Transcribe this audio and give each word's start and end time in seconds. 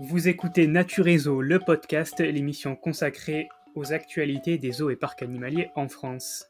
Vous 0.00 0.28
écoutez 0.28 0.68
Naturezo, 0.68 1.42
le 1.42 1.58
podcast, 1.58 2.20
l'émission 2.20 2.76
consacrée 2.76 3.48
aux 3.74 3.92
actualités 3.92 4.56
des 4.56 4.70
zoos 4.70 4.90
et 4.90 4.96
parcs 4.96 5.22
animaliers 5.22 5.72
en 5.74 5.88
France. 5.88 6.46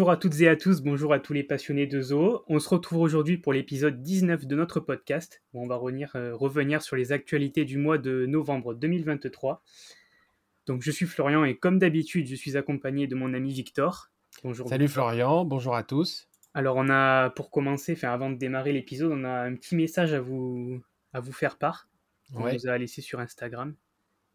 Bonjour 0.00 0.12
à 0.12 0.16
toutes 0.16 0.40
et 0.40 0.48
à 0.48 0.56
tous, 0.56 0.80
bonjour 0.80 1.12
à 1.12 1.20
tous 1.20 1.34
les 1.34 1.42
passionnés 1.42 1.86
de 1.86 2.00
zoo. 2.00 2.42
On 2.48 2.58
se 2.58 2.70
retrouve 2.70 3.02
aujourd'hui 3.02 3.36
pour 3.36 3.52
l'épisode 3.52 4.00
19 4.00 4.46
de 4.46 4.56
notre 4.56 4.80
podcast, 4.80 5.42
où 5.52 5.62
on 5.62 5.66
va 5.66 5.76
revenir, 5.76 6.10
euh, 6.14 6.34
revenir 6.34 6.80
sur 6.80 6.96
les 6.96 7.12
actualités 7.12 7.66
du 7.66 7.76
mois 7.76 7.98
de 7.98 8.24
novembre 8.24 8.72
2023. 8.72 9.62
Donc 10.64 10.80
je 10.80 10.90
suis 10.90 11.04
Florian 11.04 11.44
et 11.44 11.58
comme 11.58 11.78
d'habitude, 11.78 12.26
je 12.28 12.34
suis 12.34 12.56
accompagné 12.56 13.08
de 13.08 13.14
mon 13.14 13.34
ami 13.34 13.52
Victor. 13.52 14.10
Bonjour. 14.42 14.70
Salut 14.70 14.88
Florian, 14.88 15.44
bonjour 15.44 15.76
à 15.76 15.82
tous. 15.82 16.30
Alors 16.54 16.76
on 16.76 16.88
a, 16.88 17.28
pour 17.28 17.50
commencer, 17.50 17.92
enfin, 17.92 18.08
avant 18.08 18.30
de 18.30 18.36
démarrer 18.36 18.72
l'épisode, 18.72 19.12
on 19.12 19.24
a 19.24 19.42
un 19.42 19.54
petit 19.54 19.76
message 19.76 20.14
à 20.14 20.20
vous, 20.22 20.80
à 21.12 21.20
vous 21.20 21.32
faire 21.32 21.58
part. 21.58 21.90
On 22.34 22.48
vous 22.48 22.68
a 22.68 22.78
laissé 22.78 23.02
sur 23.02 23.20
Instagram. 23.20 23.74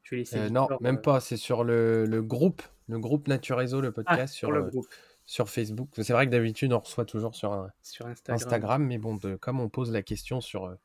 Je 0.04 0.12
vais 0.12 0.18
laisser 0.18 0.38
euh, 0.38 0.50
non, 0.50 0.68
même 0.80 0.98
euh, 0.98 1.02
pas, 1.02 1.20
c'est 1.20 1.38
sur 1.38 1.64
le, 1.64 2.06
le, 2.06 2.22
groupe, 2.22 2.62
le 2.88 3.00
groupe 3.00 3.28
Naturezo, 3.28 3.82
le 3.82 3.92
podcast. 3.92 4.22
Ah, 4.22 4.28
sur, 4.28 4.52
le 4.52 4.62
groupe 4.62 4.86
sur 5.26 5.50
Facebook. 5.50 5.90
C'est 5.94 6.14
vrai 6.14 6.28
que 6.28 6.32
d'habitude, 6.32 6.72
on 6.74 6.80
reçoit 6.80 7.06
toujours 7.06 7.36
sur, 7.36 7.68
sur 7.82 8.06
Instagram. 8.28 8.86
mais 8.86 8.98
bon, 8.98 9.18
comme 9.40 9.60
on 9.60 9.70
pose 9.70 9.92
la 9.92 10.04
question 10.04 10.40
sur, 10.40 10.66
euh, 10.66 10.76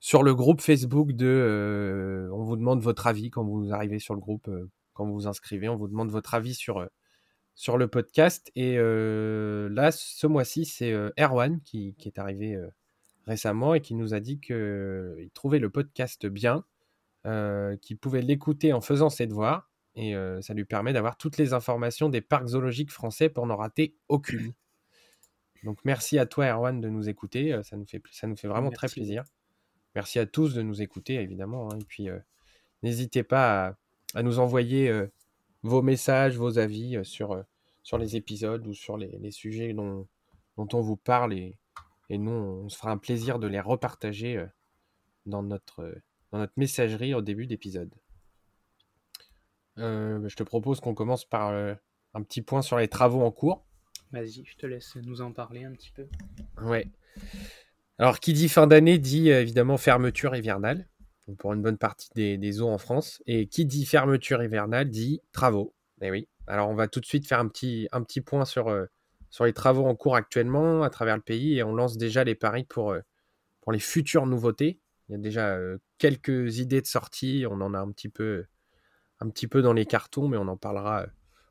sur 0.00 0.22
le 0.22 0.34
groupe 0.34 0.60
Facebook 0.60 1.12
de. 1.12 1.26
Euh, 1.26 2.30
on 2.32 2.44
vous 2.44 2.56
demande 2.56 2.80
votre 2.80 3.06
avis 3.06 3.30
quand 3.30 3.44
vous 3.44 3.72
arrivez 3.72 3.98
sur 3.98 4.14
le 4.14 4.20
groupe, 4.20 4.48
euh, 4.48 4.70
quand 4.94 5.06
vous 5.06 5.14
vous 5.14 5.26
inscrivez, 5.26 5.68
on 5.68 5.76
vous 5.76 5.88
demande 5.88 6.10
votre 6.10 6.34
avis 6.34 6.54
sur, 6.54 6.86
sur 7.54 7.76
le 7.76 7.88
podcast. 7.88 8.50
Et 8.56 8.76
là, 8.76 9.92
ce 9.92 10.26
mois-ci, 10.26 10.64
c'est 10.64 10.92
Erwan 11.18 11.60
qui, 11.60 11.94
qui, 11.98 12.08
est 12.08 12.18
arrivé 12.18 12.58
récemment 13.26 13.74
et 13.74 13.80
qui 13.80 13.94
nous 13.94 14.12
a 14.14 14.20
dit 14.20 14.38
qu'il 14.38 15.30
trouvait 15.32 15.58
le 15.58 15.70
podcast 15.70 16.26
bien, 16.26 16.64
qu'il 17.24 17.96
pouvait 17.98 18.20
l'écouter 18.20 18.74
en 18.74 18.82
faisant 18.82 19.08
ses 19.08 19.26
devoirs 19.26 19.71
et 19.94 20.14
ça 20.40 20.54
lui 20.54 20.64
permet 20.64 20.92
d'avoir 20.92 21.16
toutes 21.16 21.36
les 21.36 21.52
informations 21.52 22.08
des 22.08 22.20
parcs 22.20 22.48
zoologiques 22.48 22.90
français 22.90 23.28
pour 23.28 23.46
n'en 23.46 23.56
rater 23.56 23.94
aucune. 24.08 24.52
Donc 25.64 25.78
merci 25.84 26.18
à 26.18 26.26
toi 26.26 26.46
Erwan 26.46 26.80
de 26.80 26.88
nous 26.88 27.08
écouter, 27.08 27.60
ça 27.62 27.76
nous 27.76 27.86
fait, 27.86 28.02
ça 28.10 28.26
nous 28.26 28.36
fait 28.36 28.48
vraiment 28.48 28.70
très 28.70 28.88
plaisir. 28.88 29.24
Merci 29.94 30.18
à 30.18 30.26
tous 30.26 30.54
de 30.54 30.62
nous 30.62 30.82
écouter 30.82 31.14
évidemment. 31.14 31.72
Hein. 31.72 31.78
et 31.80 31.84
puis 31.84 32.08
n'hésitez 32.82 33.22
pas 33.22 33.76
à, 34.14 34.22
nous 34.22 34.38
envoyer 34.38 34.92
vos 35.62 35.82
messages, 35.82 36.36
vos 36.36 36.58
avis 36.58 37.04
sur, 37.04 37.44
sur 37.82 37.98
les 37.98 38.16
épisodes 38.16 38.66
ou 38.66 38.74
sur 38.74 38.96
les, 38.96 39.30
sujets 39.30 39.74
dont, 39.74 40.08
dont, 40.56 40.68
on 40.72 40.80
vous 40.80 40.96
parle 40.96 41.34
et, 41.34 41.56
et, 42.08 42.18
nous 42.18 42.32
on 42.32 42.68
se 42.68 42.76
fera 42.76 42.90
un 42.90 42.98
plaisir 42.98 43.38
de 43.38 43.46
les 43.46 43.60
repartager 43.60 44.44
dans, 45.26 45.42
notre, 45.42 45.94
dans 46.30 46.38
notre 46.38 46.54
messagerie 46.56 47.14
au 47.14 47.22
début 47.22 47.46
d'épisode. 47.46 47.94
Euh, 49.78 50.18
bah, 50.18 50.28
je 50.28 50.36
te 50.36 50.42
propose 50.42 50.80
qu'on 50.80 50.94
commence 50.94 51.24
par 51.24 51.50
euh, 51.50 51.74
un 52.14 52.22
petit 52.22 52.42
point 52.42 52.62
sur 52.62 52.78
les 52.78 52.88
travaux 52.88 53.22
en 53.22 53.30
cours. 53.30 53.64
Vas-y, 54.12 54.44
je 54.44 54.56
te 54.56 54.66
laisse 54.66 54.96
nous 54.96 55.22
en 55.22 55.32
parler 55.32 55.64
un 55.64 55.72
petit 55.72 55.90
peu. 55.90 56.06
Ouais. 56.62 56.86
Alors, 57.98 58.20
qui 58.20 58.32
dit 58.32 58.48
fin 58.48 58.66
d'année 58.66 58.98
dit 58.98 59.30
euh, 59.30 59.40
évidemment 59.40 59.78
fermeture 59.78 60.36
hivernale, 60.36 60.88
pour 61.38 61.54
une 61.54 61.62
bonne 61.62 61.78
partie 61.78 62.10
des, 62.14 62.36
des, 62.36 62.60
eaux 62.60 62.68
en 62.68 62.78
France. 62.78 63.22
Et 63.26 63.46
qui 63.46 63.64
dit 63.64 63.86
fermeture 63.86 64.42
hivernale 64.42 64.90
dit 64.90 65.20
travaux. 65.32 65.74
Eh 66.02 66.10
oui. 66.10 66.28
Alors, 66.46 66.68
on 66.68 66.74
va 66.74 66.88
tout 66.88 67.00
de 67.00 67.06
suite 67.06 67.26
faire 67.26 67.38
un 67.38 67.48
petit, 67.48 67.88
un 67.92 68.02
petit 68.02 68.20
point 68.20 68.44
sur, 68.44 68.74
sur 69.30 69.44
les 69.44 69.52
travaux 69.52 69.86
en 69.86 69.94
cours 69.94 70.16
actuellement 70.16 70.82
à 70.82 70.90
travers 70.90 71.16
le 71.16 71.22
pays 71.22 71.56
et 71.56 71.62
on 71.62 71.72
lance 71.72 71.96
déjà 71.96 72.24
les 72.24 72.34
paris 72.34 72.64
pour, 72.64 72.96
pour 73.60 73.72
les 73.72 73.78
futures 73.78 74.26
nouveautés. 74.26 74.80
Il 75.08 75.12
y 75.12 75.14
a 75.14 75.18
déjà 75.18 75.56
quelques 75.98 76.58
idées 76.58 76.80
de 76.80 76.86
sortie, 76.86 77.46
on 77.48 77.60
en 77.60 77.72
a 77.72 77.78
un 77.78 77.92
petit 77.92 78.08
peu 78.08 78.44
un 79.22 79.28
petit 79.30 79.46
peu 79.46 79.62
dans 79.62 79.72
les 79.72 79.86
cartons, 79.86 80.28
mais 80.28 80.36
on 80.36 80.48
en 80.48 80.56
parlera 80.56 81.02
euh, 81.02 81.06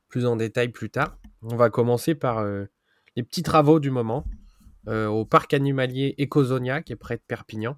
plus 0.10 0.26
en 0.26 0.36
détail 0.36 0.70
plus 0.70 0.90
tard. 0.90 1.18
On 1.42 1.56
va 1.56 1.70
commencer 1.70 2.16
par 2.16 2.40
euh, 2.40 2.66
les 3.16 3.24
petits 3.24 3.44
travaux 3.44 3.80
du 3.80 3.92
moment 3.92 4.26
euh, 4.88 5.08
au 5.08 5.26
parc 5.26 5.54
animalier 5.54 6.16
Ecozonia, 6.20 6.82
qui 6.82 6.94
est 6.94 6.98
près 6.98 7.16
de 7.16 7.24
Perpignan, 7.28 7.78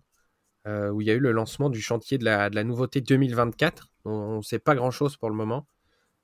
où 0.65 1.01
il 1.01 1.07
y 1.07 1.11
a 1.11 1.13
eu 1.13 1.19
le 1.19 1.31
lancement 1.31 1.69
du 1.69 1.81
chantier 1.81 2.17
de 2.17 2.23
la, 2.23 2.63
nouveauté 2.63 3.01
2024. 3.01 3.89
On 4.05 4.37
ne 4.37 4.41
sait 4.41 4.59
pas 4.59 4.75
grand-chose 4.75 5.17
pour 5.17 5.29
le 5.29 5.35
moment. 5.35 5.67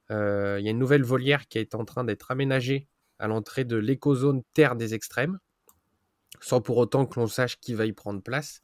il 0.10 0.16
y 0.16 0.68
a 0.68 0.72
une 0.72 0.80
nouvelle 0.80 1.04
volière 1.04 1.48
qui 1.48 1.58
est 1.58 1.76
en 1.76 1.84
train 1.84 2.06
d'être 2.06 2.32
aménagée 2.32 2.88
à 3.20 3.28
l'entrée 3.28 3.66
de 3.66 3.76
l'écozone 3.76 4.44
Terre 4.54 4.78
des 4.78 4.94
Extrêmes, 4.94 5.40
sans 6.40 6.62
pour 6.62 6.78
autant 6.78 7.06
que 7.06 7.20
l'on 7.20 7.28
sache 7.28 7.60
qui 7.60 7.74
va 7.74 7.86
y 7.86 7.92
prendre 7.92 8.22
place. 8.22 8.62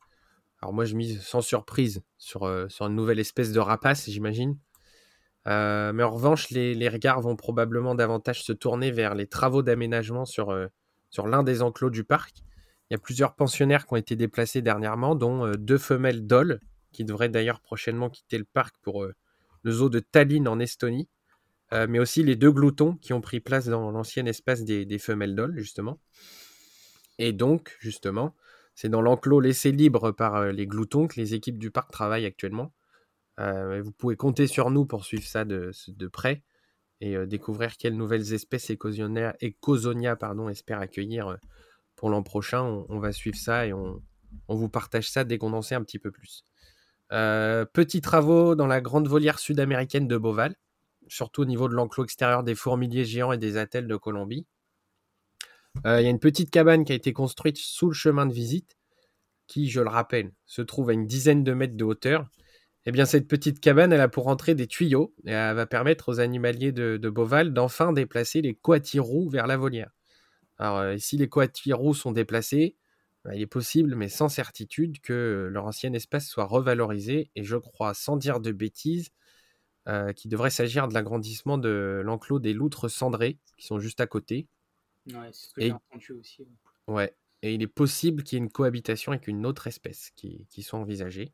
Alors 0.62 0.74
moi, 0.74 0.86
je 0.86 0.96
mise 0.96 1.22
sans 1.22 1.42
surprise 1.42 2.02
sur, 2.18 2.50
sur 2.70 2.88
une 2.88 2.96
nouvelle 2.96 3.20
espèce 3.20 3.52
de 3.52 3.60
rapace, 3.60 4.10
j'imagine. 4.10 4.58
Euh, 5.48 5.94
mais 5.94 6.04
en 6.04 6.12
revanche, 6.12 6.50
les, 6.50 6.90
regards 6.90 7.22
vont 7.22 7.36
probablement 7.36 7.96
davantage 7.96 8.44
se 8.44 8.52
tourner 8.52 8.92
vers 8.92 9.16
les 9.16 9.28
travaux 9.28 9.62
d'aménagement 9.62 10.26
sur, 10.26 10.50
euh, 10.50 10.68
sur 11.10 11.28
l'un 11.28 11.44
des 11.44 11.62
enclos 11.62 11.92
du 11.92 12.04
parc. 12.04 12.38
Il 12.90 12.94
y 12.94 12.96
a 12.96 13.00
plusieurs 13.00 13.36
pensionnaires 13.36 13.86
qui 13.86 13.94
ont 13.94 13.98
été 13.98 14.16
déplacés 14.16 14.62
dernièrement, 14.62 15.16
dont 15.16 15.46
euh, 15.46 15.54
deux 15.54 15.78
femelles 15.78 16.26
d'Ol, 16.26 16.60
qui 16.92 17.04
devraient 17.04 17.30
d'ailleurs 17.30 17.62
prochainement 17.62 18.10
quitter 18.10 18.38
le 18.38 18.46
parc 18.46 18.76
pour 18.82 19.06
le 19.64 19.72
zoo 19.72 19.90
de 19.90 20.00
Tallinn 20.00 20.48
en 20.48 20.60
Estonie, 20.60 21.10
mais 21.74 22.00
aussi 22.00 22.24
les 22.24 22.38
deux 22.38 22.54
gloutons 22.54 22.96
qui 22.96 23.12
ont 23.12 23.20
pris 23.20 23.42
place 23.42 23.66
dans 23.66 23.92
l'ancien 23.92 24.26
espace 24.28 24.64
des, 24.64 24.86
des 24.86 24.98
femelles 24.98 25.36
d'Ol, 25.36 25.58
justement. 25.58 26.00
Et 27.18 27.34
donc, 27.34 27.76
justement, 27.82 28.34
c'est 28.76 28.88
dans 28.88 29.02
l'enclos 29.02 29.42
laissé 29.42 29.74
libre 29.74 30.14
par 30.14 30.54
les 30.54 30.68
gloutons 30.68 31.08
que 31.08 31.20
les 31.20 31.34
équipes 31.34 31.58
du 31.58 31.70
parc 31.70 31.92
travaillent 31.92 32.26
actuellement. 32.26 32.72
Euh, 33.40 33.82
vous 33.82 33.92
pouvez 33.92 34.16
compter 34.16 34.48
sur 34.48 34.72
nous 34.72 34.86
pour 34.86 35.06
suivre 35.06 35.26
ça 35.26 35.44
de, 35.46 35.72
près 36.12 36.44
et 37.02 37.16
euh, 37.16 37.26
découvrir 37.26 37.76
quelles 37.78 37.98
nouvelles 37.98 38.34
espèces 38.34 38.72
Ecosonia, 38.72 40.16
pardon, 40.16 40.50
espère 40.50 40.80
accueillir 40.80 41.28
euh, 41.28 41.36
pour 41.96 42.10
l'an 42.10 42.24
prochain. 42.24 42.64
On, 42.64 43.00
va 43.00 43.12
suivre 43.12 43.38
ça 43.38 43.66
et 43.68 43.74
on, 43.74 44.02
vous 44.48 44.70
partage 44.70 45.10
ça 45.10 45.24
dès 45.24 45.38
qu'on 45.38 45.54
en 45.54 45.62
sait 45.62 45.76
un 45.76 45.84
petit 45.84 46.00
peu 46.00 46.12
plus. 46.12 46.44
petits 47.10 48.02
travaux 48.02 48.56
dans 48.56 48.68
la 48.68 48.82
grande 48.82 49.08
volière 49.08 49.40
sud-américaine 49.40 50.08
de 50.08 50.18
Beauval, 50.18 50.56
surtout 51.08 51.42
au 51.42 51.46
niveau 51.46 51.68
de 51.68 51.74
l'enclos 51.74 52.06
extérieur 52.06 52.44
des 52.44 52.56
fourmiliers 52.56 53.06
géants 53.06 53.34
et 53.34 53.38
des 53.38 53.58
attelles 53.58 53.88
de 53.88 53.96
Colombie. 53.98 54.46
Il 55.84 55.90
y 55.90 56.08
a 56.08 56.10
une 56.10 56.20
petite 56.20 56.52
cabane 56.52 56.86
qui 56.86 56.94
a 56.94 56.96
été 56.96 57.12
construite 57.12 57.58
sous 57.58 57.88
le 57.88 57.94
chemin 57.94 58.26
de 58.26 58.32
visite, 58.32 58.78
qui, 59.46 59.70
je 59.70 59.82
le 59.82 59.90
rappelle, 59.90 60.32
se 60.46 60.62
trouve 60.62 60.90
à 60.90 60.94
une 60.94 61.06
dizaine 61.06 61.44
de 61.44 61.54
mètres 61.54 61.76
de 61.76 61.84
hauteur 61.84 62.30
eh 62.86 62.92
bien, 62.92 63.06
cette 63.06 63.28
petite 63.28 63.60
cabane, 63.60 63.92
elle 63.92 64.02
a 64.02 64.08
pour 64.08 64.28
entrer 64.28 64.54
des 64.54 64.68
tuyaux 64.68 65.14
et 65.26 65.32
elle 65.32 65.56
va 65.56 65.66
permettre 65.66 66.10
aux 66.10 66.20
animaliers 66.20 66.72
de, 66.72 66.98
Beauval 67.10 67.52
d'enfin 67.52 67.94
déplacer 67.94 68.42
les 68.42 68.54
coatirous 68.54 69.30
vers 69.30 69.48
la 69.48 69.58
volière. 69.58 69.92
Alors, 70.60 70.78
euh, 70.78 70.96
si 70.98 71.18
les 71.18 71.28
coatirous 71.28 71.96
sont 71.96 72.12
déplacés, 72.12 72.76
bah, 73.24 73.36
il 73.36 73.42
est 73.42 73.48
possible, 73.48 73.96
mais 73.96 74.08
sans 74.08 74.30
certitude, 74.30 75.02
que 75.02 75.50
leur 75.52 75.66
ancienne 75.66 75.96
espèce 75.96 76.28
soit 76.28 76.46
revalorisée. 76.46 77.32
Et 77.36 77.44
je 77.44 77.58
crois, 77.58 77.96
sans 77.96 78.18
dire 78.18 78.40
de 78.40 78.52
bêtises, 78.52 79.10
euh, 79.88 80.14
qu'il 80.14 80.30
devrait 80.30 80.52
s'agir 80.52 80.88
de 80.88 80.94
l'agrandissement 80.94 81.58
de 81.58 82.02
l'enclos 82.06 82.40
des 82.40 82.54
loutres 82.54 82.90
cendrées, 82.90 83.40
qui 83.58 83.66
sont 83.66 83.80
juste 83.80 84.00
à 84.00 84.06
côté. 84.06 84.48
Ouais, 85.08 85.30
c'est 85.32 85.48
ce 85.48 85.54
que 85.54 85.62
j'ai 85.62 85.72
entendu 85.72 86.12
aussi. 86.14 86.48
Ouais. 86.88 87.16
Et 87.42 87.56
il 87.56 87.64
est 87.64 87.68
possible 87.68 88.24
qu'il 88.24 88.38
y 88.38 88.42
ait 88.42 88.44
une 88.44 88.52
cohabitation 88.52 89.12
avec 89.12 89.28
une 89.28 89.46
autre 89.46 89.66
espèce 89.66 90.12
qui, 90.16 90.46
qui 90.52 90.62
soit 90.62 90.80
envisagée. 90.80 91.34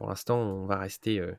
Pour 0.00 0.08
l'instant, 0.08 0.38
on 0.38 0.64
va 0.64 0.78
rester, 0.78 1.20
euh, 1.20 1.34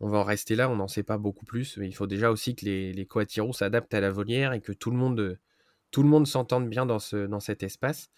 en 0.00 0.24
rester 0.24 0.56
là. 0.56 0.70
On 0.70 0.76
n'en 0.76 0.88
sait 0.88 1.02
pas 1.02 1.18
beaucoup 1.18 1.44
plus. 1.44 1.78
Il 1.82 1.94
faut 1.94 2.06
déjà 2.06 2.30
aussi 2.30 2.56
que 2.56 2.64
les, 2.64 2.94
les 2.94 3.06
s'adaptent 3.52 3.92
à 3.92 4.00
la 4.00 4.10
volière 4.10 4.54
et 4.54 4.62
que 4.62 4.72
tout 4.72 4.90
le 4.90 4.96
monde, 4.96 5.38
tout 5.90 6.02
le 6.02 6.08
monde 6.08 6.26
s'entende 6.26 6.70
bien 6.70 6.86
dans, 6.86 6.98
ce, 6.98 7.26
dans 7.26 7.38
cet 7.38 7.62
espace. 7.62 8.08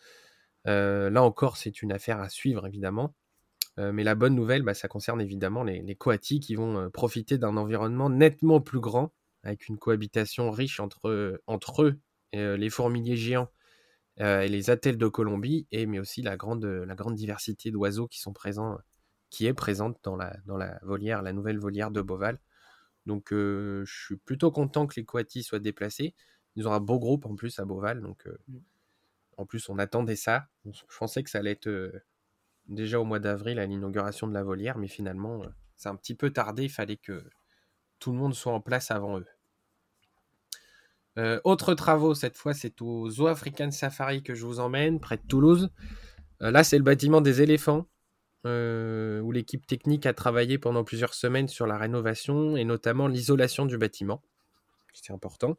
Euh, 0.69 1.11
là 1.11 1.25
encore, 1.25 1.57
c'est 1.57 1.83
une 1.83 1.91
affaire 1.91 2.21
à 2.21 2.29
suivre 2.29 2.69
évidemment. 2.69 3.17
Euh, 3.81 3.91
mais 3.91 4.05
la 4.05 4.15
bonne 4.15 4.37
nouvelle, 4.37 4.63
bah, 4.63 4.75
ça 4.75 4.87
concerne 4.87 5.21
évidemment 5.21 5.65
les, 5.65 5.97
coatis 5.97 6.39
qui 6.39 6.55
vont 6.55 6.89
profiter 6.91 7.37
d'un 7.37 7.57
environnement 7.57 8.11
nettement 8.11 8.61
plus 8.61 8.79
grand, 8.79 9.13
avec 9.43 9.67
une 9.67 9.77
cohabitation 9.77 10.53
riche 10.53 10.79
entre, 10.79 11.09
eux, 11.09 11.99
les 12.33 12.71
fourmiliers 12.71 13.17
géants 13.17 13.49
et 14.21 14.47
les 14.47 14.71
attelles 14.71 14.99
de 14.99 15.09
Colombie, 15.09 15.67
mais 15.73 15.99
aussi 15.99 16.23
la 16.23 16.37
grande 16.37 16.65
diversité 17.17 17.73
d'oiseaux 17.73 18.07
qui 18.07 18.21
sont 18.21 18.33
présents 18.33 18.79
qui 19.33 19.47
est 19.47 19.55
présente 19.55 19.99
dans 20.05 20.15
la, 20.15 20.37
dans 20.47 20.57
la 20.57 20.79
volière, 20.83 21.23
la 21.23 21.33
nouvelle 21.33 21.59
volière 21.59 21.91
de 21.91 22.03
Beauval. 22.03 22.39
Donc 23.07 23.31
je 23.31 23.85
suis 23.85 24.17
plutôt 24.17 24.53
content 24.53 24.87
que 24.87 24.95
les 24.95 25.05
Coati 25.05 25.43
soient 25.43 25.59
déplacés. 25.59 26.15
Ils 26.55 26.69
ont 26.69 26.73
un 26.73 26.81
beau 26.81 27.01
groupe 27.01 27.27
en 27.27 27.35
plus 27.35 27.59
à 27.59 27.65
Beauval. 27.65 28.01
Donc 28.01 28.27
mmh. 28.27 28.59
en 29.39 29.47
plus, 29.47 29.69
on 29.69 29.79
attendait 29.79 30.17
ça. 30.17 30.47
Je 30.67 30.97
pensais 30.97 31.25
que 31.25 31.31
ça 31.31 31.39
allait 31.39 31.53
être 31.53 31.93
déjà 32.69 33.01
au 33.01 33.05
mois 33.05 33.19
d'avril 33.19 33.59
à 33.59 33.67
l'inauguration 33.67 34.29
de 34.29 34.35
la 34.35 34.45
volière, 34.45 34.79
mais 34.79 34.87
finalement, 34.87 35.43
c'est 35.77 35.89
un 35.89 35.97
petit 35.97 36.15
peu 36.15 36.31
tardé. 36.31 36.65
Il 36.65 36.71
fallait 36.71 36.99
que 36.99 37.25
tout 37.99 38.13
le 38.13 38.19
monde 38.19 38.35
soit 38.35 38.53
en 38.53 38.61
place 38.61 38.91
avant 38.91 39.19
eux. 39.19 39.27
Euh, 41.19 41.41
autre 41.45 41.75
travaux, 41.75 42.15
cette 42.15 42.37
fois, 42.37 42.55
c'est 42.55 42.81
au 42.81 43.11
Zoo 43.11 43.27
African 43.27 43.71
Safari 43.71 44.23
que 44.23 44.35
je 44.35 44.47
vous 44.47 44.61
emmène, 44.61 44.99
près 44.99 45.19
de 45.19 45.27
Toulouse. 45.27 45.71
Euh, 46.43 46.51
là, 46.51 46.65
c'est 46.65 46.79
le 46.79 46.85
bâtiment 46.85 47.21
des 47.21 47.43
éléphants, 47.43 47.87
euh, 48.45 49.21
où 49.21 49.31
l'équipe 49.31 49.65
technique 49.67 50.05
a 50.05 50.13
travaillé 50.13 50.59
pendant 50.59 50.83
plusieurs 50.83 51.15
semaines 51.15 51.47
sur 51.47 51.65
la 51.65 51.79
rénovation 51.79 52.57
et 52.57 52.65
notamment 52.65 53.07
l'isolation 53.07 53.67
du 53.67 53.79
bâtiment. 53.79 54.21
C'est 54.93 55.13
important. 55.13 55.57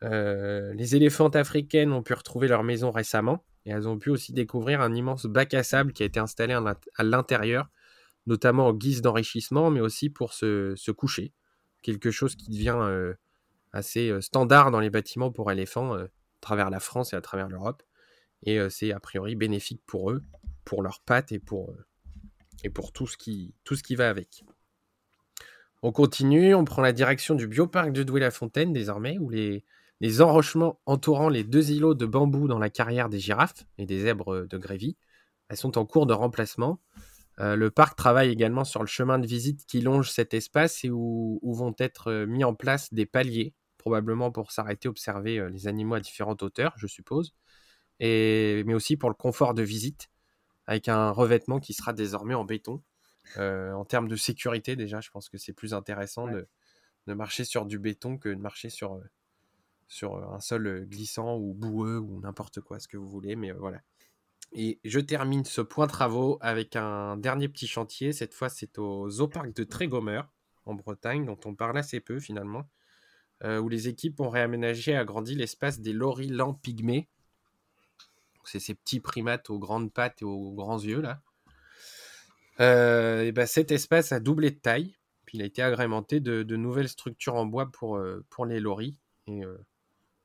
les 0.00 0.96
éléphantes 0.96 1.36
africaines 1.36 1.92
ont 1.92 2.02
pu 2.02 2.14
retrouver 2.14 2.48
leur 2.48 2.62
maison 2.62 2.90
récemment 2.90 3.44
et 3.66 3.70
elles 3.70 3.86
ont 3.86 3.98
pu 3.98 4.10
aussi 4.10 4.32
découvrir 4.32 4.80
un 4.80 4.94
immense 4.94 5.26
bac 5.26 5.52
à 5.52 5.62
sable 5.62 5.92
qui 5.92 6.02
a 6.02 6.06
été 6.06 6.18
installé 6.18 6.54
à 6.54 7.02
l'intérieur, 7.04 7.68
notamment 8.26 8.68
en 8.68 8.72
guise 8.72 9.02
d'enrichissement, 9.02 9.70
mais 9.70 9.80
aussi 9.80 10.08
pour 10.08 10.32
se, 10.32 10.90
coucher. 10.90 11.32
Quelque 11.82 12.10
chose 12.10 12.34
qui 12.34 12.50
devient 12.50 13.14
assez 13.72 14.20
standard 14.22 14.70
dans 14.70 14.80
les 14.80 14.90
bâtiments 14.90 15.30
pour 15.30 15.52
éléphants 15.52 15.94
à 15.94 16.06
travers 16.40 16.70
la 16.70 16.80
France 16.80 17.12
et 17.12 17.16
à 17.16 17.20
travers 17.20 17.48
l'Europe. 17.48 17.82
Et 18.42 18.58
c'est 18.70 18.92
a 18.92 19.00
priori 19.00 19.36
bénéfique 19.36 19.82
pour 19.86 20.10
eux, 20.10 20.22
pour 20.64 20.82
leurs 20.82 21.00
pattes 21.00 21.30
et 21.32 21.38
pour, 21.38 21.74
et 22.64 22.70
pour 22.70 22.92
tout, 22.92 23.06
ce 23.06 23.16
qui, 23.16 23.54
va 23.94 24.08
avec. 24.08 24.44
On 25.82 25.92
continue, 25.92 26.54
on 26.54 26.64
prend 26.64 26.82
la 26.82 26.92
direction 26.92 27.34
du 27.34 27.46
bioparc 27.46 27.92
de 27.92 28.02
Douai-la-Fontaine 28.02 28.72
désormais, 28.72 29.18
où 29.18 29.30
les, 29.30 29.64
enrochements 30.20 30.80
entourant 30.86 31.28
les 31.28 31.44
deux 31.44 31.70
îlots 31.70 31.94
de 31.94 32.06
bambou 32.06 32.48
dans 32.48 32.58
la 32.58 32.70
carrière 32.70 33.08
des 33.08 33.18
girafes 33.18 33.66
et 33.78 33.86
des 33.86 34.00
zèbres 34.00 34.46
de 34.46 34.58
Grévy 34.58 34.96
elles 35.48 35.56
sont 35.56 35.78
en 35.78 35.86
cours 35.86 36.06
de 36.06 36.12
remplacement. 36.12 36.80
le 37.38 37.68
parc 37.68 37.96
travaille 37.96 38.30
également 38.30 38.64
sur 38.64 38.80
le 38.80 38.88
chemin 38.88 39.18
de 39.18 39.26
visite 39.26 39.64
qui 39.66 39.80
longe 39.80 40.10
cet 40.10 40.34
espace 40.34 40.84
et 40.84 40.90
où, 40.90 41.40
vont 41.44 41.74
être 41.78 42.24
mis 42.26 42.44
en 42.44 42.54
place 42.54 42.92
des 42.92 43.06
paliers 43.06 43.54
probablement 43.86 44.32
pour 44.32 44.50
s'arrêter, 44.50 44.88
observer 44.88 45.38
euh, 45.38 45.48
les 45.48 45.68
animaux 45.68 45.94
à 45.94 46.00
différentes 46.00 46.42
hauteurs, 46.42 46.74
je 46.76 46.88
suppose, 46.88 47.34
et, 48.00 48.64
mais 48.66 48.74
aussi 48.74 48.96
pour 48.96 49.08
le 49.08 49.14
confort 49.14 49.54
de 49.54 49.62
visite, 49.62 50.08
avec 50.66 50.88
un 50.88 51.10
revêtement 51.10 51.60
qui 51.60 51.74
sera 51.74 51.92
désormais 51.92 52.34
en 52.34 52.44
béton. 52.44 52.82
Euh, 53.38 53.72
en 53.72 53.84
termes 53.84 54.08
de 54.08 54.16
sécurité, 54.16 54.76
déjà, 54.76 55.00
je 55.00 55.10
pense 55.10 55.28
que 55.28 55.38
c'est 55.38 55.52
plus 55.52 55.74
intéressant 55.74 56.28
de, 56.28 56.48
de, 57.06 57.14
marcher 57.14 57.44
sur 57.44 57.66
du 57.66 57.78
béton 57.78 58.18
que 58.18 58.28
de 58.28 58.40
marcher 58.40 58.70
sur, 58.70 58.94
euh, 58.94 59.04
sur 59.88 60.16
un 60.32 60.40
sol 60.40 60.86
glissant 60.88 61.36
ou 61.36 61.54
boueux 61.54 61.98
ou 61.98 62.20
n'importe 62.20 62.60
quoi, 62.60 62.78
ce 62.78 62.88
que 62.88 62.96
vous 62.96 63.08
voulez, 63.08 63.36
mais 63.36 63.52
voilà. 63.52 63.80
Et 64.52 64.80
je 64.84 65.00
termine 65.00 65.44
ce 65.44 65.60
point 65.60 65.86
travaux 65.86 66.38
avec 66.40 66.76
un 66.76 67.16
dernier 67.16 67.48
petit 67.48 67.66
chantier. 67.66 68.12
Cette 68.12 68.32
fois, 68.32 68.48
c'est 68.48 68.78
au 68.78 69.10
Zoo 69.10 69.28
Park 69.28 69.54
de 69.54 69.64
Trégomer, 69.64 70.22
en 70.64 70.74
Bretagne, 70.74 71.26
dont 71.26 71.38
on 71.44 71.54
parle 71.54 71.78
assez 71.78 72.00
peu 72.00 72.20
finalement. 72.20 72.68
Euh, 73.44 73.60
où 73.60 73.68
les 73.68 73.88
équipes 73.88 74.18
ont 74.20 74.30
réaménagé 74.30 74.92
et 74.92 74.96
agrandi 74.96 75.34
l'espace 75.34 75.80
des 75.80 75.92
lorilans 75.92 76.54
pygmées. 76.54 77.08
C'est 78.46 78.60
ces 78.60 78.74
petits 78.74 79.00
primates 79.00 79.50
aux 79.50 79.58
grandes 79.58 79.92
pattes 79.92 80.22
et 80.22 80.24
aux 80.24 80.52
grands 80.52 80.78
yeux 80.78 81.00
là. 81.00 81.20
Euh, 82.60 83.22
et 83.22 83.32
ben, 83.32 83.46
cet 83.46 83.70
espace 83.70 84.12
a 84.12 84.20
doublé 84.20 84.50
de 84.50 84.56
taille, 84.56 84.96
puis 85.26 85.38
il 85.38 85.42
a 85.42 85.44
été 85.44 85.62
agrémenté 85.62 86.20
de, 86.20 86.56
nouvelles 86.56 86.88
structures 86.88 87.34
en 87.34 87.44
bois 87.44 87.70
pour, 87.70 87.96
euh, 87.96 88.24
pour 88.30 88.46
les 88.46 88.60
loris. 88.60 88.98
Et 89.26 89.42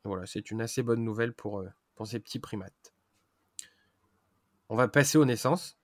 voilà, 0.06 0.26
c'est 0.26 0.52
une 0.52 0.62
assez 0.62 0.84
bonne 0.84 1.04
nouvelle 1.04 1.34
pour, 1.34 1.64
pour 1.96 2.08
ces 2.08 2.20
petits 2.20 2.40
primates. 2.40 2.94
On 4.70 4.76
va 4.76 4.88
passer 4.88 5.18
aux 5.18 5.26
naissances. 5.26 5.78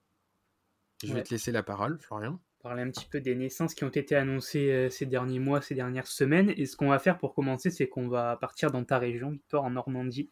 Je 1.04 1.14
vais 1.14 1.24
te 1.24 1.32
laisser 1.32 1.52
la 1.52 1.64
parole, 1.64 2.00
Florian 2.00 2.40
parler 2.68 2.82
un 2.82 2.92
petit 2.92 3.06
peu 3.06 3.22
des 3.22 3.36
naissances 3.36 3.74
qui 3.74 3.86
ont 3.86 3.90
été 3.90 4.16
annoncées 4.16 4.72
euh, 4.72 4.90
ces 4.90 5.06
derniers 5.06 5.40
mois, 5.40 5.62
ces 5.62 5.74
dernières 5.76 6.08
semaines. 6.08 6.54
Et 6.58 6.66
ce 6.66 6.76
qu'on 6.76 6.90
va 6.90 7.00
faire 7.00 7.18
pour 7.18 7.34
commencer, 7.34 7.70
c'est 7.70 7.88
qu'on 7.88 8.10
va 8.10 8.36
partir 8.36 8.72
dans 8.72 8.84
ta 8.84 8.98
région, 8.98 9.32
Victor, 9.32 9.64
en 9.64 9.72
Normandie. 9.72 10.30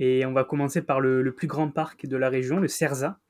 Et 0.00 0.24
on 0.24 0.32
va 0.32 0.44
commencer 0.44 0.80
par 0.80 0.98
le, 0.98 1.30
plus 1.34 1.46
grand 1.46 1.70
parc 1.70 2.06
de 2.06 2.16
la 2.16 2.30
région, 2.30 2.58
le 2.58 2.68
Cerza, 2.68 3.20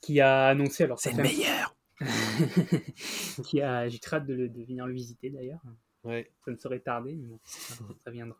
qui 0.00 0.20
a 0.20 0.46
annoncé. 0.46 0.84
Alors, 0.84 1.00
c'est 1.00 1.12
le 1.12 1.24
meilleur 1.24 1.76
qui 3.44 3.60
a, 3.60 3.88
J'ai 3.88 3.98
très 3.98 4.18
hâte 4.18 4.26
de, 4.26 4.64
venir 4.64 4.86
le 4.86 4.94
visiter 4.94 5.28
d'ailleurs. 5.28 5.60
Ouais. 6.04 6.30
Ça 6.44 6.52
ne 6.52 6.56
serait 6.56 6.78
tardé, 6.78 7.16
mais 7.16 7.26
bon, 7.26 7.40
ça 7.44 8.10
viendra. 8.12 8.38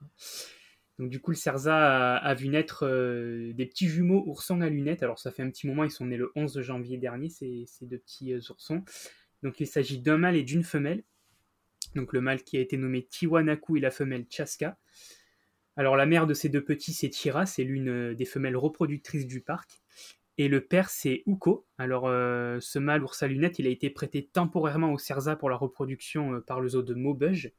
Donc 1.00 1.10
du 1.10 1.20
coup, 1.20 1.32
le 1.32 1.36
Cerza 1.36 2.16
a, 2.16 2.34
vu 2.34 2.48
naître 2.48 2.86
euh, 2.86 3.52
des 3.54 3.66
petits 3.66 3.88
jumeaux 3.88 4.22
oursons 4.26 4.60
à 4.60 4.68
lunettes. 4.68 5.02
Alors 5.02 5.18
ça 5.18 5.32
fait 5.32 5.42
un 5.42 5.50
petit 5.50 5.66
moment, 5.66 5.82
ils 5.82 5.90
sont 5.90 6.06
nés 6.06 6.16
le 6.16 6.30
11 6.36 6.60
janvier 6.60 6.96
dernier, 6.96 7.28
ces, 7.28 7.64
ces 7.66 7.86
deux 7.86 7.98
petits 7.98 8.34
euh, 8.34 8.40
oursons. 8.50 8.84
Donc 9.42 9.58
il 9.58 9.66
s'agit 9.66 9.98
d'un 9.98 10.18
mâle 10.18 10.36
et 10.36 10.44
d'une 10.44 10.62
femelle. 10.62 11.02
Donc 11.96 12.12
le 12.12 12.20
mâle 12.20 12.42
qui 12.44 12.56
a 12.56 12.60
été 12.60 12.76
nommé 12.76 13.04
Tiwanaku 13.04 13.76
et 13.76 13.80
la 13.80 13.90
femelle 13.90 14.26
Chaska. 14.30 14.76
Alors 15.78 15.96
la 15.96 16.04
mère 16.04 16.26
de 16.26 16.34
ces 16.34 16.50
deux 16.50 16.62
petits, 16.62 16.92
c'est 16.92 17.08
Tira, 17.08 17.46
c'est 17.46 17.64
l'une 17.64 17.88
euh, 17.88 18.14
des 18.14 18.26
femelles 18.26 18.56
reproductrices 18.56 19.26
du 19.26 19.40
parc. 19.40 19.80
Et 20.36 20.48
le 20.48 20.60
père, 20.60 20.90
c'est 20.90 21.22
Uko. 21.26 21.66
Alors 21.78 22.04
ce 22.04 22.78
mâle 22.78 23.02
ours 23.02 23.22
à 23.24 23.26
lunettes, 23.26 23.58
il 23.58 23.66
a 23.66 23.70
été 23.70 23.90
prêté 23.90 24.24
temporairement 24.24 24.92
au 24.92 24.98
Cerza 24.98 25.34
pour 25.34 25.50
la 25.50 25.56
reproduction 25.56 26.40
par 26.42 26.60
le 26.60 26.68
zoo 26.68 26.82
de 26.82 26.94
Maubeuge. 26.94 27.52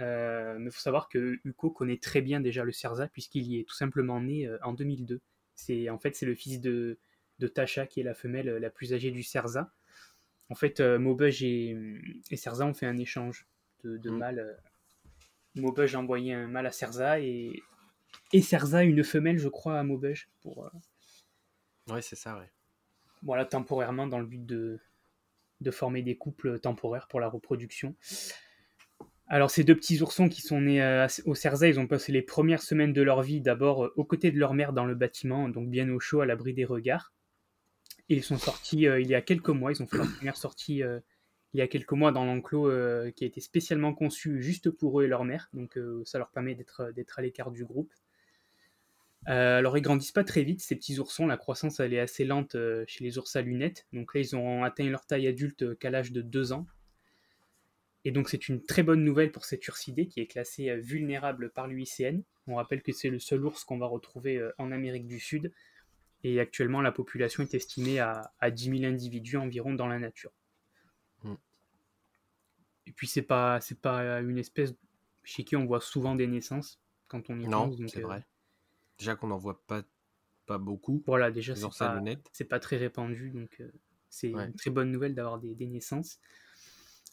Euh, 0.00 0.56
mais 0.58 0.66
il 0.66 0.72
faut 0.72 0.80
savoir 0.80 1.08
que 1.08 1.38
Uko 1.44 1.70
connaît 1.70 1.98
très 1.98 2.22
bien 2.22 2.40
déjà 2.40 2.64
le 2.64 2.72
Cerza 2.72 3.08
puisqu'il 3.08 3.46
y 3.46 3.58
est 3.58 3.64
tout 3.64 3.74
simplement 3.74 4.20
né 4.20 4.46
euh, 4.46 4.58
en 4.62 4.72
2002. 4.72 5.20
C'est 5.54 5.90
en 5.90 5.98
fait 5.98 6.16
c'est 6.16 6.26
le 6.26 6.34
fils 6.34 6.60
de, 6.60 6.98
de 7.38 7.46
Tasha 7.46 7.86
qui 7.86 8.00
est 8.00 8.04
la 8.04 8.14
femelle 8.14 8.48
euh, 8.48 8.58
la 8.58 8.70
plus 8.70 8.94
âgée 8.94 9.10
du 9.10 9.22
Cerza. 9.22 9.72
En 10.48 10.54
fait, 10.54 10.80
Maubeuge 10.80 11.42
et, 11.42 11.74
et 12.30 12.36
Cerza 12.36 12.66
ont 12.66 12.74
fait 12.74 12.84
un 12.84 12.98
échange 12.98 13.46
de, 13.84 13.96
de 13.96 14.10
mm. 14.10 14.18
mâles. 14.18 14.56
Maubeuge 15.54 15.94
a 15.94 16.00
envoyé 16.00 16.32
un 16.32 16.48
mâle 16.48 16.66
à 16.66 16.72
Cerza 16.72 17.20
et, 17.20 17.62
et 18.32 18.42
Cerza 18.42 18.82
une 18.84 19.04
femelle, 19.04 19.38
je 19.38 19.48
crois, 19.48 19.78
à 19.78 19.82
Maubeuge 19.82 20.28
pour. 20.40 20.70
Oui, 21.88 22.02
c'est 22.02 22.16
ça, 22.16 22.38
ouais. 22.38 22.50
Voilà, 23.22 23.44
temporairement 23.44 24.06
dans 24.06 24.18
le 24.18 24.26
but 24.26 24.44
de, 24.44 24.80
de 25.60 25.70
former 25.70 26.02
des 26.02 26.16
couples 26.16 26.58
temporaires 26.58 27.08
pour 27.08 27.20
la 27.20 27.28
reproduction. 27.28 27.94
Alors 29.28 29.50
ces 29.50 29.64
deux 29.64 29.74
petits 29.74 30.02
oursons 30.02 30.28
qui 30.28 30.42
sont 30.42 30.60
nés 30.60 30.82
euh, 30.82 31.06
au 31.24 31.34
Cerza, 31.34 31.66
ils 31.66 31.80
ont 31.80 31.86
passé 31.86 32.12
les 32.12 32.20
premières 32.20 32.62
semaines 32.62 32.92
de 32.92 33.00
leur 33.00 33.22
vie 33.22 33.40
d'abord 33.40 33.86
euh, 33.86 33.92
aux 33.96 34.04
côtés 34.04 34.30
de 34.30 34.38
leur 34.38 34.52
mère 34.52 34.74
dans 34.74 34.84
le 34.84 34.94
bâtiment, 34.94 35.48
donc 35.48 35.70
bien 35.70 35.88
au 35.88 36.00
chaud 36.00 36.20
à 36.20 36.26
l'abri 36.26 36.52
des 36.52 36.66
regards. 36.66 37.14
Et 38.08 38.16
ils 38.16 38.22
sont 38.22 38.36
sortis 38.36 38.86
euh, 38.86 39.00
il 39.00 39.08
y 39.08 39.14
a 39.14 39.22
quelques 39.22 39.48
mois, 39.48 39.72
ils 39.72 39.82
ont 39.82 39.86
fait 39.86 39.96
leur 39.96 40.12
première 40.12 40.36
sortie 40.36 40.82
il 41.54 41.58
y 41.58 41.60
a 41.60 41.68
quelques 41.68 41.92
mois 41.92 42.12
dans 42.12 42.24
l'enclos 42.24 42.70
qui 43.12 43.24
a 43.24 43.26
été 43.26 43.40
spécialement 43.40 43.94
conçu 43.94 44.42
juste 44.42 44.70
pour 44.70 45.00
eux 45.00 45.04
et 45.04 45.08
leur 45.08 45.24
mère, 45.24 45.50
donc 45.52 45.78
ça 46.04 46.18
leur 46.18 46.30
permet 46.30 46.54
d'être 46.54 47.18
à 47.18 47.22
l'écart 47.22 47.50
du 47.50 47.64
groupe. 47.64 47.92
alors 49.26 49.76
ils 49.76 49.82
grandissent 49.82 50.12
pas 50.12 50.24
très 50.24 50.42
vite 50.42 50.62
ces 50.62 50.76
petits 50.76 50.98
oursons, 50.98 51.26
la 51.26 51.36
croissance 51.36 51.78
elle 51.78 51.92
est 51.92 52.00
assez 52.00 52.24
lente 52.24 52.56
chez 52.86 53.04
les 53.04 53.18
ours 53.18 53.36
à 53.36 53.42
lunettes, 53.42 53.86
donc 53.92 54.14
là 54.14 54.20
ils 54.22 54.34
ont 54.34 54.64
atteint 54.64 54.88
leur 54.88 55.04
taille 55.04 55.28
adulte 55.28 55.78
qu'à 55.78 55.90
l'âge 55.90 56.12
de 56.12 56.22
2 56.22 56.52
ans. 56.52 56.66
Et 58.04 58.10
donc 58.10 58.28
c'est 58.28 58.48
une 58.48 58.62
très 58.62 58.82
bonne 58.82 59.04
nouvelle 59.04 59.30
pour 59.30 59.44
cette 59.44 59.66
ursidée 59.68 60.06
qui 60.06 60.20
est 60.20 60.26
classée 60.26 60.70
euh, 60.70 60.76
vulnérable 60.76 61.50
par 61.50 61.68
l'UICN. 61.68 62.22
On 62.48 62.56
rappelle 62.56 62.82
que 62.82 62.92
c'est 62.92 63.10
le 63.10 63.20
seul 63.20 63.44
ours 63.44 63.64
qu'on 63.64 63.78
va 63.78 63.86
retrouver 63.86 64.38
euh, 64.38 64.50
en 64.58 64.72
Amérique 64.72 65.06
du 65.06 65.20
Sud. 65.20 65.52
Et 66.24 66.40
actuellement 66.40 66.80
la 66.80 66.92
population 66.92 67.42
est 67.42 67.54
estimée 67.54 68.00
à, 68.00 68.32
à 68.40 68.50
10 68.50 68.78
000 68.80 68.92
individus 68.92 69.36
environ 69.36 69.74
dans 69.74 69.86
la 69.86 69.98
nature. 69.98 70.32
Et 72.86 72.92
puis 72.92 73.06
c'est 73.06 73.22
pas 73.22 73.60
c'est 73.60 73.80
pas 73.80 74.20
une 74.20 74.38
espèce 74.38 74.74
chez 75.24 75.44
qui 75.44 75.56
on 75.56 75.66
voit 75.66 75.80
souvent 75.80 76.14
des 76.14 76.26
naissances 76.26 76.80
quand 77.08 77.30
on 77.30 77.38
y 77.38 77.46
non, 77.46 77.70
c'est 77.88 77.98
euh, 77.98 78.06
vrai. 78.06 78.26
Déjà 78.98 79.14
qu'on 79.14 79.28
n'en 79.28 79.38
voit 79.38 79.62
pas 79.66 79.82
pas 80.46 80.58
beaucoup. 80.58 81.02
Voilà, 81.06 81.30
déjà 81.30 81.54
c'est 81.54 81.68
pas, 81.78 82.02
pas 82.48 82.60
très 82.60 82.76
répandu, 82.76 83.30
donc 83.30 83.62
c'est 84.08 84.30
une 84.30 84.54
très 84.54 84.70
bonne 84.70 84.90
nouvelle 84.90 85.14
d'avoir 85.14 85.38
des, 85.38 85.54
des 85.54 85.66
naissances. 85.66 86.18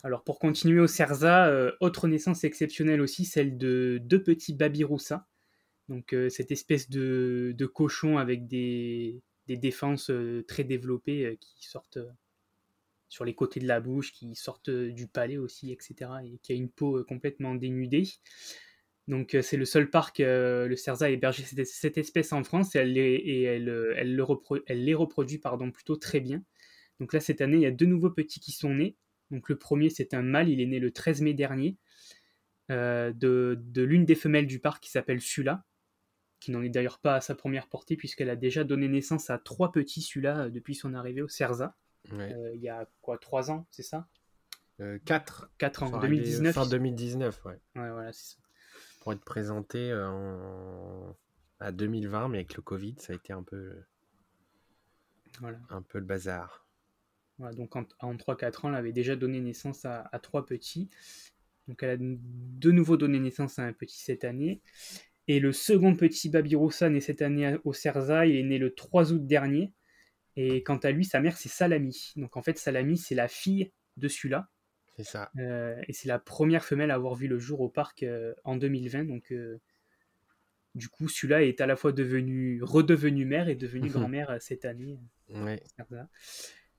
Alors 0.04 0.24
pour 0.24 0.40
continuer 0.40 0.80
au 0.80 0.88
Cerza, 0.88 1.48
euh, 1.48 1.72
autre 1.82 2.08
naissance 2.08 2.44
exceptionnelle 2.44 3.02
aussi, 3.02 3.26
celle 3.26 3.58
de 3.58 4.00
deux 4.02 4.24
petits 4.24 4.54
babiroussa. 4.54 5.28
Donc 5.90 6.14
euh, 6.14 6.30
cette 6.30 6.52
espèce 6.52 6.90
de, 6.90 7.54
cochon 7.74 8.18
avec 8.18 8.48
des, 8.48 9.22
défenses 9.48 10.10
euh, 10.10 10.46
très 10.48 10.64
développées 10.64 11.38
qui 11.42 11.68
sortent 11.68 12.00
sur 13.10 13.26
les 13.26 13.36
côtés 13.36 13.60
de 13.60 13.68
la 13.68 13.82
bouche, 13.82 14.14
qui 14.14 14.34
sortent 14.36 14.70
du 14.70 15.08
palais 15.08 15.38
aussi, 15.38 15.72
etc. 15.72 16.12
Et 16.24 16.38
qui 16.38 16.54
a 16.54 16.56
une 16.56 16.70
peau 16.70 17.04
complètement 17.04 17.56
dénudée. 17.56 18.08
Donc 19.08 19.36
c'est 19.42 19.58
le 19.58 19.66
seul 19.66 19.90
parc, 19.90 20.20
le 20.20 20.76
Cerza, 20.76 21.06
a 21.06 21.10
hébergé 21.10 21.44
cette, 21.44 21.98
espèce 21.98 22.32
en 22.32 22.44
France 22.44 22.76
et 22.76 22.80
elle, 22.80 22.96
et 22.96 23.42
elle, 23.42 23.96
elle 23.98 24.16
les 24.86 24.94
reproduit 24.94 25.42
plutôt 25.74 25.96
très 25.96 26.20
bien. 26.20 26.44
Donc 27.00 27.14
là 27.14 27.20
cette 27.20 27.42
année, 27.42 27.58
il 27.58 27.64
y 27.64 27.66
a 27.66 27.72
deux 27.72 27.88
nouveaux 27.88 28.12
petits 28.12 28.40
qui 28.40 28.52
sont 28.52 28.76
nés 28.76 28.96
Donc 29.32 29.50
le 29.50 29.58
premier, 29.58 29.90
c'est 29.90 30.14
un 30.14 30.22
mâle, 30.22 30.50
il 30.50 30.62
est 30.62 30.68
né 30.68 30.80
le 30.80 30.92
13 30.92 31.22
mai 31.22 31.34
dernier 31.34 31.76
de, 32.70 33.12
de 33.60 33.82
l'une 33.82 34.06
des 34.06 34.14
femelles 34.14 34.46
du 34.46 34.60
parc 34.60 34.84
qui 34.84 34.92
s'appelle 34.92 35.22
Sula, 35.22 35.66
qui 36.40 36.52
n'en 36.52 36.62
est 36.62 36.70
d'ailleurs 36.70 37.00
pas 37.00 37.16
à 37.16 37.22
sa 37.22 37.34
première 37.34 37.68
portée 37.68 37.98
puisqu'elle 37.98 38.30
a 38.30 38.36
déjà 38.36 38.64
donné 38.64 38.88
naissance 38.88 39.32
à 39.32 39.40
trois 39.40 39.72
petits 39.72 40.04
Sula 40.04 40.52
depuis 40.52 40.76
son 40.76 40.94
arrivée 40.94 41.24
au 41.24 41.28
Cerza. 42.10 42.54
il 42.54 42.62
y 42.62 42.70
a 42.70 42.88
quoi, 43.02 43.18
trois 43.18 43.52
ans, 43.52 43.66
c'est 43.72 43.84
ça? 43.84 44.08
4. 45.06 45.52
4 45.58 45.84
ans, 45.84 46.00
2019. 46.00 46.56
Fin 46.56 46.68
2019, 46.68 47.46
ouais. 47.46 47.52
Ouais, 47.76 47.92
voilà, 47.92 48.14
c'est 48.14 48.36
ça. 48.36 48.38
Pour 49.02 49.14
être 49.14 49.24
présenté 49.24 49.94
en... 49.94 51.16
à 51.60 51.72
2020, 51.72 52.30
mais 52.30 52.38
avec 52.40 52.56
le 52.56 52.62
Covid, 52.62 52.96
ça 53.00 53.14
a 53.14 53.16
été 53.16 53.34
un 53.34 53.44
peu, 53.44 53.84
voilà. 55.40 55.60
un 55.70 55.82
peu 55.82 56.00
le 56.00 56.06
bazar. 56.06 56.66
Voilà, 57.38 57.56
donc 57.56 57.76
en, 57.76 58.16
3-4 58.16 58.66
ans, 58.66 58.70
elle 58.70 58.76
avait 58.76 58.92
déjà 58.92 59.16
donné 59.16 59.40
naissance 59.40 59.86
à, 59.86 60.10
à, 60.12 60.20
trois 60.20 60.46
petits. 60.46 60.90
Donc 61.68 61.84
elle 61.84 61.90
a 61.90 61.98
de 62.00 62.72
nouveau 62.72 62.98
donné 62.98 63.20
naissance 63.20 63.60
à 63.60 63.64
un 63.64 63.74
petit 63.74 64.00
cette 64.00 64.24
année. 64.24 64.62
Et 65.28 65.40
le 65.40 65.54
second 65.54 65.96
petit 65.96 66.28
Babiroussa 66.30 66.90
né 66.90 67.00
cette 67.00 67.22
année 67.22 67.56
au 67.64 67.72
Cerza, 67.72 68.26
il 68.26 68.36
est 68.36 68.44
né 68.44 68.58
le 68.58 68.74
3 68.74 69.14
août 69.14 69.26
dernier. 69.26 69.72
Et 70.36 70.64
quant 70.64 70.78
à 70.78 70.92
lui, 70.92 71.06
sa 71.06 71.20
mère, 71.20 71.38
c'est 71.38 71.50
Salami. 71.50 72.14
Donc 72.16 72.38
en 72.38 72.42
fait, 72.42 72.58
Salami, 72.58 72.98
c'est 72.98 73.16
la 73.16 73.28
fille 73.28 73.72
de 73.98 74.08
celui-là. 74.08 74.50
C'est 74.98 75.04
ça. 75.04 75.32
Euh, 75.38 75.82
et 75.88 75.94
c'est 75.94 76.08
la 76.08 76.20
première 76.20 76.66
femelle 76.66 76.92
à 76.92 76.96
avoir 76.96 77.16
vu 77.16 77.28
le 77.28 77.40
jour 77.40 77.62
au 77.62 77.70
parc 77.70 78.04
euh, 78.04 78.34
en 78.44 78.58
2020. 78.58 79.06
Donc, 79.06 79.32
euh, 79.32 79.60
du 80.76 80.90
coup, 80.90 81.08
celui-là 81.08 81.44
est 81.44 81.62
à 81.62 81.66
la 81.66 81.76
fois 81.76 81.92
devenu, 81.92 82.62
redevenu 82.62 83.26
mère 83.26 83.48
et 83.50 83.56
devenu 83.56 83.90
grand-mère 83.90 84.38
cette 84.42 84.66
année. 84.66 85.00
Ouais. 85.30 85.62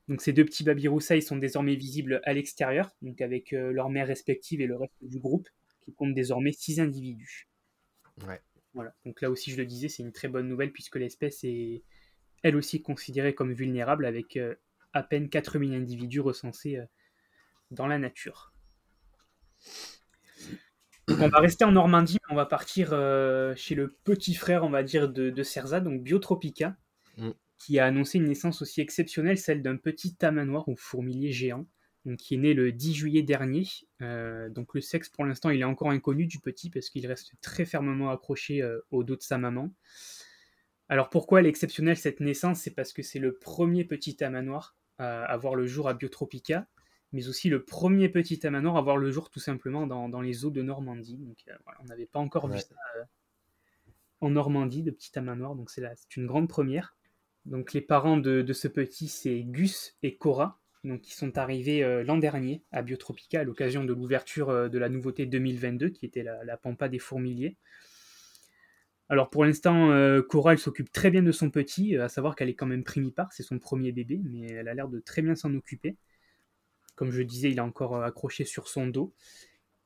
Donc, 0.09 0.21
ces 0.21 0.33
deux 0.33 0.45
petits 0.45 0.65
Babiroussa, 0.65 1.17
ils 1.17 1.23
sont 1.23 1.37
désormais 1.37 1.77
visibles 1.77 2.21
à 2.25 2.33
l'extérieur, 2.33 2.95
donc 3.01 3.21
avec 3.21 3.53
leur 3.53 3.89
mère 3.89 4.07
respective 4.07 4.61
et 4.61 4.67
le 4.67 4.77
reste 4.77 4.93
du 5.03 5.19
groupe, 5.19 5.49
qui 5.81 5.95
compte 5.95 6.15
désormais 6.15 6.53
six 6.53 6.81
individus. 6.81 7.49
Ouais. 8.27 8.41
Voilà. 8.75 8.95
Donc 9.05 9.21
là 9.21 9.31
aussi, 9.31 9.51
je 9.51 9.57
le 9.57 9.67
disais, 9.67 9.89
c'est 9.89 10.03
une 10.03 10.13
très 10.13 10.29
bonne 10.29 10.49
nouvelle 10.49 10.73
puisque 10.73 10.97
l'espèce 10.97 11.43
est 11.45 11.83
elle 12.43 12.57
aussi 12.57 12.83
considérée 12.83 13.35
comme 13.35 13.53
vulnérable 13.53 14.07
avec 14.07 14.39
à 14.93 15.03
peine 15.03 15.29
4000 15.29 15.75
individus 15.75 16.21
recensés 16.21 16.81
dans 17.71 17.87
la 17.87 17.99
nature. 17.99 18.53
on 21.09 21.29
va 21.29 21.41
rester 21.41 21.65
en 21.65 21.73
Normandie, 21.73 22.19
on 22.31 22.35
va 22.35 22.47
partir 22.47 22.91
euh, 22.93 23.55
chez 23.57 23.75
le 23.75 23.97
petit 24.05 24.35
frère, 24.35 24.65
on 24.65 24.71
va 24.71 24.83
dire, 24.83 25.09
de, 25.09 25.31
de 25.31 25.43
Cerza, 25.43 25.81
donc 25.81 26.03
Biotropica, 26.03 26.77
mm. 27.19 27.31
qui 27.59 27.79
a 27.79 27.87
annoncé 27.87 28.19
une 28.19 28.25
naissance 28.25 28.63
aussi 28.63 28.81
exceptionnelle, 28.81 29.39
celle 29.39 29.63
d'un 29.63 29.77
petit 29.77 30.15
tamanoir 30.15 30.69
ou 30.69 30.77
fourmilier 30.77 31.33
géant, 31.33 31.67
donc, 32.07 32.19
qui 32.19 32.35
est 32.35 32.39
né 32.39 32.55
le 32.55 32.73
10 32.73 32.95
juillet 32.95 33.23
dernier. 33.23 33.67
Euh, 34.03 34.49
donc 34.49 34.75
le 34.75 34.81
sexe, 34.81 35.09
pour 35.09 35.25
l'instant, 35.25 35.51
il 35.51 35.61
est 35.61 35.65
encore 35.65 35.91
inconnu 35.91 36.27
du 36.27 36.41
petit, 36.41 36.71
parce 36.71 36.91
qu'il 36.91 37.07
reste 37.07 37.33
très 37.41 37.65
fermement 37.65 38.11
accroché 38.11 38.63
euh, 38.63 38.81
au 38.91 39.05
dos 39.05 39.17
de 39.17 39.23
sa 39.23 39.39
maman. 39.39 39.73
Alors 40.91 41.09
pourquoi 41.09 41.41
elle 41.41 41.47
est 41.47 41.51
exceptionnelle 41.51 41.97
cette 41.97 42.21
naissance? 42.21 42.61
C'est 42.61 42.75
parce 42.75 42.93
que 42.93 43.03
c'est 43.03 43.19
le 43.19 43.33
premier 43.33 43.85
petit 43.85 44.17
tamanoir 44.17 44.77
à 44.99 45.35
voir 45.39 45.55
le 45.55 45.67
jour 45.67 45.89
à 45.89 45.95
Biotropica 45.95 46.67
mais 47.13 47.29
aussi 47.29 47.49
le 47.49 47.65
premier 47.65 48.09
petit 48.09 48.39
tamanoir 48.39 48.77
à 48.77 48.83
voir 48.83 48.97
le 48.97 49.11
jour 49.11 49.31
tout 49.31 49.41
simplement 49.41 49.87
dans, 49.87 50.21
les 50.21 50.45
eaux 50.45 50.51
de 50.51 50.63
Normandie. 50.63 51.17
Donc 51.17 51.39
euh, 51.49 51.53
voilà, 51.65 51.79
on 51.83 51.87
n'avait 51.87 52.07
pas 52.07 52.21
encore 52.21 52.49
vu 52.49 52.59
ça 52.59 52.75
euh, 52.97 53.05
en 54.21 54.31
Normandie, 54.31 54.83
de 54.83 54.91
petit 54.91 55.11
tamanoir, 55.11 55.55
donc 55.55 55.71
c'est 55.71 55.83
une 56.17 56.27
grande 56.27 56.49
première. 56.49 56.95
Donc 57.47 57.73
les 57.73 57.81
parents 57.81 58.19
de, 58.19 58.53
ce 58.53 58.69
petit, 58.69 59.09
c'est 59.09 59.43
Gus 59.43 59.97
et 60.03 60.17
Cora, 60.17 60.61
donc 60.85 61.01
qui 61.01 61.15
sont 61.15 61.39
arrivés 61.39 61.83
euh, 61.83 62.05
l'an 62.05 62.19
dernier 62.19 62.63
à 62.71 62.83
Biotropica 62.83 63.41
à 63.41 63.45
l'occasion 63.45 63.83
de 63.83 63.95
l'ouverture 63.95 64.71
de 64.71 64.79
la 64.79 64.89
nouveauté 64.89 65.27
2022, 65.27 65.89
qui 65.89 66.05
était 66.05 66.23
la, 66.23 66.45
la 66.45 66.57
Pampa 66.57 66.89
des 66.89 66.99
fourmiliers. 66.99 67.57
Alors 69.11 69.29
pour 69.29 69.45
l'instant, 69.45 69.91
Cora, 70.29 70.53
elle 70.53 70.59
s'occupe 70.59 70.91
très 70.91 71.11
bien 71.11 71.23
de 71.23 71.33
son 71.33 71.51
petit, 71.51 71.97
à 71.97 72.09
savoir 72.09 72.37
qu'elle 72.37 72.49
est 72.49 72.55
quand 72.55 72.67
même 72.67 72.85
primipare, 72.85 73.33
c'est 73.33 73.43
son 73.43 73.59
premier 73.59 73.93
bébé, 73.93 74.21
mais 74.25 74.47
elle 74.47 74.69
a 74.69 74.75
l'air 74.75 74.89
de 74.89 75.01
très 75.01 75.21
bien 75.21 75.35
s'en 75.35 75.53
occuper. 75.55 75.97
Comme 77.01 77.13
je 77.13 77.23
disais, 77.23 77.51
il 77.51 77.57
est 77.57 77.63
encore 77.63 77.97
euh, 77.97 78.05
accroché 78.05 78.45
sur 78.45 78.69
son 78.69 78.87
dos. 78.87 79.15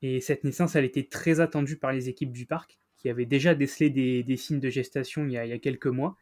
Et 0.03 0.21
cette 0.21 0.43
naissance, 0.43 0.75
elle 0.75 0.85
était 0.85 1.05
très 1.05 1.39
attendue 1.39 1.77
par 1.77 1.93
les 1.93 2.09
équipes 2.09 2.33
du 2.33 2.45
parc, 2.45 2.77
qui 2.97 3.09
avaient 3.09 3.25
déjà 3.25 3.55
décelé 3.55 3.89
des, 3.89 4.37
signes 4.37 4.59
de 4.59 4.69
gestation 4.69 5.25
il 5.25 5.31
y, 5.31 5.39
a, 5.39 5.59
quelques 5.61 5.87
mois. 5.87 6.17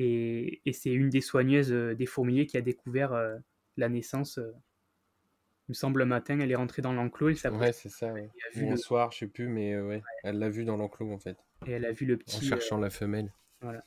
Et, 0.00 0.60
c'est 0.72 0.90
une 0.90 1.08
des 1.08 1.20
soigneuses 1.20 1.72
euh, 1.72 1.94
des 1.94 2.06
fourmiliers 2.06 2.46
qui 2.46 2.56
a 2.56 2.62
découvert 2.62 3.12
euh, 3.12 3.36
la 3.76 3.88
naissance. 3.88 4.40
il 4.42 5.68
me 5.68 5.74
semble 5.74 6.00
le 6.00 6.06
matin, 6.06 6.40
elle 6.40 6.50
est 6.50 6.56
rentrée 6.56 6.82
dans 6.82 6.92
l'enclos. 6.92 7.46
Ouais, 7.52 7.72
c'est 7.72 7.88
ça. 7.88 8.12
Vu 8.56 8.68
le 8.68 8.76
soir, 8.76 9.12
je 9.12 9.18
sais 9.18 9.28
plus, 9.28 9.46
mais 9.46 9.80
ouais, 9.80 10.02
elle 10.24 10.40
l'a 10.40 10.50
vu 10.50 10.64
dans 10.64 10.76
l'enclos 10.76 11.12
en 11.12 11.20
fait. 11.20 11.36
Et 11.66 11.72
elle 11.72 11.84
a 11.84 11.92
vu 11.92 12.06
le 12.06 12.16
petit. 12.16 12.36
En 12.36 12.40
cherchant 12.40 12.78
la 12.78 12.90
femelle. 12.90 13.32
Voilà. 13.60 13.84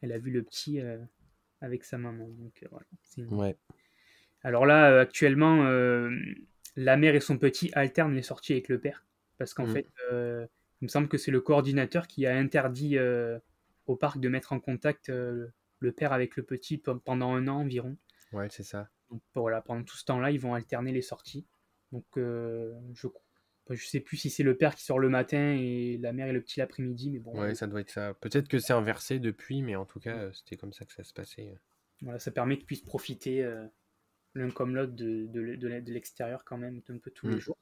Elle 0.00 0.12
a 0.12 0.18
vu 0.18 0.30
le 0.30 0.42
petit 0.42 0.80
avec 1.60 1.84
sa 1.84 1.98
maman. 1.98 2.28
Donc 2.28 2.64
voilà. 2.70 2.86
Ouais. 3.30 3.56
Alors 4.42 4.66
là, 4.66 4.90
euh, 4.90 5.02
actuellement, 5.02 5.64
euh, 5.66 6.10
la 6.76 6.96
mère 6.96 7.14
et 7.14 7.20
son 7.20 7.38
petit 7.38 7.70
alternent 7.74 8.14
les 8.14 8.22
sorties 8.22 8.52
avec 8.52 8.68
le 8.68 8.78
père. 8.78 9.04
Parce 9.38 9.54
qu'en 9.54 9.66
mm. 9.66 9.72
fait, 9.72 9.86
euh, 10.10 10.46
il 10.80 10.86
me 10.86 10.88
semble 10.88 11.08
que 11.08 11.18
c'est 11.18 11.30
le 11.30 11.40
coordinateur 11.40 12.06
qui 12.06 12.26
a 12.26 12.36
interdit 12.36 12.98
au 13.86 13.96
parc 13.96 14.18
de 14.18 14.28
mettre 14.28 14.52
en 14.52 14.60
contact 14.60 15.10
le 15.10 15.92
père 15.92 16.12
avec 16.12 16.36
le 16.36 16.42
petit 16.42 16.78
pendant 16.78 17.34
un 17.34 17.48
an 17.48 17.60
environ. 17.60 17.96
Ouais, 18.32 18.48
c'est 18.50 18.62
ça. 18.62 18.88
Donc 19.10 19.20
voilà, 19.34 19.60
pendant 19.60 19.82
tout 19.82 19.96
ce 19.96 20.04
temps-là, 20.06 20.30
ils 20.30 20.40
vont 20.40 20.54
alterner 20.54 20.92
les 20.92 21.02
sorties. 21.02 21.44
Donc 21.92 22.06
je 22.14 23.06
je 23.74 23.86
sais 23.86 24.00
plus 24.00 24.16
si 24.16 24.30
c'est 24.30 24.42
le 24.42 24.56
père 24.56 24.74
qui 24.74 24.84
sort 24.84 24.98
le 24.98 25.08
matin 25.08 25.54
et 25.58 25.98
la 25.98 26.12
mère 26.12 26.28
et 26.28 26.32
le 26.32 26.40
petit 26.40 26.60
l'après-midi, 26.60 27.10
mais 27.10 27.18
bon. 27.18 27.38
Ouais, 27.38 27.54
ça 27.54 27.66
doit 27.66 27.80
être 27.80 27.90
ça. 27.90 28.14
Peut-être 28.14 28.48
que 28.48 28.58
c'est 28.58 28.72
inversé 28.72 29.18
depuis, 29.18 29.62
mais 29.62 29.76
en 29.76 29.84
tout 29.84 30.00
cas, 30.00 30.32
c'était 30.32 30.56
comme 30.56 30.72
ça 30.72 30.84
que 30.84 30.92
ça 30.92 31.04
se 31.04 31.12
passait. 31.12 31.54
Voilà, 32.02 32.18
ça 32.18 32.30
permet 32.30 32.56
qu'ils 32.56 32.66
puissent 32.66 32.80
profiter 32.82 33.46
l'un 34.34 34.50
comme 34.50 34.74
l'autre 34.74 34.92
de, 34.92 35.26
de, 35.26 35.56
de 35.56 35.92
l'extérieur 35.92 36.44
quand 36.44 36.58
même 36.58 36.80
un 36.88 36.98
peu 36.98 37.10
tous 37.10 37.28
les 37.28 37.36
mm. 37.36 37.40
jours. 37.40 37.58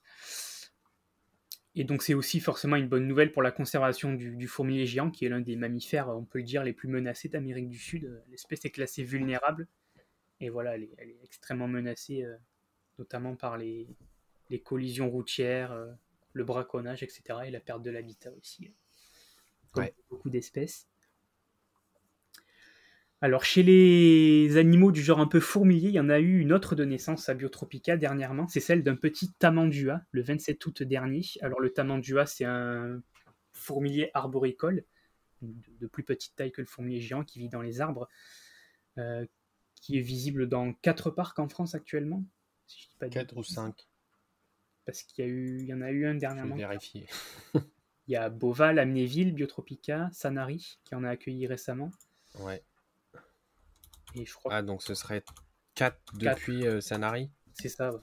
Et 1.74 1.84
donc 1.84 2.02
c'est 2.02 2.14
aussi 2.14 2.40
forcément 2.40 2.74
une 2.74 2.88
bonne 2.88 3.06
nouvelle 3.06 3.30
pour 3.30 3.40
la 3.40 3.52
conservation 3.52 4.12
du, 4.12 4.48
fourmilier 4.48 4.84
géant, 4.84 5.12
qui 5.12 5.24
est 5.26 5.28
l'un 5.28 5.40
des 5.40 5.54
mammifères, 5.54 6.08
on 6.08 6.24
peut 6.24 6.38
le 6.38 6.44
dire, 6.44 6.64
les 6.64 6.72
plus 6.72 6.88
menacés 6.88 7.28
d'Amérique 7.28 7.68
du 7.68 7.78
Sud. 7.78 8.20
L'espèce 8.30 8.64
est 8.64 8.70
classée 8.70 9.04
vulnérable, 9.04 9.68
et 10.40 10.48
voilà, 10.48 10.74
elle 10.74 10.82
est, 10.82 11.18
extrêmement 11.22 11.68
menacée, 11.68 12.24
euh, 12.24 12.36
notamment 12.98 13.36
par 13.36 13.58
les, 13.58 13.86
les 14.50 14.60
collisions 14.60 15.10
routières, 15.10 15.72
euh, 15.72 15.86
le 16.32 16.44
braconnage, 16.44 17.02
etc., 17.02 17.22
et 17.46 17.50
la 17.50 17.60
perte 17.60 17.82
de 17.82 17.90
l'habitat 17.90 18.30
aussi, 18.32 18.72
comme 19.72 19.88
beaucoup 20.10 20.30
d'espèces. 20.30 20.88
Alors, 23.20 23.44
chez 23.44 23.64
les 23.64 24.56
animaux 24.56 24.92
du 24.92 25.02
genre 25.02 25.18
un 25.18 25.26
peu 25.26 25.40
fourmilier, 25.40 25.88
il 25.88 25.94
y 25.94 26.00
en 26.00 26.08
a 26.08 26.20
eu 26.20 26.38
une 26.38 26.52
autre 26.52 26.76
de 26.76 26.84
naissance 26.84 27.28
à 27.28 27.34
Biotropica 27.34 27.96
dernièrement. 27.96 28.46
C'est 28.46 28.60
celle 28.60 28.84
d'un 28.84 28.94
petit 28.94 29.32
tamandua, 29.32 30.02
le 30.12 30.22
27 30.22 30.64
août 30.64 30.82
dernier. 30.84 31.22
Alors, 31.40 31.58
le 31.58 31.70
tamandua, 31.72 32.26
c'est 32.26 32.44
un 32.44 33.02
fourmilier 33.52 34.10
arboricole, 34.14 34.84
de, 35.42 35.86
plus 35.88 36.04
petite 36.04 36.36
taille 36.36 36.52
que 36.52 36.60
le 36.60 36.66
fourmilier 36.68 37.00
géant, 37.00 37.24
qui 37.24 37.40
vit 37.40 37.48
dans 37.48 37.60
les 37.60 37.80
arbres, 37.80 38.08
euh, 38.98 39.26
qui 39.80 39.98
est 39.98 40.02
visible 40.02 40.48
dans 40.48 40.72
quatre 40.74 41.10
parcs 41.10 41.40
en 41.40 41.48
France 41.48 41.74
actuellement. 41.74 42.24
Si 42.66 42.82
je 42.82 42.88
dis 42.88 42.96
pas 42.98 43.08
4 43.08 43.36
ou 43.36 43.42
5 43.42 43.88
Parce 44.88 45.02
qu'il 45.02 45.22
y, 45.22 45.28
a 45.28 45.30
eu, 45.30 45.58
il 45.60 45.66
y 45.66 45.74
en 45.74 45.82
a 45.82 45.90
eu 45.90 46.06
un 46.06 46.14
dernièrement. 46.14 46.56
Je 46.56 46.62
vais 46.62 46.66
vérifier. 46.66 47.06
il 48.06 48.12
y 48.12 48.16
a 48.16 48.30
Boval, 48.30 48.78
Amnéville, 48.78 49.34
Biotropica, 49.34 50.08
Sanari, 50.12 50.78
qui 50.82 50.94
en 50.94 51.04
a 51.04 51.10
accueilli 51.10 51.46
récemment. 51.46 51.90
Ouais. 52.38 52.64
Et 54.14 54.24
je 54.24 54.32
crois 54.32 54.54
ah, 54.54 54.62
donc 54.62 54.82
ce 54.82 54.94
serait 54.94 55.22
4 55.74 56.16
depuis 56.16 56.66
euh, 56.66 56.80
Sanari 56.80 57.30
C'est 57.52 57.68
ça, 57.68 57.92
ouais. 57.92 58.00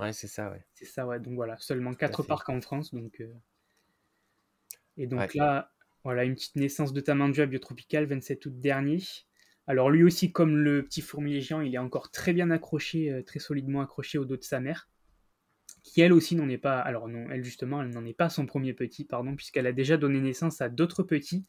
Ouais, 0.00 0.12
c'est 0.12 0.26
ça, 0.26 0.50
ouais. 0.50 0.66
C'est 0.74 0.84
ça, 0.84 1.06
ouais. 1.06 1.20
Donc 1.20 1.34
voilà, 1.34 1.56
seulement 1.60 1.94
4 1.94 2.24
parcs 2.24 2.48
en 2.48 2.60
France. 2.60 2.92
Donc, 2.92 3.20
euh. 3.20 3.32
Et 4.96 5.06
donc 5.06 5.32
là, 5.36 5.70
voilà, 6.02 6.24
une 6.24 6.34
petite 6.34 6.56
naissance 6.56 6.92
de 6.92 7.00
Tamandua 7.00 7.46
biotropical, 7.46 8.06
27 8.06 8.46
août 8.46 8.58
dernier. 8.58 9.00
Alors 9.68 9.90
lui 9.90 10.02
aussi, 10.02 10.32
comme 10.32 10.56
le 10.56 10.84
petit 10.84 11.02
fourmilier 11.02 11.40
géant, 11.40 11.60
il 11.60 11.72
est 11.72 11.78
encore 11.78 12.10
très 12.10 12.32
bien 12.32 12.50
accroché, 12.50 13.12
euh, 13.12 13.22
très 13.22 13.38
solidement 13.38 13.80
accroché 13.80 14.18
au 14.18 14.24
dos 14.24 14.36
de 14.36 14.42
sa 14.42 14.58
mère, 14.58 14.88
qui 15.82 16.00
elle 16.00 16.12
aussi 16.12 16.36
n'en 16.36 16.48
est 16.48 16.58
pas, 16.58 16.78
alors 16.80 17.08
non, 17.08 17.26
elle 17.30 17.44
justement, 17.44 17.82
elle 17.82 17.90
n'en 17.90 18.04
est 18.04 18.14
pas 18.14 18.28
son 18.28 18.46
premier 18.46 18.72
petit, 18.72 19.04
pardon, 19.04 19.34
puisqu'elle 19.34 19.66
a 19.66 19.72
déjà 19.72 19.96
donné 19.96 20.20
naissance 20.20 20.60
à 20.60 20.68
d'autres 20.68 21.02
petits, 21.02 21.44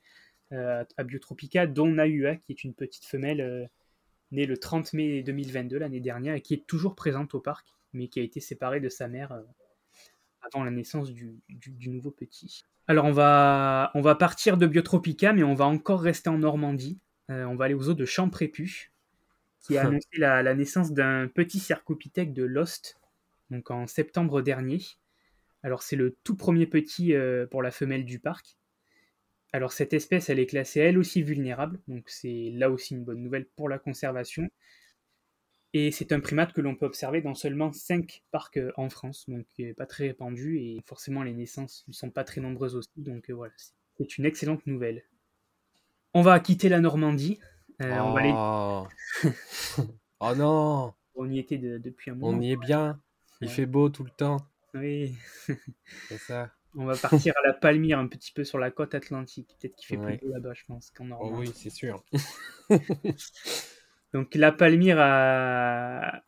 euh, 0.54 0.84
à 0.98 1.04
Biotropica, 1.04 1.68
dont 1.68 1.88
Nahua, 1.88 2.36
qui 2.36 2.52
est 2.52 2.64
une 2.64 2.74
petite 2.74 3.06
femelle 3.06 3.42
euh, 3.42 3.66
née 4.32 4.46
le 4.46 4.58
30 4.58 4.94
mai 4.94 5.24
2022, 5.24 5.78
l'année 5.80 6.00
dernière, 6.00 6.36
et 6.36 6.42
qui 6.42 6.54
est 6.54 6.66
toujours 6.68 6.96
présente 6.96 7.34
au 7.36 7.40
parc, 7.40 7.68
mais 7.94 8.08
qui 8.08 8.20
a 8.20 8.24
été 8.24 8.40
séparée 8.40 8.80
de 8.80 8.90
sa 8.90 9.08
mère 9.08 9.32
euh, 9.32 9.42
avant 10.42 10.64
la 10.64 10.72
naissance 10.72 11.12
du, 11.12 11.40
nouveau 11.88 12.12
petit. 12.12 12.64
Alors 12.88 13.06
on 13.06 13.12
va, 13.12 13.92
on 13.94 14.02
va 14.02 14.16
partir 14.16 14.58
de 14.58 14.66
Biotropica, 14.66 15.34
mais 15.34 15.44
on 15.44 15.54
va 15.54 15.66
encore 15.66 16.02
rester 16.02 16.30
en 16.30 16.40
Normandie. 16.40 17.00
on 17.30 17.56
va 17.56 17.66
aller 17.66 17.74
aux 17.74 17.90
eaux 17.90 17.94
de 17.94 18.06
Champrépu. 18.06 18.92
qui 19.62 19.78
a 19.78 19.82
annoncé 19.88 20.18
la, 20.18 20.42
la 20.42 20.56
naissance 20.56 20.92
d'un 20.92 21.28
petit 21.28 21.60
cercopithèque 21.60 22.34
de 22.34 22.44
Lost, 22.44 23.01
donc 23.52 23.70
en 23.70 23.86
septembre 23.86 24.42
dernier. 24.42 24.80
Alors 25.62 25.84
c'est 25.84 25.96
le 25.96 26.18
tout 26.24 26.36
premier 26.36 26.66
petit 26.66 27.14
euh, 27.14 27.46
pour 27.46 27.62
la 27.62 27.70
femelle 27.70 28.06
du 28.06 28.20
parc. 28.20 28.58
Alors 29.54 29.74
cette 29.74 29.94
espèce, 29.94 30.30
elle 30.30 30.40
est 30.40 30.48
classée 30.48 30.80
elle 30.80 30.98
aussi 30.98 31.22
vulnérable, 31.22 31.80
donc 31.88 32.10
c'est 32.10 32.52
là 32.54 32.72
aussi 32.72 32.96
une 32.96 33.04
bonne 33.04 33.22
nouvelle 33.22 33.46
pour 33.56 33.70
la 33.70 33.78
conservation. 33.78 34.50
Et 35.74 35.92
c'est 35.92 36.12
un 36.12 36.20
primate 36.20 36.52
que 36.52 36.60
l'on 36.60 36.76
peut 36.76 36.86
observer 36.86 37.22
dans 37.22 37.36
seulement 37.36 37.72
5 37.72 38.24
parcs 38.32 38.58
euh, 38.58 38.72
en 38.76 38.90
France, 38.90 39.26
donc 39.30 39.46
pas 39.78 39.86
très 39.86 40.08
répandu, 40.08 40.58
et 40.60 40.82
forcément 40.86 41.24
les 41.24 41.34
naissances 41.34 41.86
ne 41.88 41.94
sont 41.94 42.10
pas 42.10 42.24
très 42.24 42.42
nombreuses 42.42 42.76
aussi, 42.76 42.90
donc 42.98 43.30
euh, 43.30 43.34
voilà, 43.34 43.54
c'est 43.98 44.18
une 44.18 44.26
excellente 44.26 44.66
nouvelle. 44.68 45.04
On 46.14 46.22
va 46.22 46.40
quitter 46.40 46.68
la 46.68 46.80
Normandie. 46.80 47.40
oh. 47.82 47.86
On 47.86 48.14
va 48.14 48.20
aller... 48.20 48.34
oh 50.20 50.36
non 50.36 50.94
On 51.16 51.30
y 51.30 51.40
était 51.40 51.58
depuis 51.58 52.12
un 52.12 52.16
moment. 52.16 52.38
On 52.38 52.42
y 52.42 52.52
est 52.52 52.58
bien, 52.58 53.02
il 53.42 53.50
fait 53.50 53.66
beau 53.66 53.90
tout 53.90 54.04
le 54.04 54.12
temps. 54.12 54.38
Oui. 54.74 55.16
c'est 56.08 56.18
ça. 56.18 56.52
On 56.76 56.86
va 56.86 56.96
partir 56.96 57.34
à 57.44 57.48
la 57.48 57.54
Palmyre, 57.54 58.00
un 58.00 58.08
petit 58.08 58.32
peu 58.32 58.44
sur 58.44 58.58
la 58.58 58.72
côte 58.72 58.96
atlantique. 58.96 59.50
Peut-être 59.60 59.76
qu'il 59.76 59.88
fait 59.88 59.98
plus 59.98 60.18
beau 60.18 60.34
là-bas, 60.34 60.54
je 60.54 60.64
pense, 60.66 60.90
qu'en 60.92 61.12
Oh 61.20 61.34
oui, 61.36 61.52
c'est 61.54 61.70
sûr. 61.70 62.04
Donc 64.14 64.36
la 64.36 64.52
Palmyre 64.52 64.98
a, 65.00 66.22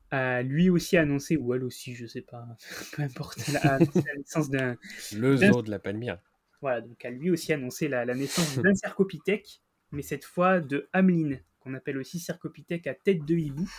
lui 0.43 0.70
aussi 0.70 0.98
annoncé, 0.98 1.36
ou 1.38 1.53
elle 1.53 1.63
aussi, 1.63 1.96
je 1.96 2.05
sais 2.05 2.22
pas, 2.22 2.46
peu 2.93 3.01
importe, 3.01 3.39
a 3.62 3.75
annoncé 3.75 4.03
la 4.05 4.15
naissance 4.15 4.50
d'un... 4.50 4.77
Le 5.15 5.36
zoo 5.38 5.62
de 5.62 5.70
la 5.70 5.79
Palmyre. 5.79 6.20
Voilà, 6.62 6.79
donc 6.79 7.03
a 7.03 7.10
lui 7.10 7.29
aussi 7.29 7.51
annoncé 7.51 7.89
la, 7.89 8.05
naissance 8.05 8.58
d'un 8.58 8.74
cercopithèque, 8.74 9.62
mais 9.91 10.01
cette 10.01 10.24
fois 10.24 10.62
de 10.62 10.88
Hamelin, 10.93 11.38
qu'on 11.60 11.74
appelle 11.74 11.98
aussi 11.98 12.20
cercopithèque 12.20 12.88
à 12.88 12.93
tête 12.93 13.25
de 13.25 13.36
hibou. 13.36 13.70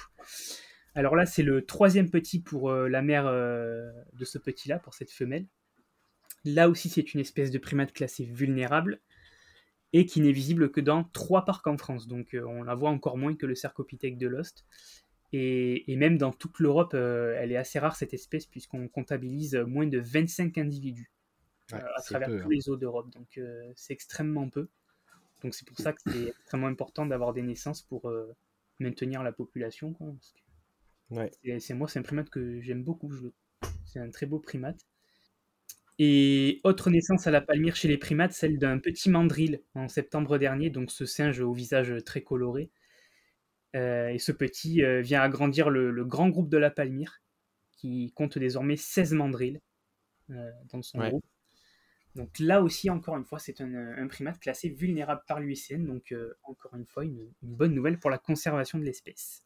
Alors 0.95 1.17
là, 1.17 1.27
c'est 1.27 1.43
le 1.43 1.65
troisième 1.65 2.09
petit 2.09 2.41
pour 2.41 2.71
euh, 2.71 2.89
la 2.89 3.03
mère 3.03 3.27
euh, 3.27 3.91
de 4.13 4.25
ce 4.25 4.39
petit-là, 4.39 4.79
pour 4.79 4.95
cette 4.95 5.11
femelle. 5.11 5.47
Là 6.45 6.69
aussi, 6.69 6.89
c'est 6.89 7.15
une 7.15 7.21
espèce 7.21 7.51
de 7.51 7.59
primate 7.59 7.93
classée 7.93 8.25
vulnérable 8.25 9.01
et 9.93 10.07
qui 10.07 10.21
n'est 10.21 10.33
visible 10.33 10.71
que 10.71 10.81
dans 10.81 11.05
trois 11.05 11.45
parcs 11.45 11.67
en 11.67 11.79
France. 11.79 12.07
Donc 12.07 12.35
euh, 12.35 12.45
on 12.45 12.63
la 12.63 12.75
voit 12.75 12.91
encore 12.91 13.19
moins 13.19 13.35
que 13.35 13.47
le 13.47 13.55
Cercopithèque 13.55 14.19
de 14.19 14.29
Lost. 14.29 14.65
Et, 15.37 15.97
même 15.97 16.17
dans 16.17 16.31
toute 16.31 16.61
l'Europe, 16.61 16.95
elle 16.95 17.51
est 17.51 17.57
assez 17.57 17.81
rare 17.81 17.97
cette 17.97 18.15
espèce 18.15 18.47
puisqu'on 18.47 18.87
comptabilise 18.87 19.57
moins 19.67 19.89
de 19.89 19.99
25 19.99 20.59
individus 20.59 21.11
à 21.73 22.01
travers 22.03 22.29
tous 22.29 22.45
hein. 22.45 22.49
les 22.49 22.69
eaux 22.69 22.77
d'Europe. 22.77 23.11
Donc 23.11 23.41
c'est 23.75 23.93
extrêmement 23.93 24.49
peu. 24.49 24.69
Donc 25.43 25.57
c'est 25.57 25.67
pour 25.67 25.77
ça 25.77 25.93
que 25.93 25.99
c'est 26.07 26.29
extrêmement 26.29 26.69
important 26.69 27.05
d'avoir 27.05 27.33
des 27.33 27.43
naissances 27.43 27.83
pour 27.83 28.09
maintenir 28.79 29.25
la 29.25 29.33
population. 29.33 29.97
C'est 31.11 31.75
moi, 31.75 31.89
c'est 31.89 31.99
un 31.99 32.03
primate 32.03 32.31
que 32.31 32.61
j'aime 32.61 32.83
beaucoup. 32.83 33.13
C'est 33.85 34.01
un 34.01 34.11
très 34.11 34.27
beau 34.27 34.39
primate. 34.39 34.81
Et 35.99 36.61
autre 36.65 36.91
naissance 36.91 37.27
à 37.27 37.31
la 37.31 37.41
Palmyre 37.41 37.77
chez 37.77 37.87
les 37.87 37.99
primates, 37.99 38.33
celle 38.33 38.59
d'un 38.59 38.79
petit 38.79 39.11
mandrill 39.11 39.63
en 39.75 39.87
septembre 39.87 40.39
dernier, 40.39 40.71
donc 40.71 40.91
ce 40.91 41.07
singe 41.07 41.41
au 41.41 41.53
visage 41.53 41.95
très 42.05 42.23
coloré. 42.23 42.71
Euh, 43.77 44.09
et 44.09 44.19
ce 44.19 44.33
petit 44.33 44.83
euh, 44.83 45.01
vient 45.01 45.23
agrandir 45.23 45.71
le, 45.71 46.05
grand 46.05 46.29
groupe 46.29 46.49
de 46.49 46.59
la 46.59 46.71
Palmyre, 46.71 47.21
qui 47.73 48.13
compte 48.15 48.39
désormais 48.39 48.77
16 48.77 49.15
mandrills 49.15 49.61
euh, 50.31 50.51
dans 50.73 50.83
son 50.83 50.99
groupe. 50.99 51.25
Donc 52.17 52.39
là 52.39 52.63
aussi, 52.63 52.91
encore 52.91 53.17
une 53.17 53.25
fois, 53.25 53.39
c'est 53.39 53.61
un, 53.61 54.07
primate 54.09 54.39
classé 54.39 54.69
vulnérable 54.69 55.23
par 55.27 55.41
l'UICN, 55.41 55.85
donc 55.85 56.15
encore 56.45 56.75
une 56.75 56.87
fois, 56.87 57.05
une 57.05 57.33
bonne 57.43 57.75
nouvelle 57.75 57.99
pour 57.99 58.11
la 58.11 58.19
conservation 58.19 58.79
de 58.79 58.85
l'espèce. 58.85 59.45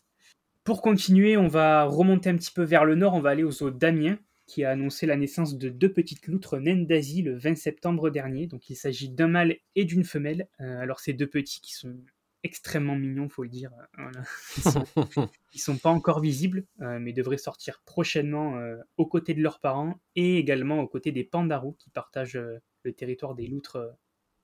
Pour 0.68 0.82
continuer, 0.82 1.38
on 1.38 1.48
va 1.48 1.84
remonter 1.84 2.28
un 2.28 2.36
petit 2.36 2.50
peu 2.50 2.62
vers 2.62 2.84
le 2.84 2.94
nord, 2.94 3.14
on 3.14 3.22
va 3.22 3.30
aller 3.30 3.42
au 3.42 3.50
zoo 3.50 3.70
d'Amiens, 3.70 4.18
qui 4.46 4.64
a 4.64 4.70
annoncé 4.72 5.06
la 5.06 5.16
naissance 5.16 5.56
de 5.56 5.70
deux 5.70 5.90
petites 5.90 6.26
loutres 6.26 6.58
naines 6.58 6.86
d'Asie 6.86 7.22
le 7.22 7.38
20 7.38 7.56
septembre 7.56 8.10
dernier. 8.10 8.46
Donc 8.46 8.68
il 8.68 8.76
s'agit 8.76 9.08
d'un 9.08 9.28
mâle 9.28 9.56
et 9.76 9.86
d'une 9.86 10.04
femelle. 10.04 10.46
Euh, 10.60 10.78
alors 10.78 11.00
ces 11.00 11.14
deux 11.14 11.26
petits 11.26 11.62
qui 11.62 11.72
sont 11.72 11.96
extrêmement 12.42 12.96
mignons, 12.96 13.30
faut 13.30 13.44
le 13.44 13.48
dire. 13.48 13.70
Euh, 13.98 14.10
ils, 14.58 14.62
sont, 14.70 14.84
sont 15.56 15.78
pas 15.78 15.88
encore 15.88 16.20
visibles, 16.20 16.66
euh, 16.82 16.98
mais 16.98 17.14
devraient 17.14 17.38
sortir 17.38 17.80
prochainement 17.86 18.60
aux 18.98 19.06
côtés 19.06 19.32
de 19.32 19.40
leurs 19.40 19.60
parents 19.60 19.98
et 20.16 20.36
également 20.36 20.80
aux 20.80 20.86
côtés 20.86 21.12
des 21.12 21.24
pandarous 21.24 21.76
qui 21.78 21.88
partagent 21.88 22.38
le 22.82 22.92
territoire 22.92 23.34
des 23.34 23.46
loutres 23.46 23.78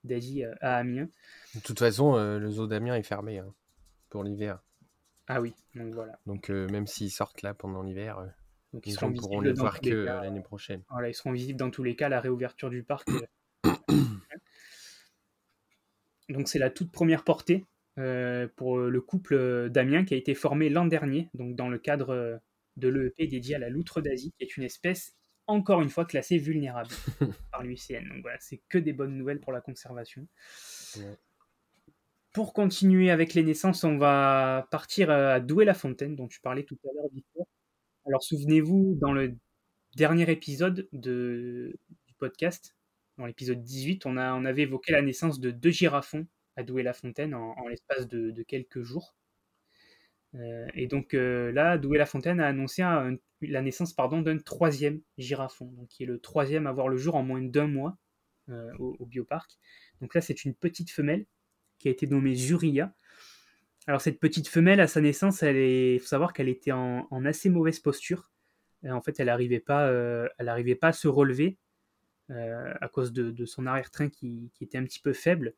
d'Asie 0.05 0.43
à 0.63 0.79
Amiens. 0.79 1.11
De 1.55 1.61
toute 1.61 1.81
façon, 1.81 2.17
le 2.17 2.51
zoo 2.51 2.67
d'Amiens 2.67 2.97
est 2.97 3.03
fermé 3.03 3.41
hein, 3.41 3.53
pour 4.09 4.25
l'hiver. 4.25 4.63
Ah 5.27 5.41
oui, 5.41 5.55
donc 5.75 5.95
voilà. 5.95 6.19
Donc 6.27 6.51
euh, 6.51 6.69
même 6.69 6.87
s'ils 6.87 7.11
sortent 7.11 7.43
là 7.43 7.55
pendant 7.55 7.83
l'hiver, 7.83 8.19
euh, 8.19 8.27
donc 8.73 8.87
ils 8.87 8.97
pourront 8.97 9.41
les 9.41 9.53
voir 9.53 9.81
que 9.81 9.91
euh, 9.91 10.21
l'année 10.21 10.43
prochaine. 10.43 10.83
Voilà, 10.91 11.09
ils 11.09 11.15
seront 11.15 11.33
visibles 11.33 11.59
dans 11.59 11.71
tous 11.71 11.83
les 11.83 11.97
cas. 11.97 12.09
La 12.09 12.21
réouverture 12.21 12.71
du 12.71 12.83
parc. 12.83 13.09
donc 16.29 16.49
c'est 16.49 16.59
la 16.59 16.71
toute 16.71 16.93
première 16.93 17.25
portée 17.25 17.65
pour 18.57 18.79
le 18.79 19.01
couple 19.01 19.71
d'Amiens 19.71 20.05
qui 20.05 20.15
a 20.15 20.17
été 20.17 20.35
formé 20.35 20.69
l'an 20.69 20.87
dernier, 20.87 21.31
donc 21.33 21.55
dans 21.55 21.69
le 21.69 21.79
cadre 21.79 22.41
de 22.77 22.89
l'EEP 22.89 23.29
dédié 23.29 23.55
à 23.55 23.59
la 23.59 23.71
loutre 23.71 24.01
d'Asie, 24.01 24.33
qui 24.37 24.45
est 24.45 24.57
une 24.57 24.65
espèce 24.65 25.17
encore 25.47 25.81
une 25.81 25.91
fois 25.91 26.05
classée 26.05 26.39
vulnérable 26.39 26.91
par 27.53 27.63
l'UICN. 27.63 28.09
Donc 28.09 28.23
voilà, 28.23 28.39
c'est 28.41 28.63
que 28.69 28.79
des 28.79 28.93
bonnes 28.93 29.17
nouvelles 29.17 29.41
pour 29.41 29.53
la 29.53 29.61
conservation. 29.61 30.27
Pour 32.35 32.53
continuer 32.53 33.13
avec 33.13 33.33
les 33.35 33.45
naissances, 33.45 33.85
on 33.85 33.97
va 33.97 34.67
partir 34.73 35.09
à 35.09 35.39
Douai-la-Fontaine, 35.39 36.17
dont 36.17 36.27
tu 36.27 36.41
parlais 36.41 36.65
tout 36.65 36.77
à 36.83 36.89
l'heure. 36.93 37.47
Alors 38.07 38.25
souvenez-vous, 38.25 38.99
dans 39.01 39.13
le 39.13 39.37
dernier 39.97 40.29
épisode 40.29 40.89
de, 40.93 41.79
du 42.09 42.15
podcast, 42.19 42.75
dans 43.19 43.27
l'épisode 43.27 43.63
18, 43.63 44.07
on, 44.07 44.17
on 44.17 44.45
avait 44.45 44.63
évoqué 44.63 44.91
la 44.91 45.01
naissance 45.01 45.39
de 45.39 45.53
deux 45.53 45.71
girafons 45.71 46.27
à 46.57 46.65
Douai-la-Fontaine 46.65 47.35
en, 47.35 47.69
l'espace 47.69 48.09
de, 48.09 48.43
quelques 48.43 48.83
jours. 48.83 49.15
Euh, 50.35 50.67
et 50.75 50.89
donc 50.89 51.15
euh, 51.15 51.53
là, 51.53 51.79
Douai-la-Fontaine 51.79 52.41
a 52.41 52.49
annoncé 52.49 52.83
la 53.43 53.63
naissance 53.63 53.93
pardon, 53.93 54.23
d'un 54.23 54.39
troisième 54.39 55.01
girafon, 55.19 55.67
donc 55.67 55.87
qui 55.87 56.03
est 56.03 56.07
le 56.07 56.19
troisième 56.19 56.67
à 56.67 56.73
voir 56.73 56.89
le 56.89 56.97
jour 56.97 57.15
en 57.15 57.23
moins 57.23 57.43
d'un 57.43 57.69
mois 57.69 57.97
euh, 58.49 58.73
au, 58.81 58.97
au 58.99 59.07
bioparc. 59.07 59.57
Donc 60.01 60.17
là, 60.17 60.21
c'est 60.21 60.45
une 60.45 60.57
petite 60.57 60.91
femelle 60.91 61.27
qui 61.85 61.89
a 61.89 61.91
été 61.91 62.07
nommée 62.07 62.35
Zuria. 62.35 62.95
Alors 63.87 64.01
cette 64.01 64.19
petite 64.19 64.49
femelle, 64.49 64.81
à 64.81 64.87
sa 64.87 65.03
naissance, 65.03 65.43
il 65.43 65.99
faut 66.01 66.07
savoir 66.07 66.33
qu'elle 66.33 66.49
était 66.49 66.73
en, 66.73 67.25
assez 67.27 67.51
mauvaise 67.51 67.79
posture. 67.79 68.31
en 68.89 69.03
fait, 69.03 69.21
elle 69.21 69.27
n'arrivait 69.27 69.61
pas, 69.61 69.89
euh, 69.89 70.27
pas 70.81 70.89
à 70.89 70.93
se 70.95 71.09
relever 71.09 71.59
euh, 72.31 72.73
à 72.81 72.89
cause 72.89 73.13
de, 73.13 73.45
son 73.45 73.67
arrière-train 73.67 74.09
qui, 74.09 74.51
était 74.63 74.79
un 74.79 74.85
petit 74.85 74.99
peu 74.99 75.13
faible. 75.13 75.53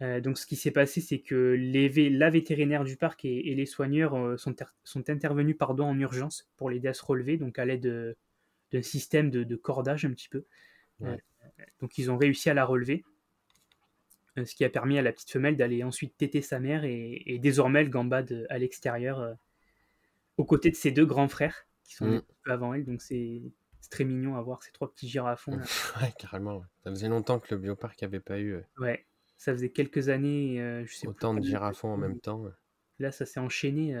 Euh, 0.00 0.22
donc 0.22 0.38
ce 0.38 0.46
qui 0.46 0.56
s'est 0.56 0.70
passé, 0.70 1.02
c'est 1.02 1.20
que 1.20 1.54
les, 1.58 2.08
la 2.08 2.30
vétérinaire 2.30 2.84
du 2.84 2.96
parc 2.96 3.26
et, 3.26 3.54
les 3.54 3.66
soigneurs 3.66 4.40
sont, 4.40 4.56
sont, 4.82 5.10
intervenus 5.10 5.58
pardon, 5.58 5.84
en 5.84 5.98
urgence 5.98 6.48
pour 6.56 6.70
l'aider 6.70 6.88
à 6.88 6.94
se 6.94 7.04
relever, 7.04 7.36
donc 7.36 7.58
à 7.58 7.66
l'aide 7.66 8.16
d'un 8.72 8.82
système 8.82 9.30
de, 9.30 9.56
cordage 9.56 10.06
un 10.06 10.12
petit 10.12 10.30
peu. 10.30 10.46
donc 11.80 11.98
ils 11.98 12.10
ont 12.10 12.16
réussi 12.16 12.48
à 12.48 12.54
la 12.54 12.64
relever. 12.64 13.04
Euh, 14.38 14.44
ce 14.44 14.54
qui 14.54 14.64
a 14.64 14.70
permis 14.70 14.98
à 14.98 15.02
la 15.02 15.12
petite 15.12 15.30
femelle 15.30 15.56
d'aller 15.56 15.82
ensuite 15.82 16.16
téter 16.16 16.40
sa 16.40 16.60
mère 16.60 16.84
et, 16.84 17.38
désormais 17.42 17.80
elle 17.80 17.90
gambade 17.90 18.46
à 18.48 18.58
l'extérieur 18.58 19.20
euh, 19.20 19.34
aux 20.36 20.44
côtés 20.44 20.70
de 20.70 20.76
ses 20.76 20.92
deux 20.92 21.06
grands 21.06 21.28
frères 21.28 21.66
qui 21.82 21.94
sont 21.94 22.06
mm. 22.06 22.22
peu 22.44 22.52
avant 22.52 22.74
elle. 22.74 22.84
Donc 22.84 23.02
c'est 23.02 23.42
très 23.90 24.04
mignon 24.04 24.36
à 24.36 24.42
voir 24.42 24.62
ces 24.62 24.70
trois 24.70 24.88
petits 24.92 25.08
girafons 25.08 25.58
ouais 26.00 26.12
carrément 26.16 26.62
ça 26.84 26.90
faisait 26.90 27.08
longtemps 27.08 27.40
que 27.40 27.52
le 27.52 27.60
bioparc 27.60 28.00
n'avait 28.02 28.20
pas 28.20 28.38
eu 28.38 28.52
euh, 28.52 28.62
ouais 28.78 29.04
ça 29.36 29.52
faisait 29.52 29.70
quelques 29.70 30.10
années 30.10 30.58
je 30.86 30.94
sais 30.94 31.08
autant 31.08 31.34
de 31.34 31.42
girafons 31.42 31.88
en 31.88 31.96
même 31.96 32.20
temps 32.20 32.44
là 33.00 33.10
ça 33.10 33.26
s'est 33.26 33.40
enchaîné 33.40 33.96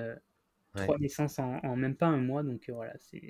trois 0.74 0.98
naissances 0.98 1.38
en, 1.38 1.76
même 1.76 1.96
pas 1.96 2.06
un 2.06 2.18
mois. 2.18 2.42
Donc 2.42 2.68
voilà 2.70 2.92
c'est 2.98 3.22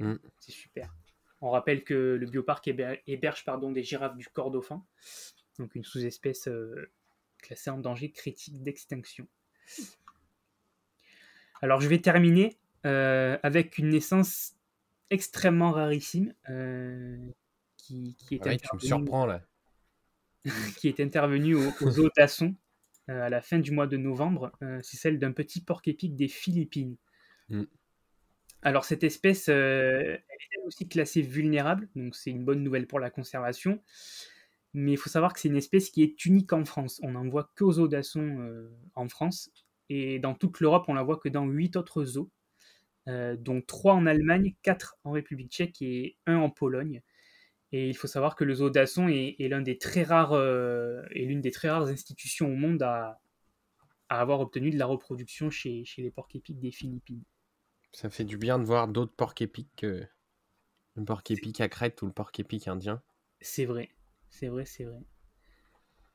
super. 0.49 0.95
On 1.41 1.51
rappelle 1.51 1.85
que 1.85 1.95
le 2.21 2.27
bioparc 2.27 2.69
héberge 3.07 3.45
pardon, 3.45 3.73
des 3.73 3.83
girafes 3.83 4.17
du 4.17 4.27
corps 4.29 4.51
dauphin 4.51 4.85
donc 5.61 5.75
une 5.75 5.85
sous-espèce 5.85 6.49
euh, 6.49 6.91
classée 7.39 7.71
en 7.71 7.79
danger 7.79 8.11
critique 8.11 8.63
d'extinction. 8.63 9.29
Alors 11.63 11.81
je 11.81 11.89
vais 11.89 12.01
terminer 12.01 12.59
euh, 12.87 13.39
avec 13.43 13.79
une 13.79 13.91
naissance 13.91 14.55
extrêmement 15.11 15.71
rarissime 15.71 16.35
euh, 16.49 17.19
qui, 17.77 18.17
est 18.31 18.47
ah 18.47 18.57
tu 18.57 18.69
me 18.75 18.81
surprends 18.81 19.27
là. 19.27 19.43
qui 20.79 20.89
est 20.89 21.01
intervenue 21.01 21.55
aux, 21.55 21.71
aux 21.83 22.09
d'Asson 22.17 22.55
à 23.09 23.29
la 23.29 23.43
fin 23.43 23.59
du 23.59 23.73
mois 23.73 23.89
de 23.89 23.97
novembre. 23.97 24.53
c'est 24.83 24.97
celle 24.97 25.19
d'un 25.19 25.33
petit 25.33 25.61
porc-épic 25.61 26.15
des 26.15 26.29
Philippines. 26.29 26.97
Mm. 27.49 27.65
Alors 28.63 28.85
cette 28.85 29.03
espèce, 29.03 29.49
elle 29.49 30.23
est 30.31 30.67
aussi 30.67 30.89
classée 30.89 31.21
vulnérable, 31.21 31.89
donc 31.97 32.15
c'est 32.15 32.31
une 32.31 32.45
bonne 32.45 32.63
nouvelle 32.63 32.87
pour 32.87 33.01
la 33.01 33.11
conservation 33.11 33.83
mais 34.75 34.93
il 34.93 34.97
faut 34.97 35.11
savoir 35.11 35.33
que 35.33 35.41
c'est 35.41 35.49
une 35.49 35.57
espèce 35.57 35.91
qui 35.91 36.03
est 36.03 36.25
unique 36.25 36.53
en 36.53 36.65
France. 36.65 37.01
On 37.03 37.13
n'en 37.13 37.29
voit 37.29 37.51
qu'aux 37.57 37.89
d'Asson 37.89 38.39
euh, 38.41 38.71
en 38.95 39.09
France, 39.09 39.51
et 39.89 40.19
dans 40.19 40.35
toute 40.35 40.61
l'Europe, 40.61 40.85
on 40.89 40.95
la 40.95 41.03
voit 41.03 41.19
que 41.19 41.29
dans 41.29 41.47
8 41.47 41.77
autres 41.77 42.05
zoos, 42.05 42.31
dont 43.07 43.61
3 43.61 43.95
en 43.95 44.07
Allemagne, 44.07 44.55
4 44.63 44.99
en 45.03 45.11
République 45.11 45.51
tchèque 45.51 45.83
et 45.83 46.17
1 46.27 46.37
en 46.37 46.49
Pologne. 46.49 47.03
Et 47.73 47.89
il 47.89 47.97
faut 47.97 48.07
savoir 48.07 48.37
que 48.37 48.45
le 48.45 48.55
zoo 48.55 48.71
d'Asson 48.71 49.09
est, 49.09 49.37
l'un 49.49 49.63
des 49.63 49.79
très 49.79 50.05
rares 50.05 50.35
est 50.35 51.25
l'une 51.25 51.41
des 51.41 51.51
très 51.51 51.71
rares 51.71 51.89
institutions 51.89 52.47
au 52.47 52.55
monde 52.55 52.83
à, 52.83 53.21
avoir 54.09 54.41
obtenu 54.41 54.71
de 54.71 54.79
la 54.79 54.87
reproduction 54.87 55.51
chez, 55.51 55.85
chez 55.85 56.03
les 56.03 56.13
porcs 56.13 56.29
épics 56.35 56.61
des 56.61 56.71
Philippines. 56.71 57.25
Ça 57.93 58.11
fait 58.11 58.25
du 58.25 58.37
bien 58.39 58.59
de 58.59 58.65
voir 58.65 58.89
d'autres 58.89 59.15
porcs 59.15 59.35
épics 59.41 59.71
que 59.77 60.07
le 60.95 61.05
porc 61.05 61.23
épic 61.31 61.61
à 61.61 61.69
Crète 61.69 62.03
ou 62.03 62.07
le 62.07 62.13
porc 62.13 62.33
épic 62.39 62.69
indien. 62.69 63.03
C'est 63.41 63.65
vrai, 63.65 63.91
c'est 64.31 64.49
vrai, 64.49 64.65
c'est 64.65 64.85
vrai. 64.85 65.01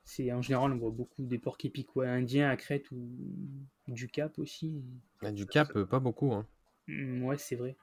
C'est 0.03 0.31
en 0.31 0.41
général 0.41 0.71
on 0.71 0.77
voit 0.77 0.91
beaucoup 0.91 1.23
des 1.23 1.39
porcs 1.39 1.57
épics 1.63 1.89
indiens 1.97 2.49
à 2.49 2.55
Crète 2.57 2.91
ou 2.91 3.09
du 3.87 4.07
Cap 4.07 4.37
aussi. 4.37 4.83
Bah, 5.21 5.31
du 5.31 5.45
Cap, 5.45 5.75
euh, 5.75 5.85
pas 5.85 5.99
beaucoup. 5.99 6.31
Hein. 6.31 6.47
Mmh, 6.87 7.23
ouais, 7.23 7.37
c'est 7.37 7.55
vrai. 7.55 7.75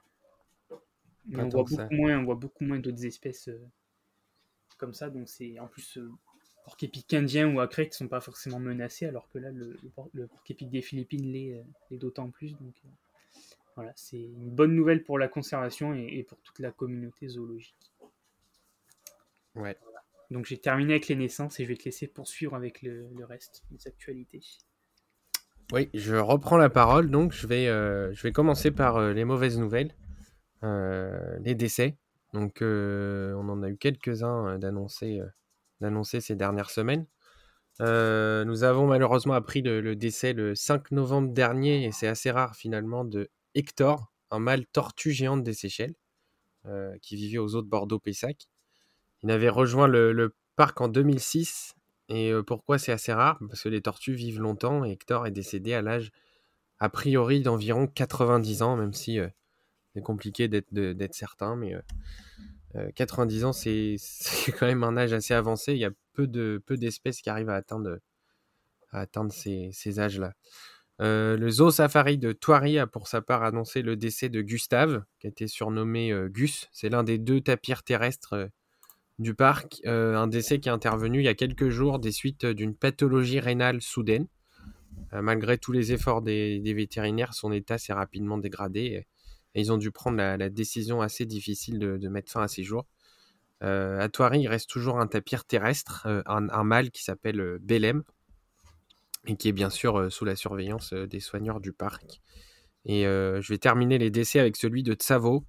on 1.33 1.49
voit, 1.49 1.63
beaucoup 1.63 1.93
moins, 1.93 2.19
on 2.19 2.23
voit 2.23 2.35
beaucoup 2.35 2.63
moins 2.63 2.79
d'autres 2.79 3.05
espèces 3.05 3.49
euh, 3.49 3.61
comme 4.77 4.93
ça. 4.93 5.09
Donc 5.09 5.27
c'est 5.27 5.59
en 5.59 5.67
plus 5.67 5.97
euh, 5.97 6.09
porc 6.63 6.77
épic 6.81 7.13
indien 7.13 7.53
ou 7.53 7.59
à 7.59 7.67
Crète 7.67 7.93
sont 7.93 8.07
pas 8.07 8.21
forcément 8.21 8.59
menacés, 8.59 9.05
alors 9.05 9.29
que 9.29 9.37
là 9.37 9.51
le, 9.51 9.77
le, 10.13 10.27
porc 10.27 10.43
épic 10.49 10.69
des 10.69 10.81
Philippines 10.81 11.29
l'est 11.29 11.65
d'autant 11.91 12.29
plus. 12.29 12.53
Donc 12.53 12.73
voilà, 13.75 13.91
c'est 13.95 14.21
une 14.21 14.49
bonne 14.49 14.75
nouvelle 14.75 15.03
pour 15.03 15.17
la 15.17 15.27
conservation 15.27 15.93
et, 15.93 16.23
pour 16.23 16.39
toute 16.39 16.59
la 16.59 16.71
communauté 16.71 17.27
zoologique. 17.27 17.91
Ouais. 19.55 19.77
Donc 20.33 20.45
j'ai 20.47 20.57
terminé 20.57 20.93
avec 20.93 21.07
les 21.07 21.15
naissances 21.15 21.59
et 21.59 21.63
je 21.63 21.69
vais 21.69 21.75
te 21.75 21.85
laisser 21.85 22.07
poursuivre 22.07 22.55
avec 22.55 22.81
le, 22.81 23.07
reste 23.23 23.63
des 23.69 23.87
actualités. 23.87 24.41
Oui, 25.71 25.89
je 25.93 26.15
reprends 26.15 26.57
la 26.57 26.71
parole. 26.71 27.11
Donc 27.11 27.33
je 27.33 27.45
vais, 27.45 27.67
euh, 27.67 28.11
je 28.13 28.23
vais 28.23 28.31
commencer 28.31 28.71
par 28.71 28.97
euh, 28.97 29.13
les 29.13 29.25
mauvaises 29.25 29.59
nouvelles, 29.59 29.95
euh, 30.63 31.37
les 31.41 31.53
décès. 31.53 31.97
Donc 32.33 32.61
on 32.61 33.47
en 33.47 33.61
a 33.61 33.69
eu 33.69 33.77
quelques-uns 33.77 34.57
d'annoncer 34.57 35.21
ces 36.19 36.35
dernières 36.35 36.71
semaines. 36.71 37.05
nous 37.79 38.63
avons 38.63 38.87
malheureusement 38.87 39.35
appris 39.35 39.61
le, 39.61 39.95
décès 39.95 40.33
le 40.33 40.55
5 40.55 40.89
novembre 40.89 41.31
dernier, 41.31 41.85
et 41.85 41.91
c'est 41.91 42.07
assez 42.07 42.31
rare 42.31 42.55
finalement, 42.55 43.05
de 43.05 43.29
Hector, 43.53 44.11
un 44.31 44.39
mâle 44.39 44.65
tortue 44.65 45.11
géante 45.11 45.43
des 45.43 45.53
Seychelles, 45.53 45.93
qui 47.03 47.17
vivait 47.17 47.37
aux 47.37 47.53
eaux 47.53 47.61
de 47.61 47.69
Bordeaux-Pessac. 47.69 48.47
Il 49.23 49.31
avait 49.31 49.49
rejoint 49.49 49.87
le, 49.87 50.35
parc 50.55 50.81
en 50.81 50.87
2006. 50.87 51.73
Et 52.09 52.31
euh, 52.31 52.43
pourquoi 52.43 52.77
c'est 52.77 52.91
assez 52.91 53.13
rare? 53.13 53.39
Parce 53.47 53.63
que 53.63 53.69
les 53.69 53.81
tortues 53.81 54.13
vivent 54.13 54.39
longtemps 54.39 54.85
et 54.85 54.91
Hector 54.91 55.25
est 55.25 55.31
décédé 55.31 55.73
à 55.73 55.81
l'âge 55.81 56.11
a 56.79 56.89
priori 56.89 57.41
d'environ 57.41 57.87
90 57.87 58.61
ans, 58.61 58.75
même 58.75 58.93
si 58.93 59.17
euh, 59.19 59.27
c'est 59.93 60.01
compliqué 60.01 60.47
d'être 60.47 61.13
certain, 61.13 61.55
mais 61.55 61.75
90 62.95 63.45
ans 63.45 63.53
c'est 63.53 63.97
quand 64.59 64.65
même 64.65 64.83
un 64.83 64.97
âge 64.97 65.13
assez 65.13 65.33
avancé. 65.33 65.73
Il 65.73 65.79
y 65.79 65.85
a 65.85 65.91
peu 66.13 66.27
d'espèces 66.27 67.17
peu 67.17 67.23
qui 67.23 67.29
arrivent 67.29 67.49
à 67.49 67.55
atteindre, 67.55 67.99
ces, 69.31 69.99
âges-là. 69.99 70.33
Euh, 71.01 71.37
le 71.37 71.49
zoo 71.49 71.71
safari 71.71 72.17
de 72.17 72.31
Thoiry 72.31 72.77
a 72.77 72.85
pour 72.85 73.07
sa 73.07 73.21
part 73.21 73.43
annoncé 73.43 73.81
le 73.81 73.95
décès 73.95 74.29
de 74.29 74.41
Gustave, 74.41 75.03
qui 75.19 75.27
a 75.27 75.29
été 75.29 75.47
surnommé 75.47 76.11
euh, 76.11 76.29
Gus. 76.29 76.69
C'est 76.71 76.89
l'un 76.89 77.03
des 77.03 77.17
deux 77.17 77.41
tapirs 77.41 77.83
terrestres 77.83 78.33
euh, 78.33 78.47
du 79.19 79.35
parc. 79.35 79.81
un 79.85 80.27
décès 80.27 80.59
qui 80.59 80.69
est 80.69 80.71
intervenu 80.71 81.19
il 81.19 81.25
y 81.25 81.29
a 81.29 81.35
quelques 81.35 81.69
jours 81.69 81.99
des 81.99 82.11
suites 82.11 82.45
d'une 82.45 82.75
pathologie 82.75 83.39
rénale 83.39 83.81
soudaine. 83.81 84.27
malgré 85.11 85.57
tous 85.57 85.71
les 85.71 85.91
efforts 85.91 86.21
des, 86.21 86.73
vétérinaires, 86.73 87.33
son 87.33 87.51
état 87.51 87.77
s'est 87.77 87.93
rapidement 87.93 88.37
dégradé 88.37 89.05
et, 89.55 89.61
ils 89.61 89.71
ont 89.71 89.77
dû 89.77 89.91
prendre 89.91 90.17
la, 90.17 90.49
décision 90.49 91.01
assez 91.01 91.25
difficile 91.25 91.77
de, 91.79 92.07
mettre 92.09 92.31
fin 92.31 92.41
à 92.41 92.47
ses 92.47 92.63
jours. 92.63 92.87
à 93.61 94.09
Thoiry, 94.09 94.41
il 94.41 94.47
reste 94.47 94.69
toujours 94.69 94.99
un 94.99 95.07
tapir 95.07 95.45
terrestre, 95.45 96.07
un, 96.25 96.49
un, 96.49 96.63
mâle 96.63 96.89
qui 96.89 97.03
s'appelle 97.03 97.59
Belém, 97.61 98.03
et 99.25 99.35
qui 99.35 99.49
est 99.49 99.53
bien 99.53 99.69
sûr 99.69 99.97
euh, 99.97 100.09
sous 100.09 100.25
la 100.25 100.35
surveillance 100.35 100.93
euh, 100.93 101.07
des 101.07 101.19
soigneurs 101.19 101.59
du 101.59 101.71
parc. 101.71 102.21
Et 102.85 103.07
euh, 103.07 103.41
je 103.41 103.53
vais 103.53 103.57
terminer 103.57 103.97
les 103.97 104.11
décès 104.11 104.39
avec 104.39 104.57
celui 104.57 104.83
de 104.83 104.93
Tsavo, 104.93 105.45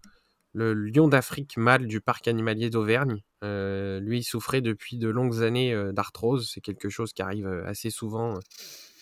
le 0.55 0.73
lion 0.73 1.09
d'Afrique 1.09 1.57
mâle 1.57 1.87
du 1.87 2.01
parc 2.01 2.29
animalier 2.29 2.71
d'Auvergne. 2.71 3.23
lui, 3.43 4.19
il 4.19 4.25
souffrait 4.25 4.63
depuis 4.63 4.97
de 4.97 5.09
longues 5.09 5.43
années 5.43 5.75
d'arthrose. 5.93 6.51
C'est 6.53 6.61
quelque 6.61 6.89
chose 6.89 7.13
qui 7.13 7.23
arrive 7.23 7.47
assez 7.67 7.91
souvent 7.91 8.39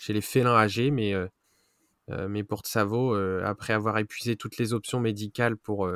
chez 0.01 0.13
les 0.13 0.21
félins 0.21 0.57
âgés, 0.57 0.91
mais, 0.91 1.15
mais 2.29 2.43
pour 2.43 2.61
Tsavo, 2.61 3.15
après 3.45 3.73
avoir 3.73 3.99
épuisé 3.99 4.37
toutes 4.37 4.57
les 4.57 4.73
options 4.73 4.99
médicales 4.99 5.57
pour 5.57 5.89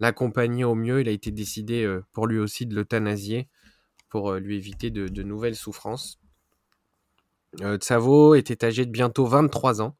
l'accompagner 0.00 0.64
au 0.64 0.74
mieux, 0.74 1.00
il 1.00 1.08
a 1.08 1.12
été 1.12 1.30
décidé 1.30 1.98
pour 2.12 2.26
lui 2.26 2.38
aussi 2.38 2.66
de 2.66 2.74
l'euthanasier 2.74 3.48
pour 4.08 4.34
lui 4.34 4.56
éviter 4.56 4.90
de 4.90 5.22
nouvelles 5.22 5.56
souffrances. 5.56 6.18
Euh, 7.62 7.76
Tsavo 7.76 8.34
était 8.34 8.64
âgé 8.64 8.84
de 8.84 8.90
bientôt 8.90 9.26
23 9.26 9.82
ans, 9.82 9.96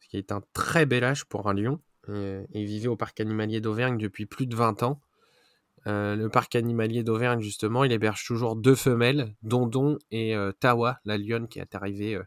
ce 0.00 0.08
qui 0.08 0.16
est 0.16 0.32
un 0.32 0.42
très 0.52 0.86
bel 0.86 1.04
âge 1.04 1.24
pour 1.24 1.48
un 1.48 1.54
lion. 1.54 1.80
Euh, 2.10 2.44
il 2.52 2.66
vivait 2.66 2.88
au 2.88 2.96
parc 2.96 3.20
animalier 3.20 3.60
d'Auvergne 3.60 3.98
depuis 3.98 4.26
plus 4.26 4.46
de 4.46 4.54
20 4.54 4.82
ans. 4.82 5.00
Euh, 5.86 6.14
le 6.14 6.28
parc 6.28 6.54
animalier 6.56 7.02
d'Auvergne, 7.02 7.40
justement, 7.40 7.84
il 7.84 7.92
héberge 7.92 8.24
toujours 8.26 8.56
deux 8.56 8.74
femelles, 8.74 9.34
Dondon 9.42 9.98
et 10.10 10.34
Tawa, 10.60 11.00
la 11.04 11.16
lionne 11.16 11.48
qui 11.48 11.58
est 11.58 11.74
arrivée 11.74 12.20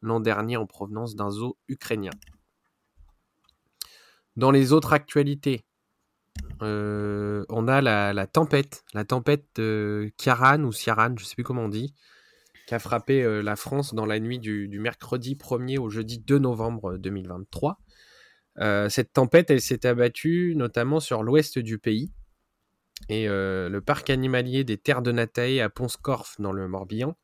l'an 0.00 0.20
dernier 0.20 0.56
en 0.56 0.66
provenance 0.66 1.16
d'un 1.16 1.30
zoo 1.30 1.56
ukrainien. 1.68 2.12
Dans 4.36 4.50
les 4.50 4.72
autres 4.72 4.92
actualités, 4.92 5.64
on 6.60 7.68
a 7.68 7.80
la, 7.80 8.26
tempête, 8.26 8.84
la 8.94 9.04
tempête 9.04 9.46
de 9.56 10.12
Kiaran 10.16 10.62
ou 10.62 10.72
Siaran, 10.72 11.14
je 11.16 11.24
ne 11.24 11.28
sais 11.28 11.34
plus 11.34 11.44
comment 11.44 11.64
on 11.64 11.68
dit, 11.68 11.92
qui 12.66 12.74
a 12.74 12.78
frappé 12.78 13.22
euh, 13.22 13.42
la 13.42 13.56
France 13.56 13.94
dans 13.94 14.06
la 14.06 14.20
nuit 14.20 14.38
du, 14.38 14.68
mercredi 14.78 15.34
1er 15.34 15.78
au 15.78 15.90
jeudi 15.90 16.18
2 16.18 16.38
novembre 16.38 16.96
2023. 16.96 17.78
Euh, 18.58 18.88
cette 18.88 19.12
tempête, 19.12 19.50
elle 19.50 19.60
s'est 19.60 19.86
abattue 19.86 20.54
notamment 20.56 21.00
sur 21.00 21.22
l'ouest 21.22 21.58
du 21.58 21.78
pays. 21.78 22.12
Et 23.08 23.28
euh, 23.28 23.68
le 23.68 23.80
parc 23.80 24.10
animalier 24.10 24.64
des 24.64 24.78
Terres 24.78 25.02
de 25.02 25.12
Natae 25.12 25.60
à 25.60 25.68
Ponscorf 25.68 26.36
dans 26.38 26.52
le 26.52 26.68
Morbihan, 26.68 27.16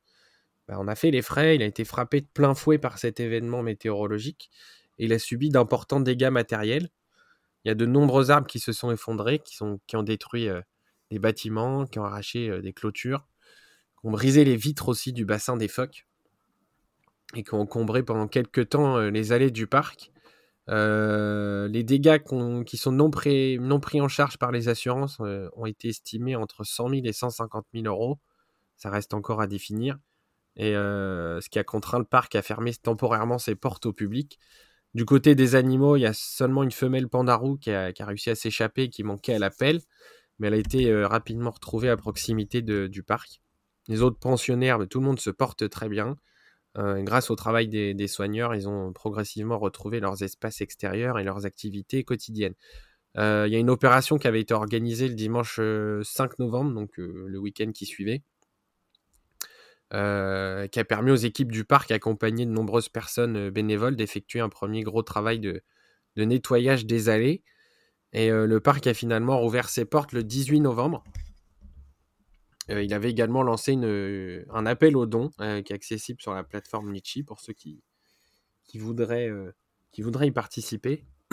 bah, 0.67 0.77
on 0.79 0.89
a 0.89 0.95
fait 0.95 1.11
les 1.11 1.23
frais. 1.23 1.55
Il 1.57 1.63
a 1.63 1.67
été 1.67 1.85
frappé 1.85 2.21
de 2.21 2.27
plein 2.27 2.55
fouet 2.55 2.79
par 2.79 2.99
cet 2.99 3.21
événement 3.21 3.63
météorologique. 3.63 4.51
Et 4.99 5.05
il 5.05 5.13
a 5.13 5.19
subi 5.19 5.51
d'importants 5.51 6.01
dégâts 6.01 6.31
matériels. 6.31 6.89
Il 7.65 7.69
y 7.69 7.71
a 7.71 7.75
de 7.75 7.87
nombreux 7.87 8.31
arbres 8.31 8.47
qui 8.47 8.59
se 8.59 8.73
sont 8.73 8.91
effondrés, 8.91 9.41
qui, 9.41 9.63
ont 9.63 10.03
détruit 10.03 10.49
des 11.11 11.19
bâtiments, 11.19 11.87
qui 11.87 11.99
ont 11.99 12.05
arraché 12.05 12.61
des 12.63 12.73
clôtures 12.73 13.27
qui 14.01 14.07
ont 14.07 14.11
brisé 14.11 14.45
les 14.45 14.57
vitres 14.57 14.89
aussi 14.89 15.13
du 15.13 15.25
bassin 15.25 15.57
des 15.57 15.69
phoques 15.69 16.07
et 17.35 17.43
qui 17.43 17.55
ont 17.55 17.61
encombré 17.61 18.03
pendant 18.03 18.29
quelques 18.29 18.71
temps 18.71 18.97
euh, 18.97 19.11
les 19.11 19.33
allées 19.33 19.51
du 19.51 19.67
parc. 19.67 20.11
Euh, 20.69 21.69
les 21.69 21.83
dégâts 21.83 22.23
qui 22.65 22.77
sont 22.77 22.93
non, 22.93 23.11
pris 23.11 23.59
en 24.01 24.09
charge 24.09 24.39
par 24.39 24.53
les 24.53 24.69
assurances 24.69 25.19
euh, 25.21 25.49
ont 25.55 25.67
été 25.67 25.89
estimés 25.89 26.37
entre 26.37 26.65
100 26.65 26.91
000 26.91 27.01
et 27.05 27.13
150 27.13 27.67
000 27.73 27.87
euros. 27.87 28.19
Ça 28.77 28.91
reste 28.91 29.15
encore 29.15 29.41
à 29.41 29.47
définir. 29.47 29.99
Et 30.57 30.73
ce 30.73 31.49
qui 31.49 31.61
a 31.61 31.65
contraint 31.65 32.01
le 32.01 32.05
parc 32.05 32.35
à 32.35 32.43
fermer 32.43 32.75
temporairement 32.75 33.39
ses 33.39 33.55
portes 33.55 33.87
au 33.87 33.93
public. 33.93 34.41
Du 34.95 35.05
côté 35.05 35.37
des 35.37 35.55
animaux, 35.55 35.97
il 35.97 36.01
y 36.01 36.07
a 36.07 36.13
seulement 36.13 36.65
une 36.65 36.73
femelle 36.73 37.09
pandarou 37.09 37.57
qui 37.59 37.71
a, 37.71 37.93
qui 37.93 38.03
a 38.03 38.07
réussi 38.07 38.31
à 38.31 38.35
s'échapper 38.35 38.85
et 38.85 38.91
qui 38.91 39.05
manquait 39.05 39.35
à 39.35 39.39
l'appel. 39.39 39.81
Mais 40.39 40.49
elle 40.49 40.55
a 40.55 40.59
été 40.59 41.05
rapidement 41.05 41.51
retrouvée 41.51 41.91
à 41.91 41.97
proximité 41.97 42.61
du 42.63 43.03
parc 43.05 43.41
les 43.89 44.03
autres 44.03 44.19
pensionnaires, 44.19 44.79
tout 44.89 45.01
le 45.01 45.07
monde 45.07 45.19
se 45.19 45.31
porte 45.31 45.69
très 45.69 45.89
bien. 45.89 46.17
Euh, 46.79 47.03
grâce 47.03 47.31
au 47.31 47.37
travail 47.37 47.69
des, 47.69 48.07
soigneurs, 48.07 48.55
ils 48.55 48.69
ont 48.69 48.93
progressivement 48.93 49.59
retrouvé 49.59 49.99
leurs 50.01 50.23
espaces 50.23 50.61
extérieurs 50.61 51.19
et 51.19 51.25
leurs 51.25 51.45
activités 51.45 52.05
quotidiennes. 52.05 52.55
Euh, 53.17 53.45
il 53.49 53.53
y 53.53 53.57
a 53.57 53.59
une 53.59 53.71
opération 53.71 54.17
qui 54.17 54.29
avait 54.29 54.41
été 54.41 54.55
organisée 54.55 55.09
le 55.09 55.15
dimanche 55.15 55.57
5 55.57 55.61
euh, 55.61 56.01
novembre, 56.39 56.73
donc 56.73 56.91
le 56.97 57.39
week-end 57.39 57.73
qui 57.73 57.85
suivait, 57.87 58.23
qui 59.91 59.97
a 59.97 60.85
permis 60.87 61.11
aux 61.11 61.17
équipes 61.17 61.51
du 61.51 61.65
parc, 61.65 61.91
accompagnées 61.91 62.47
de 62.47 62.53
nombreuses 62.53 62.89
personnes 62.89 63.51
bénévoles, 63.51 63.97
d'effectuer 63.97 64.41
un 64.41 64.49
premier 64.49 64.83
gros 64.83 65.03
travail 65.03 65.41
de, 65.41 65.63
de 66.17 66.25
nettoyage 66.25 66.87
des 66.87 67.09
allées. 67.09 67.43
Et 68.13 68.31
le 68.31 68.61
parc 68.61 68.87
a 68.87 68.95
finalement 68.95 69.39
rouvert 69.39 69.69
ses 69.69 69.85
portes 69.85 70.13
le 70.13 70.23
18 70.23 70.61
novembre. 70.61 71.03
Euh, 72.71 72.83
il 72.83 72.93
avait 72.93 73.11
également 73.11 73.43
lancé 73.43 73.73
une, 73.73 74.45
un 74.51 74.67
appel 74.67 74.97
aux 74.97 75.07
dons 75.07 75.31
euh, 75.41 75.63
qui 75.63 75.73
est 75.73 75.77
accessible 75.77 76.21
sur 76.21 76.35
la 76.35 76.45
plateforme 76.45 76.93
Litchi 76.93 77.23
pour 77.23 77.41
ceux 77.41 77.53
qui, 77.53 77.83
qui, 78.65 78.79
voudraient, 78.79 79.29
euh, 79.29 79.53
qui 79.93 80.03
voudraient 80.03 80.29
y 80.29 80.33
participer. 80.33 81.05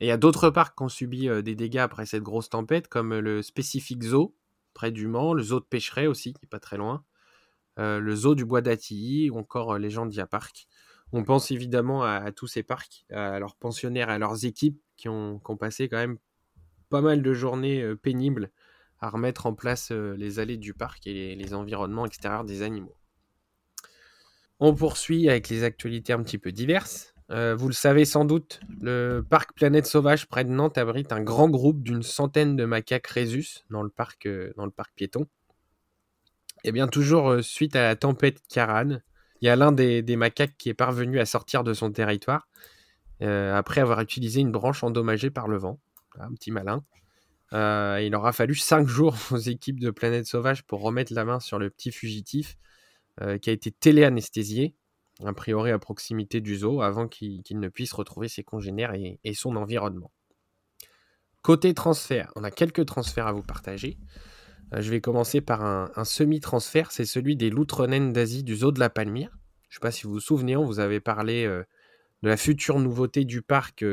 Et 0.00 0.06
il 0.06 0.08
y 0.08 0.12
a 0.12 0.16
d'autres 0.16 0.50
parcs 0.50 0.76
qui 0.76 0.82
ont 0.82 0.88
subi 0.88 1.28
des 1.42 1.54
dégâts 1.54 1.78
après 1.78 2.04
cette 2.04 2.22
grosse 2.22 2.50
tempête, 2.50 2.88
comme 2.88 3.16
le 3.16 3.42
Specific 3.42 4.02
Zoo, 4.02 4.36
près 4.74 4.90
du 4.90 5.06
Mans, 5.06 5.32
le 5.32 5.42
zoo 5.42 5.60
de 5.60 5.64
Pêcheret 5.64 6.08
aussi, 6.08 6.34
qui 6.34 6.40
est 6.44 6.48
pas 6.48 6.58
très 6.58 6.76
loin, 6.76 7.04
le 7.76 8.14
zoo 8.14 8.34
du 8.34 8.44
Bois 8.44 8.60
d'Atilly, 8.60 9.30
ou 9.30 9.38
encore 9.38 9.78
les 9.78 9.90
Gendia 9.90 10.26
Park. 10.26 10.66
On 11.12 11.22
pense 11.22 11.52
évidemment 11.52 12.02
à, 12.02 12.32
tous 12.32 12.48
ces 12.48 12.64
parcs, 12.64 13.06
à 13.12 13.38
leurs 13.38 13.54
pensionnaires, 13.54 14.10
à 14.10 14.18
leurs 14.18 14.44
équipes 14.44 14.82
qui 14.96 15.08
ont, 15.08 15.38
passé 15.58 15.88
quand 15.88 15.96
même 15.96 16.18
pas 16.88 17.00
mal 17.00 17.22
de 17.22 17.32
journées 17.32 17.82
euh, 17.82 17.96
pénibles 17.96 18.50
à 19.00 19.08
remettre 19.08 19.46
en 19.46 19.54
place 19.54 19.90
euh, 19.90 20.14
les 20.16 20.38
allées 20.38 20.56
du 20.56 20.74
parc 20.74 21.06
et 21.06 21.34
les, 21.34 21.54
environnements 21.54 22.06
extérieurs 22.06 22.44
des 22.44 22.62
animaux. 22.62 22.96
On 24.60 24.74
poursuit 24.74 25.28
avec 25.28 25.48
les 25.48 25.64
actualités 25.64 26.12
un 26.12 26.22
petit 26.22 26.38
peu 26.38 26.52
diverses. 26.52 27.14
Euh, 27.30 27.54
vous 27.54 27.68
le 27.68 27.74
savez 27.74 28.04
sans 28.04 28.24
doute, 28.24 28.60
le 28.80 29.22
parc 29.28 29.54
Planète 29.54 29.86
Sauvage 29.86 30.26
près 30.26 30.44
de 30.44 30.50
Nantes 30.50 30.78
abrite 30.78 31.12
un 31.12 31.22
grand 31.22 31.48
groupe 31.48 31.82
d'une 31.82 32.02
centaine 32.02 32.54
de 32.54 32.64
macaques 32.64 33.06
Rhésus 33.06 33.64
dans 33.70 33.82
le 33.82 33.88
parc, 33.88 34.28
parc 34.76 34.92
piéton. 34.94 35.26
Et 36.64 36.72
bien 36.72 36.86
toujours 36.86 37.42
suite 37.42 37.76
à 37.76 37.82
la 37.82 37.96
tempête 37.96 38.40
Karan, 38.48 38.98
il 39.44 39.46
y 39.46 39.50
a 39.50 39.56
l'un 39.56 39.72
des, 39.72 40.16
macaques 40.16 40.56
qui 40.56 40.70
est 40.70 40.74
parvenu 40.74 41.20
à 41.20 41.26
sortir 41.26 41.64
de 41.64 41.74
son 41.74 41.92
territoire 41.92 42.48
euh, 43.20 43.54
après 43.54 43.82
avoir 43.82 44.00
utilisé 44.00 44.40
une 44.40 44.50
branche 44.50 44.82
endommagée 44.82 45.28
par 45.28 45.48
le 45.48 45.58
vent. 45.58 45.78
Un 46.18 46.32
petit 46.32 46.50
malin. 46.50 46.82
Euh, 47.54 48.00
il 48.02 48.14
aura 48.14 48.32
fallu 48.32 48.54
5 48.54 48.86
jours 48.88 49.16
aux 49.30 49.38
équipes 49.38 49.80
de 49.80 49.90
Planète 49.90 50.26
Sauvage 50.26 50.64
pour 50.64 50.82
remettre 50.82 51.12
la 51.14 51.24
main 51.24 51.40
sur 51.40 51.58
le 51.58 51.70
petit 51.70 51.92
fugitif 51.92 52.56
euh, 53.20 53.38
qui 53.38 53.50
a 53.50 53.52
été 53.52 53.70
téléanesthésié, 53.70 54.74
a 55.24 55.32
priori 55.32 55.70
à 55.70 55.78
proximité 55.78 56.40
du 56.40 56.56
zoo, 56.56 56.82
avant 56.82 57.06
qu'il 57.06 57.42
ne 57.52 57.68
puisse 57.68 57.92
retrouver 57.92 58.28
ses 58.28 58.42
congénères 58.42 58.92
et, 58.94 59.34
son 59.34 59.54
environnement. 59.54 60.10
Côté 61.42 61.74
transfert, 61.74 62.32
on 62.34 62.42
a 62.42 62.50
quelques 62.50 62.86
transferts 62.86 63.28
à 63.28 63.32
vous 63.32 63.42
partager. 63.42 63.98
Euh, 64.72 64.80
je 64.80 64.90
vais 64.90 65.00
commencer 65.00 65.40
par 65.40 65.62
un, 65.62 66.04
semi-transfert, 66.04 66.90
c'est 66.90 67.04
celui 67.04 67.36
des 67.36 67.50
loutres 67.50 67.86
naines 67.86 68.12
d'Asie 68.12 68.42
du 68.42 68.56
zoo 68.56 68.72
de 68.72 68.80
la 68.80 68.90
Palmyre. 68.90 69.30
Je 69.68 69.76
ne 69.76 69.80
sais 69.80 69.80
pas 69.80 69.90
si 69.92 70.04
vous 70.04 70.14
vous 70.14 70.20
souvenez, 70.20 70.56
on 70.56 70.64
vous 70.64 70.80
avait 70.80 71.00
parlé 71.00 71.46
de 71.46 72.28
la 72.28 72.36
future 72.36 72.80
nouveauté 72.80 73.24
du 73.24 73.42
parc 73.42 73.84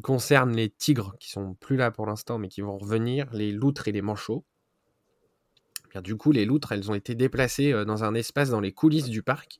qui 0.00 0.34
les 0.54 0.70
tigres, 0.70 1.16
qui 1.18 1.30
sont 1.30 1.54
plus 1.54 1.76
là 1.76 1.90
pour 1.90 2.06
l'instant, 2.06 2.38
mais 2.38 2.48
qui 2.48 2.60
vont 2.60 2.78
revenir, 2.78 3.32
les 3.32 3.52
loutres 3.52 3.88
et 3.88 3.92
les 3.92 4.02
manchots. 4.02 4.44
Eh 5.86 5.88
bien, 5.90 6.02
du 6.02 6.16
coup, 6.16 6.32
les 6.32 6.44
loutres, 6.44 6.72
elles 6.72 6.90
ont 6.90 6.94
été 6.94 7.14
déplacées 7.14 7.72
dans 7.84 8.04
un 8.04 8.14
espace 8.14 8.50
dans 8.50 8.60
les 8.60 8.72
coulisses 8.72 9.08
du 9.08 9.22
parc. 9.22 9.58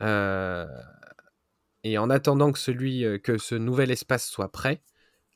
et 0.00 1.98
en 1.98 2.10
attendant 2.10 2.52
que, 2.52 2.58
celui, 2.58 3.04
que 3.22 3.38
ce 3.38 3.54
nouvel 3.54 3.90
espace 3.90 4.26
soit 4.28 4.50
prêt, 4.50 4.82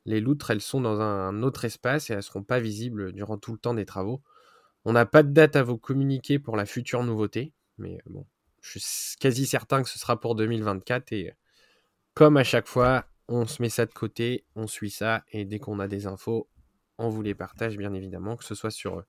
les 0.06 0.20
loutres, 0.20 0.50
elles 0.50 0.60
sont 0.62 0.80
dans 0.80 1.00
un 1.00 1.42
autre 1.42 1.64
espace 1.64 2.08
et 2.08 2.12
elles 2.12 2.18
ne 2.18 2.22
seront 2.22 2.44
pas 2.44 2.60
visibles 2.60 3.12
durant 3.12 3.38
tout 3.38 3.52
le 3.52 3.58
temps 3.58 3.74
des 3.74 3.84
travaux. 3.84 4.22
On 4.84 4.92
n'a 4.92 5.04
pas 5.04 5.24
de 5.24 5.32
date 5.32 5.56
à 5.56 5.64
vous 5.64 5.78
communiquer 5.78 6.38
pour 6.38 6.56
la 6.56 6.64
future 6.64 7.02
nouveauté, 7.02 7.52
mais 7.76 7.96
euh, 7.96 8.10
bon, 8.10 8.26
je 8.62 8.78
suis 8.78 9.16
quasi 9.18 9.44
certain 9.44 9.82
que 9.82 9.88
ce 9.88 9.98
sera 9.98 10.20
pour 10.20 10.36
2024 10.36 11.12
et 11.12 11.34
comme 12.14 12.36
à 12.36 12.44
chaque 12.44 12.68
fois, 12.68 13.04
on 13.28 13.46
se 13.46 13.60
met 13.60 13.68
ça 13.68 13.86
de 13.86 13.92
côté, 13.92 14.44
on 14.54 14.66
suit 14.66 14.90
ça 14.90 15.24
et 15.32 15.44
dès 15.44 15.58
qu'on 15.58 15.80
a 15.80 15.88
des 15.88 16.06
infos, 16.06 16.48
on 16.98 17.08
vous 17.08 17.22
les 17.22 17.34
partage 17.34 17.76
bien 17.76 17.92
évidemment, 17.92 18.36
que 18.36 18.44
ce 18.44 18.54
soit 18.54 18.70
sur, 18.70 19.04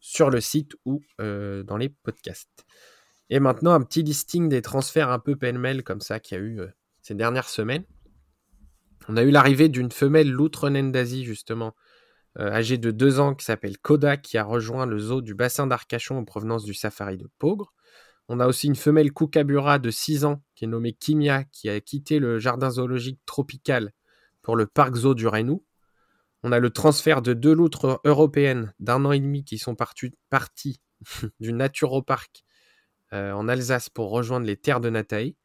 sur 0.00 0.30
le 0.30 0.40
site 0.40 0.72
ou 0.84 1.02
euh, 1.20 1.62
dans 1.62 1.76
les 1.76 1.88
podcasts. 1.88 2.64
Et 3.30 3.40
maintenant, 3.40 3.72
un 3.72 3.82
petit 3.82 4.02
listing 4.02 4.48
des 4.48 4.62
transferts 4.62 5.10
un 5.10 5.18
peu 5.18 5.36
pêle-mêle 5.36 5.84
comme 5.84 6.00
ça 6.00 6.20
qu'il 6.20 6.36
y 6.36 6.40
a 6.40 6.44
eu 6.44 6.60
euh, 6.60 6.68
ces 7.00 7.14
dernières 7.14 7.48
semaines. 7.48 7.84
On 9.08 9.16
a 9.16 9.22
eu 9.22 9.30
l'arrivée 9.30 9.68
d'une 9.68 9.90
femelle 9.90 10.30
loutre 10.30 10.68
d'Asie, 10.70 11.24
justement, 11.24 11.74
euh, 12.38 12.50
âgée 12.50 12.78
de 12.78 12.90
2 12.90 13.20
ans, 13.20 13.34
qui 13.34 13.44
s'appelle 13.44 13.78
Koda, 13.78 14.16
qui 14.16 14.38
a 14.38 14.44
rejoint 14.44 14.86
le 14.86 14.98
zoo 14.98 15.22
du 15.22 15.34
bassin 15.34 15.66
d'Arcachon 15.66 16.16
en 16.16 16.24
provenance 16.24 16.64
du 16.64 16.74
safari 16.74 17.18
de 17.18 17.28
Pogre. 17.38 17.72
On 18.28 18.40
a 18.40 18.46
aussi 18.46 18.66
une 18.66 18.76
femelle 18.76 19.12
Kookaburra 19.12 19.78
de 19.78 19.90
6 19.90 20.24
ans, 20.24 20.42
qui 20.54 20.64
est 20.64 20.68
nommée 20.68 20.92
Kimia, 20.92 21.44
qui 21.44 21.68
a 21.68 21.80
quitté 21.80 22.18
le 22.18 22.38
jardin 22.38 22.70
zoologique 22.70 23.20
tropical 23.26 23.92
pour 24.42 24.56
le 24.56 24.66
parc 24.66 24.94
zoo 24.94 25.14
du 25.14 25.26
Rainou. 25.26 25.64
On 26.42 26.52
a 26.52 26.58
le 26.58 26.70
transfert 26.70 27.22
de 27.22 27.34
deux 27.34 27.54
loutres 27.54 28.00
européennes 28.04 28.72
d'un 28.80 29.04
an 29.04 29.12
et 29.12 29.20
demi 29.20 29.44
qui 29.44 29.58
sont 29.58 29.76
parties 29.76 30.80
du 31.40 31.52
Naturopark 31.52 32.44
euh, 33.12 33.32
en 33.32 33.48
Alsace 33.48 33.88
pour 33.88 34.10
rejoindre 34.10 34.46
les 34.46 34.56
terres 34.56 34.80
de 34.80 34.90
Nataï. 34.90 35.36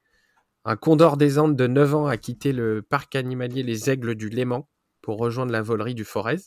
Un 0.65 0.75
condor 0.75 1.17
des 1.17 1.39
Andes 1.39 1.55
de 1.55 1.67
9 1.67 1.95
ans 1.95 2.07
a 2.07 2.17
quitté 2.17 2.51
le 2.51 2.81
parc 2.81 3.15
animalier 3.15 3.63
Les 3.63 3.89
Aigles 3.89 4.15
du 4.15 4.29
Léman 4.29 4.67
pour 5.01 5.17
rejoindre 5.17 5.51
la 5.51 5.61
volerie 5.61 5.95
du 5.95 6.03
Forez. 6.03 6.41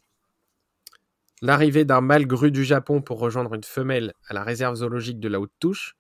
L'arrivée 1.43 1.87
d'un 1.87 2.03
mâle 2.03 2.27
gru 2.27 2.51
du 2.51 2.64
Japon 2.64 3.01
pour 3.01 3.19
rejoindre 3.19 3.55
une 3.55 3.64
femelle 3.64 4.12
à 4.29 4.35
la 4.35 4.45
réserve 4.45 4.77
zoologique 4.77 5.21
de 5.21 5.29
la 5.29 5.40
Haute-Touche. 5.40 5.97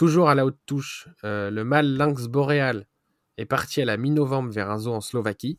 Toujours 0.00 0.30
à 0.30 0.34
la 0.34 0.46
Haute-Touche, 0.46 1.08
euh, 1.24 1.50
le 1.50 1.62
mâle 1.62 1.94
lynx 1.94 2.26
boréal 2.26 2.86
est 3.36 3.44
parti 3.44 3.82
à 3.82 3.84
la 3.84 3.98
mi-novembre 3.98 4.50
vers 4.50 4.70
un 4.70 4.78
zoo 4.78 4.94
en 4.94 5.02
Slovaquie. 5.02 5.58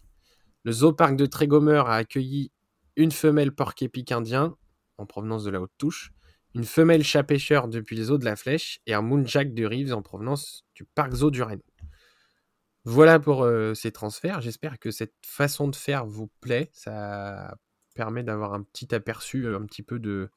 Le 0.64 0.72
zooparc 0.72 1.16
de 1.16 1.28
Trégomer 1.28 1.84
a 1.86 1.94
accueilli 1.94 2.52
une 2.96 3.12
femelle 3.12 3.52
porc-épic 3.52 4.12
indien 4.12 4.58
en 4.98 5.06
provenance 5.06 5.44
de 5.44 5.52
la 5.52 5.62
Haute-Touche 5.62 6.12
une 6.56 6.64
femelle 6.64 7.04
chat 7.04 7.22
pêcheur 7.22 7.68
depuis 7.68 7.96
les 7.96 8.10
eaux 8.10 8.18
de 8.18 8.26
la 8.26 8.36
Flèche 8.36 8.80
et 8.88 8.96
un 8.96 9.04
moonjack 9.04 9.54
de 9.54 9.64
Reeves 9.64 9.94
en 9.94 10.02
provenance 10.02 10.66
du 10.74 10.86
parc 10.86 11.14
zoo 11.14 11.30
du 11.30 11.44
Rennes. 11.44 11.62
Voilà 12.84 13.20
pour 13.20 13.44
euh, 13.44 13.76
ces 13.76 13.92
transferts. 13.92 14.42
J'espère 14.42 14.80
que 14.80 14.90
cette 14.90 15.14
façon 15.24 15.68
de 15.68 15.76
faire 15.76 16.08
vous 16.08 16.32
plaît. 16.42 16.72
Ça 16.74 17.56
permet 17.94 18.24
d'avoir 18.24 18.56
un 18.56 18.64
petit 18.64 18.96
aperçu 18.96 19.46
euh, 19.46 19.60
un 19.60 19.68
petit 19.68 19.84
peu 19.84 20.00
de, 20.00 20.32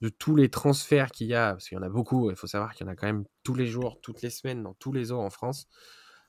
de 0.00 0.08
tous 0.08 0.36
les 0.36 0.50
transferts 0.50 1.10
qu'il 1.10 1.26
y 1.26 1.34
a, 1.34 1.52
parce 1.52 1.68
qu'il 1.68 1.76
y 1.76 1.78
en 1.78 1.84
a 1.84 1.88
beaucoup. 1.88 2.30
Il 2.30 2.36
faut 2.36 2.46
savoir 2.46 2.74
qu'il 2.74 2.86
y 2.86 2.88
en 2.88 2.92
a 2.92 2.96
quand 2.96 3.06
même 3.06 3.24
tous 3.42 3.54
les 3.54 3.66
jours, 3.66 4.00
toutes 4.02 4.22
les 4.22 4.30
semaines, 4.30 4.62
dans 4.62 4.74
tous 4.74 4.92
les 4.92 5.04
zoos 5.04 5.20
en 5.20 5.30
France. 5.30 5.68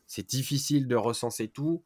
C'est 0.05 0.27
difficile 0.27 0.87
de 0.87 0.95
recenser 0.95 1.49
tout. 1.49 1.83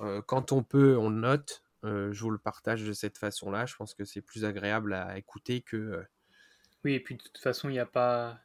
Euh, 0.00 0.20
quand 0.22 0.52
on 0.52 0.62
peut, 0.62 0.96
on 0.96 1.10
note. 1.10 1.62
je 1.84 2.20
vous 2.20 2.30
le 2.30 2.38
partage 2.38 2.82
de 2.82 2.92
cette 2.92 3.18
façon-là. 3.18 3.66
Je 3.66 3.76
pense 3.76 3.94
que 3.94 4.04
c'est 4.04 4.20
plus 4.22 4.44
agréable 4.44 4.94
à 4.94 5.16
écouter 5.16 5.60
que 5.60 6.04
oui, 6.86 6.94
et 6.94 7.00
puis 7.00 7.16
de 7.16 7.22
toute 7.22 7.38
façon, 7.38 7.68
il 7.68 7.72
n'y 7.72 7.80
a 7.80 7.86
pas. 7.86 8.38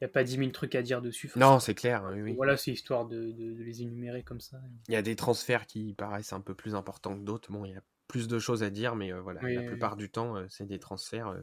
Il 0.00 0.06
a 0.06 0.08
pas 0.08 0.24
10 0.24 0.38
000 0.38 0.50
trucs 0.52 0.74
à 0.74 0.80
dire 0.80 1.02
dessus. 1.02 1.30
Non, 1.36 1.60
c'est 1.60 1.74
clair. 1.74 2.10
Oui, 2.16 2.32
Voilà, 2.34 2.56
c'est 2.56 2.72
histoire 2.72 3.06
de, 3.06 3.34
les 3.58 3.82
énumérer 3.82 4.22
comme 4.22 4.40
ça. 4.40 4.58
Il 4.88 4.94
y 4.94 4.96
a 4.96 5.02
des 5.02 5.16
transferts 5.16 5.66
qui 5.66 5.92
paraissent 5.92 6.32
un 6.32 6.40
peu 6.40 6.54
plus 6.54 6.74
importants 6.74 7.14
que 7.14 7.22
d'autres. 7.22 7.52
Bon, 7.52 7.66
il 7.66 7.72
y 7.72 7.76
a 7.76 7.82
plus 8.08 8.26
de 8.26 8.38
choses 8.38 8.62
à 8.62 8.70
dire, 8.70 8.96
mais 8.96 9.12
euh, 9.12 9.20
voilà, 9.20 9.42
la 9.42 9.62
plupart 9.62 9.96
du 9.96 10.10
temps, 10.10 10.36
euh, 10.36 10.46
c'est 10.48 10.66
des 10.66 10.80
transferts 10.80 11.28
euh, 11.28 11.42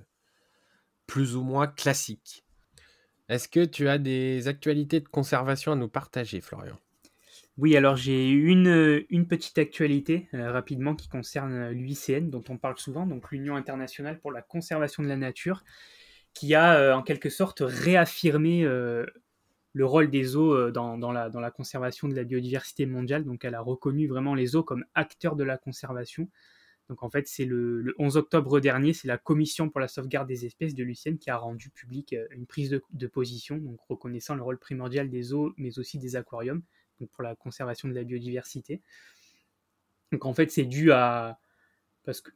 plus 1.10 1.36
ou 1.36 1.42
moins 1.42 1.66
classiques. 1.66 2.46
Est-ce 3.30 3.50
que 3.50 3.66
tu 3.66 3.90
as 3.90 3.98
des 3.98 4.48
actualités 4.48 5.00
de 5.00 5.08
conservation 5.08 5.72
à 5.72 5.76
nous 5.76 5.90
partager, 5.90 6.40
Florian? 6.40 6.78
Oui, 7.58 7.76
alors 7.76 7.96
j'ai 7.96 8.30
une, 8.30 9.04
une 9.10 9.28
petite 9.28 9.58
actualité 9.58 10.30
rapidement 10.32 10.96
qui 10.96 11.10
concerne 11.10 11.72
l'UICN, 11.72 12.30
dont 12.30 12.44
on 12.48 12.58
parle 12.58 12.78
souvent, 12.78 13.08
donc 13.08 13.32
l'Union 13.32 13.56
internationale 13.56 14.20
pour 14.20 14.32
la 14.32 14.44
conservation 14.44 15.02
de 15.02 15.08
la 15.08 15.18
nature, 15.18 15.64
qui 16.36 16.54
a 16.54 16.76
euh, 16.76 16.94
en 16.94 17.02
quelque 17.02 17.30
sorte 17.30 17.64
réaffirmé 17.66 18.64
euh, 18.64 19.04
le 19.74 19.86
rôle 19.86 20.12
des 20.12 20.36
eaux 20.36 20.54
euh, 20.54 20.72
dans, 20.72 20.98
dans, 21.00 21.12
la, 21.12 21.30
dans 21.30 21.40
la 21.40 21.52
conservation 21.52 22.08
de 22.08 22.16
la 22.16 22.24
biodiversité 22.24 22.86
mondiale. 22.86 23.26
Donc 23.26 23.44
elle 23.44 23.56
a 23.56 23.62
reconnu 23.62 24.08
vraiment 24.08 24.36
les 24.36 24.56
eaux 24.56 24.64
comme 24.64 24.86
acteurs 24.94 25.36
de 25.36 25.44
la 25.44 25.58
conservation. 25.58 26.30
Donc 26.90 27.04
en 27.04 27.10
fait, 27.10 27.28
c'est 27.28 27.46
le, 27.46 27.94
11 28.00 28.18
octobre 28.18 28.60
dernier, 28.60 28.94
c'est 28.94 29.08
la 29.08 29.20
Commission 29.20 29.70
pour 29.70 29.80
la 29.80 29.88
sauvegarde 29.88 30.28
des 30.28 30.46
espèces 30.46 30.74
de 30.74 30.84
Lucienne 30.84 31.20
qui 31.20 31.30
a 31.30 31.38
rendu 31.38 31.70
public 31.70 32.16
une 32.32 32.48
prise 32.48 32.82
de, 32.92 33.08
position, 33.08 33.58
donc 33.58 33.80
reconnaissant 33.88 34.34
le 34.36 34.42
rôle 34.42 34.58
primordial 34.58 35.10
des 35.10 35.32
eaux, 35.32 35.54
mais 35.58 35.78
aussi 35.78 36.00
des 36.00 36.16
aquariums, 36.16 36.64
donc 37.00 37.10
pour 37.12 37.24
la 37.24 37.36
conservation 37.36 37.88
de 37.88 37.94
la 37.94 38.04
biodiversité. 38.04 38.82
Donc 40.12 40.26
en 40.26 40.34
fait, 40.34 40.52
c'est 40.52 40.66
dû 40.66 40.92
à 40.92 41.40
parce 42.04 42.22
que 42.22 42.32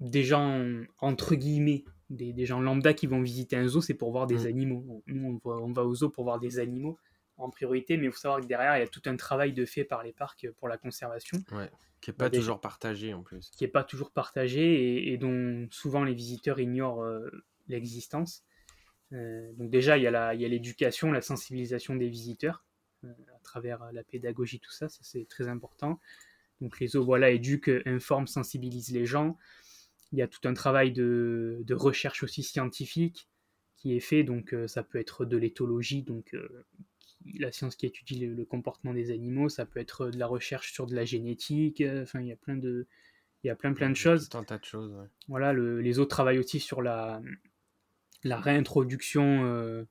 des 0.00 0.24
gens 0.24 0.64
entre 0.98 1.34
guillemets 1.34 1.84
des, 2.08 2.46
gens 2.46 2.60
lambda 2.60 2.94
qui 2.94 3.06
vont 3.06 3.20
visiter 3.20 3.56
un 3.56 3.66
zoo, 3.66 3.80
c'est 3.80 3.94
pour 3.94 4.10
voir 4.12 4.26
des 4.26 4.44
mm. 4.44 4.46
animaux. 4.46 5.02
Nous, 5.06 5.40
on 5.44 5.72
va, 5.72 5.84
au 5.84 5.94
zoo 5.94 6.08
pour 6.08 6.24
voir 6.24 6.38
des 6.38 6.58
animaux 6.58 6.98
en 7.38 7.50
priorité, 7.50 7.96
mais 7.96 8.06
il 8.06 8.12
faut 8.12 8.18
savoir 8.18 8.40
que 8.40 8.46
derrière, 8.46 8.76
il 8.76 8.80
y 8.80 8.84
a 8.84 8.88
tout 8.88 9.02
un 9.06 9.16
travail 9.16 9.52
de 9.52 9.64
fait 9.64 9.84
par 9.84 10.02
les 10.02 10.12
parcs 10.12 10.48
pour 10.56 10.68
la 10.68 10.78
conservation. 10.78 11.38
qui 12.00 12.10
n'est 12.10 12.16
pas 12.16 12.30
toujours 12.30 12.60
partagé 12.60 13.14
en 13.14 13.22
plus. 13.22 13.50
Qui 13.50 13.64
n'est 13.64 13.70
pas 13.70 13.84
toujours 13.84 14.10
partagé 14.10 15.12
et, 15.12 15.18
dont 15.18 15.66
souvent 15.70 16.04
les 16.04 16.14
visiteurs 16.14 16.60
ignorent 16.60 17.02
euh, 17.02 17.28
l'existence. 17.68 18.44
Euh, 19.12 19.52
donc 19.54 19.70
déjà, 19.70 19.98
il 19.98 20.02
y 20.02 20.06
a 20.06 20.34
l'éducation, 20.34 21.12
la, 21.12 21.20
sensibilisation 21.20 21.94
des 21.94 22.08
visiteurs 22.08 22.64
euh, 23.04 23.12
à 23.34 23.38
travers 23.40 23.92
la 23.92 24.02
pédagogie, 24.02 24.60
tout 24.60 24.72
ça, 24.72 24.88
ça 24.88 24.98
c'est 25.02 25.26
très 25.28 25.48
important. 25.48 26.00
Donc 26.60 26.80
les 26.80 26.88
zoos, 26.88 27.04
voilà, 27.04 27.30
éduquent, 27.30 27.70
informent, 27.84 28.26
sensibilisent 28.26 28.92
les 28.92 29.04
gens. 29.04 29.36
Il 30.12 30.18
y 30.18 30.22
a 30.22 30.28
tout 30.28 30.48
un 30.48 30.54
travail 30.54 30.92
de, 30.92 31.64
recherche 31.70 32.22
aussi 32.22 32.42
scientifique 32.42 33.28
qui 33.76 33.94
est 33.94 34.00
fait, 34.00 34.24
donc 34.24 34.54
ça 34.66 34.82
peut 34.82 34.98
être 34.98 35.26
de 35.26 35.36
l'éthologie, 35.36 36.02
donc 36.02 36.34
la 37.38 37.52
science 37.52 37.76
qui 37.76 37.86
étudie 37.86 38.26
le, 38.26 38.44
comportement 38.44 38.94
des 38.94 39.10
animaux, 39.10 39.48
ça 39.48 39.66
peut 39.66 39.80
être 39.80 40.08
de 40.08 40.18
la 40.18 40.26
recherche 40.26 40.72
sur 40.72 40.86
de 40.86 40.94
la 40.94 41.04
génétique, 41.04 41.80
euh, 41.80 42.02
enfin 42.02 42.20
il 42.20 42.28
y 42.28 42.32
a 42.32 42.36
plein 42.36 42.56
de, 42.56 42.86
il 43.44 43.48
y 43.48 43.50
a 43.50 43.56
plein 43.56 43.72
plein 43.72 43.90
de 43.90 43.96
choses. 43.96 44.28
un 44.34 44.44
tas 44.44 44.58
de 44.58 44.64
choses. 44.64 44.94
Voilà, 45.28 45.52
les 45.52 45.98
autres 45.98 46.10
travaillent 46.10 46.38
aussi 46.38 46.60
sur 46.60 46.82
la, 46.82 47.22
la 48.24 48.38
réintroduction 48.40 49.86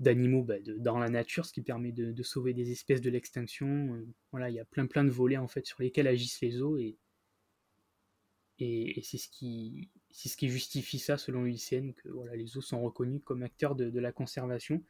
d'animaux 0.00 0.42
bah, 0.42 0.56
dans 0.78 0.98
la 0.98 1.08
nature, 1.08 1.46
ce 1.46 1.52
qui 1.52 1.62
permet 1.62 1.92
de, 1.92 2.22
sauver 2.22 2.52
des 2.52 2.70
espèces 2.72 3.00
de 3.00 3.10
l'extinction. 3.10 4.04
voilà, 4.32 4.50
il 4.50 4.54
y 4.54 4.60
a 4.60 4.64
plein 4.64 4.86
plein 4.86 5.04
de 5.04 5.10
volets 5.10 5.36
en 5.36 5.48
fait 5.48 5.66
sur 5.66 5.82
lesquels 5.82 6.06
agissent 6.06 6.40
les 6.40 6.50
zoos 6.50 6.78
et, 6.78 6.98
et, 8.58 9.02
c'est 9.02 9.18
ce 9.18 9.28
qui 9.28 9.90
c'est 10.10 10.28
ce 10.28 10.36
qui 10.36 10.48
justifie 10.48 10.98
ça 10.98 11.18
selon 11.18 11.42
l'UICN 11.42 11.92
que 11.92 12.08
voilà, 12.08 12.36
les 12.36 12.46
zoos 12.46 12.60
sont 12.60 12.80
reconnus 12.82 13.20
comme 13.24 13.42
acteurs 13.42 13.74
de, 13.74 13.98
la 13.98 14.12
conservation. 14.12 14.82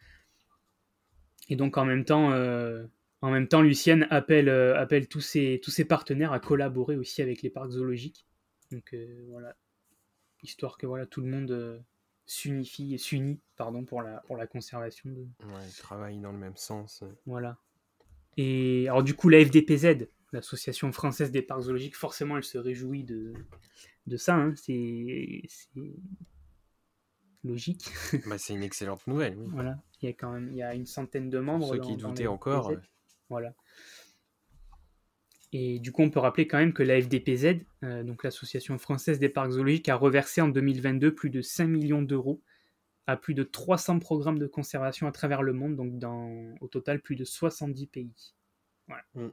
Et 1.48 1.56
donc 1.56 1.76
en 1.76 1.84
même 1.84 2.04
temps, 2.04 2.32
euh, 2.32 2.84
en 3.20 3.30
même 3.30 3.48
temps, 3.48 3.62
Lucienne 3.62 4.06
appelle, 4.10 4.48
euh, 4.48 4.78
appelle 4.78 5.08
tous, 5.08 5.20
ses, 5.20 5.60
tous 5.62 5.70
ses 5.70 5.84
partenaires 5.84 6.32
à 6.32 6.40
collaborer 6.40 6.96
aussi 6.96 7.22
avec 7.22 7.42
les 7.42 7.50
parcs 7.50 7.70
zoologiques. 7.70 8.26
Donc 8.70 8.94
euh, 8.94 9.24
voilà, 9.28 9.54
histoire 10.42 10.78
que 10.78 10.86
voilà, 10.86 11.06
tout 11.06 11.20
le 11.20 11.28
monde 11.28 11.84
s'unifie 12.26 12.94
et 12.94 12.98
s'unit 12.98 13.38
pardon 13.56 13.84
pour 13.84 14.00
la 14.00 14.18
pour 14.26 14.36
la 14.36 14.46
conservation 14.46 15.10
de. 15.10 15.20
Ouais, 15.20 15.66
ils 15.66 15.76
travaillent 15.76 16.18
dans 16.18 16.32
le 16.32 16.38
même 16.38 16.56
sens. 16.56 17.04
Voilà. 17.26 17.58
Et 18.36 18.88
alors 18.88 19.02
du 19.02 19.14
coup, 19.14 19.28
la 19.28 19.44
FDPZ, 19.44 20.08
l'association 20.32 20.90
française 20.92 21.30
des 21.30 21.42
parcs 21.42 21.62
zoologiques, 21.62 21.96
forcément, 21.96 22.36
elle 22.36 22.44
se 22.44 22.58
réjouit 22.58 23.04
de 23.04 23.34
de 24.06 24.16
ça. 24.16 24.34
Hein. 24.34 24.54
C'est 24.56 25.42
logique. 27.44 27.90
Bah, 28.26 28.38
c'est 28.38 28.54
une 28.54 28.62
excellente 28.62 29.06
nouvelle. 29.06 29.36
Oui. 29.38 29.48
Voilà, 29.52 29.78
il 30.04 30.08
y 30.08 30.10
a 30.10 30.12
quand 30.12 30.32
même 30.32 30.50
il 30.52 30.58
y 30.58 30.62
a 30.62 30.74
une 30.74 30.86
centaine 30.86 31.30
de 31.30 31.38
membres. 31.38 31.68
ceux 31.68 31.80
qui 31.80 31.96
doutaient 31.96 32.26
encore. 32.26 32.72
Voilà. 33.28 33.54
Et 35.52 35.78
du 35.78 35.92
coup, 35.92 36.02
on 36.02 36.10
peut 36.10 36.18
rappeler 36.18 36.48
quand 36.48 36.58
même 36.58 36.72
que 36.72 36.82
la 36.82 37.00
FDPZ, 37.00 37.60
euh, 37.84 38.02
donc 38.02 38.24
l'Association 38.24 38.76
française 38.76 39.20
des 39.20 39.28
parcs 39.28 39.52
zoologiques, 39.52 39.88
a 39.88 39.94
reversé 39.94 40.40
en 40.40 40.48
2022 40.48 41.14
plus 41.14 41.30
de 41.30 41.42
5 41.42 41.66
millions 41.66 42.02
d'euros 42.02 42.42
à 43.06 43.16
plus 43.16 43.34
de 43.34 43.44
300 43.44 44.00
programmes 44.00 44.38
de 44.38 44.46
conservation 44.46 45.06
à 45.06 45.12
travers 45.12 45.42
le 45.42 45.52
monde, 45.52 45.76
donc 45.76 45.98
dans 45.98 46.54
au 46.60 46.66
total 46.66 47.00
plus 47.00 47.14
de 47.14 47.24
70 47.24 47.86
pays. 47.86 48.34
Voilà. 48.88 49.04
Mm. 49.14 49.28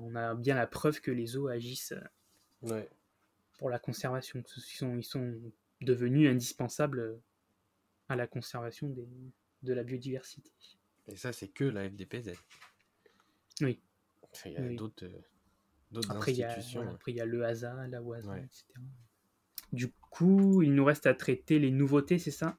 On 0.00 0.14
a 0.14 0.34
bien 0.34 0.56
la 0.56 0.66
preuve 0.66 1.00
que 1.00 1.10
les 1.10 1.26
zoos 1.26 1.48
agissent 1.48 1.94
euh, 2.64 2.82
pour 3.58 3.70
la 3.70 3.78
conservation. 3.78 4.42
Ils 4.56 4.76
sont, 4.76 4.96
ils 4.98 5.04
sont 5.04 5.34
devenus 5.80 6.28
indispensables 6.28 7.18
à 8.12 8.16
la 8.16 8.26
conservation 8.26 8.88
des, 8.88 9.08
de 9.62 9.72
la 9.72 9.82
biodiversité. 9.82 10.50
Et 11.08 11.16
ça, 11.16 11.32
c'est 11.32 11.48
que 11.48 11.64
la 11.64 11.88
FDPZ. 11.88 12.32
Oui. 13.60 13.80
Il 14.46 14.52
y 14.52 14.56
a 14.56 14.68
d'autres 14.74 15.04
institutions. 16.10 16.88
après, 16.88 17.12
il 17.12 17.16
y 17.16 17.20
a 17.20 17.26
le 17.26 17.44
HASA, 17.44 17.86
la 17.88 18.02
OASA, 18.02 18.38
etc. 18.38 18.64
Du 19.72 19.92
coup, 20.10 20.62
il 20.62 20.74
nous 20.74 20.84
reste 20.84 21.06
à 21.06 21.14
traiter 21.14 21.58
les 21.58 21.70
nouveautés, 21.70 22.18
c'est 22.18 22.30
ça? 22.30 22.56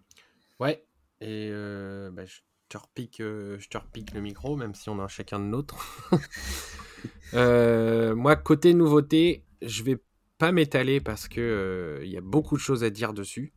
Ouais. 0.59 0.85
Et 1.21 1.49
euh, 1.51 2.11
bah, 2.11 2.25
je, 2.25 2.39
te 2.69 2.77
repique, 2.77 3.21
euh, 3.21 3.57
je 3.59 3.69
te 3.69 3.77
repique 3.77 4.13
le 4.13 4.21
micro, 4.21 4.55
même 4.55 4.73
si 4.75 4.89
on 4.89 4.99
a 4.99 5.07
chacun 5.07 5.39
de 5.39 5.45
nôtre. 5.45 6.09
Euh, 7.33 8.15
moi, 8.15 8.37
côté 8.37 8.73
nouveauté, 8.73 9.43
je 9.61 9.83
vais 9.83 9.97
pas 10.37 10.51
m'étaler 10.51 11.01
parce 11.01 11.27
que 11.27 11.99
il 12.03 12.09
y 12.09 12.15
a 12.15 12.21
beaucoup 12.21 12.55
de 12.55 12.61
choses 12.61 12.83
à 12.83 12.91
dire 12.91 13.11
dessus. 13.11 13.51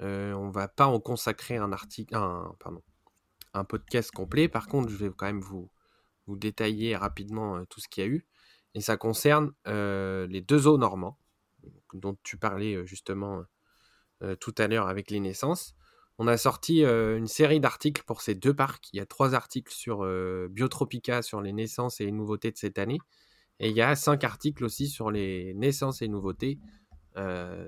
On 0.00 0.50
va 0.50 0.68
pas 0.68 0.86
en 0.86 1.00
consacrer 1.00 1.56
un 1.56 1.72
article, 1.72 2.14
un, 2.14 3.64
podcast 3.64 4.10
complet. 4.10 4.48
Par 4.48 4.66
contre, 4.66 4.88
je 4.90 4.96
vais 4.96 5.10
quand 5.16 5.26
même 5.26 5.40
vous, 5.40 5.70
détailler 6.28 6.96
rapidement 6.96 7.64
tout 7.66 7.80
ce 7.80 7.88
qu'il 7.88 8.04
y 8.04 8.06
a 8.06 8.10
eu. 8.10 8.26
Et 8.74 8.80
ça 8.80 8.96
concerne 8.96 9.52
les 9.66 10.40
deux 10.40 10.66
eaux 10.66 10.78
normands, 10.78 11.18
dont 11.92 12.16
tu 12.22 12.36
parlais 12.36 12.84
justement 12.86 13.44
tout 14.40 14.54
à 14.58 14.66
l'heure 14.66 14.88
avec 14.88 15.10
les 15.10 15.20
naissances. 15.20 15.76
On 16.18 16.28
a 16.28 16.36
sorti 16.36 16.84
une 16.84 17.26
série 17.26 17.60
d'articles 17.60 18.02
pour 18.04 18.20
ces 18.20 18.34
deux 18.34 18.54
parcs. 18.54 18.88
Il 18.92 18.96
y 18.96 19.00
a 19.00 19.06
trois 19.06 19.34
articles 19.34 19.72
sur 19.72 20.04
Biotropica, 20.48 21.22
sur 21.22 21.40
les 21.40 21.52
naissances 21.52 22.00
et 22.00 22.06
les 22.06 22.12
nouveautés 22.12 22.50
de 22.50 22.56
cette 22.56 22.78
année. 22.78 22.98
Et 23.60 23.70
il 23.70 23.76
y 23.76 23.82
a 23.82 23.94
cinq 23.94 24.24
articles 24.24 24.64
aussi 24.64 24.88
sur 24.88 25.10
les 25.10 25.54
naissances 25.54 26.02
et 26.02 26.08
nouveautés 26.08 26.58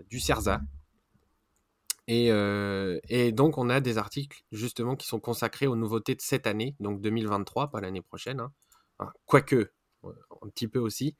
du 0.08 0.20
CERSA, 0.20 0.60
euh, 2.08 3.00
et, 3.08 3.32
donc, 3.32 3.58
on 3.58 3.68
a 3.68 3.80
des 3.80 3.98
articles 3.98 4.44
justement 4.52 4.96
qui 4.96 5.06
sont 5.06 5.20
consacrés 5.20 5.66
aux 5.66 5.76
nouveautés 5.76 6.14
de 6.14 6.20
cette 6.20 6.46
année, 6.46 6.76
donc 6.80 7.00
2023, 7.00 7.70
pas 7.70 7.80
l'année 7.80 8.02
prochaine. 8.02 8.40
Hein. 8.40 9.12
quoique, 9.26 9.72
un 10.04 10.48
petit 10.48 10.68
peu 10.68 10.78
aussi. 10.78 11.16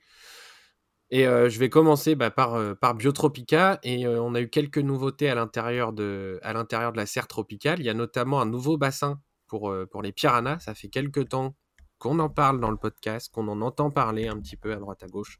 Et 1.09 1.25
euh, 1.25 1.49
je 1.49 1.59
vais 1.59 1.69
commencer 1.69 2.15
bah, 2.15 2.31
par, 2.31 2.55
euh, 2.55 2.73
par 2.73 2.95
Biotropica. 2.95 3.79
Et 3.83 4.07
on 4.07 4.35
a 4.35 4.41
eu 4.41 4.49
quelques 4.49 4.77
nouveautés 4.77 5.29
à 5.29 5.35
l'intérieur 5.35 5.93
de, 5.93 6.39
de 6.43 6.97
la 6.97 7.05
serre 7.05 7.27
tropicale. 7.27 7.79
Il 7.79 7.85
y 7.85 7.89
a 7.89 7.93
notamment 7.93 8.41
un 8.41 8.45
nouveau 8.45 8.77
bassin 8.77 9.21
pour, 9.47 9.73
pour 9.91 10.01
les 10.01 10.11
piranhas. 10.11 10.59
Ça 10.59 10.73
fait 10.73 10.89
quelques 10.89 11.29
temps 11.29 11.55
qu'on 11.97 12.19
en 12.19 12.29
parle 12.29 12.59
dans 12.59 12.71
le 12.71 12.77
podcast, 12.77 13.31
qu'on 13.33 13.47
en 13.47 13.61
entend 13.61 13.89
parler 13.91 14.27
un 14.27 14.39
petit 14.39 14.57
peu 14.57 14.73
à 14.73 14.77
droite 14.77 15.03
à 15.03 15.07
gauche. 15.07 15.39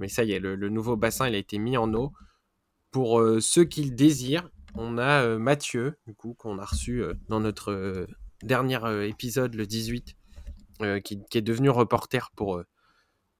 mais 0.00 0.08
ça 0.08 0.24
y 0.24 0.32
est, 0.32 0.40
le, 0.40 0.56
le, 0.56 0.68
nouveau 0.70 0.96
bassin, 0.96 1.28
il 1.28 1.34
a 1.34 1.38
été 1.38 1.58
mis 1.58 1.76
en 1.76 1.92
eau 1.94 2.12
pour 2.92 3.18
euh, 3.18 3.40
ceux 3.40 3.64
qui 3.64 3.82
le 3.82 3.90
désirent, 3.90 4.48
on 4.74 4.98
a 4.98 5.24
euh, 5.24 5.38
Mathieu, 5.38 5.98
du 6.06 6.14
coup, 6.14 6.34
qu'on 6.34 6.58
a 6.58 6.64
reçu 6.64 7.02
euh, 7.02 7.14
dans 7.28 7.40
notre 7.40 8.06
dernier 8.42 9.08
épisode, 9.08 9.54
le 9.54 9.66
18, 9.66 10.16
qui, 11.04 11.22
est 11.34 11.42
devenu 11.42 11.70
reporter 11.70 12.30
pour, 12.34 12.60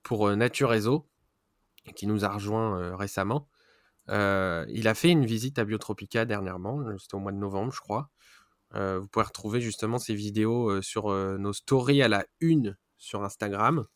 pour 0.05 0.31
Nature 0.37 0.71
Réseau, 0.71 1.09
qui 1.97 2.07
nous 2.07 2.25
a 2.25 2.29
rejoint 2.29 2.97
récemment. 2.97 3.49
il 4.09 4.87
a 4.87 4.95
fait 4.95 5.11
une 5.11 5.27
visite 5.27 5.59
à 5.59 5.65
Biotropica 5.65 6.25
dernièrement, 6.25 6.85
c'était 6.99 7.17
au 7.17 7.19
mois 7.19 7.33
de 7.33 7.39
novembre, 7.39 7.73
je 7.73 7.81
crois. 7.81 8.11
vous 8.75 9.09
pouvez 9.09 9.25
retrouver 9.25 9.61
justement 9.61 9.99
ces 9.99 10.15
vidéos 10.15 10.81
sur 10.83 11.09
nos 11.37 11.53
stories 11.53 12.03
à 12.03 12.07
la 12.07 12.25
une 12.39 12.77
sur 12.97 13.25
Instagram. 13.25 13.87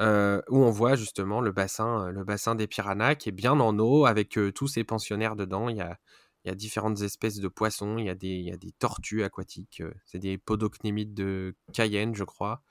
Euh, 0.00 0.42
où 0.48 0.58
on 0.64 0.70
voit 0.70 0.96
justement 0.96 1.40
le 1.40 1.52
bassin, 1.52 2.08
euh, 2.08 2.10
le 2.10 2.24
bassin 2.24 2.56
des 2.56 2.66
piranhas 2.66 3.14
qui 3.14 3.28
est 3.28 3.32
bien 3.32 3.60
en 3.60 3.78
eau 3.78 4.06
avec 4.06 4.36
euh, 4.38 4.50
tous 4.50 4.66
ces 4.66 4.82
pensionnaires 4.82 5.36
dedans. 5.36 5.68
Il 5.68 5.76
y, 5.76 5.80
a, 5.80 6.54
différentes 6.56 7.00
espèces 7.00 7.38
de 7.38 7.48
poissons, 7.48 7.96
il 7.98 8.06
y 8.06 8.10
a 8.10 8.14
des, 8.14 8.74
tortues 8.78 9.22
aquatiques, 9.22 9.82
c'est 10.04 10.18
des 10.18 10.36
podocnémides 10.36 11.14
de 11.14 11.54
Cayenne, 11.72 12.14
je 12.14 12.24
crois. 12.24 12.62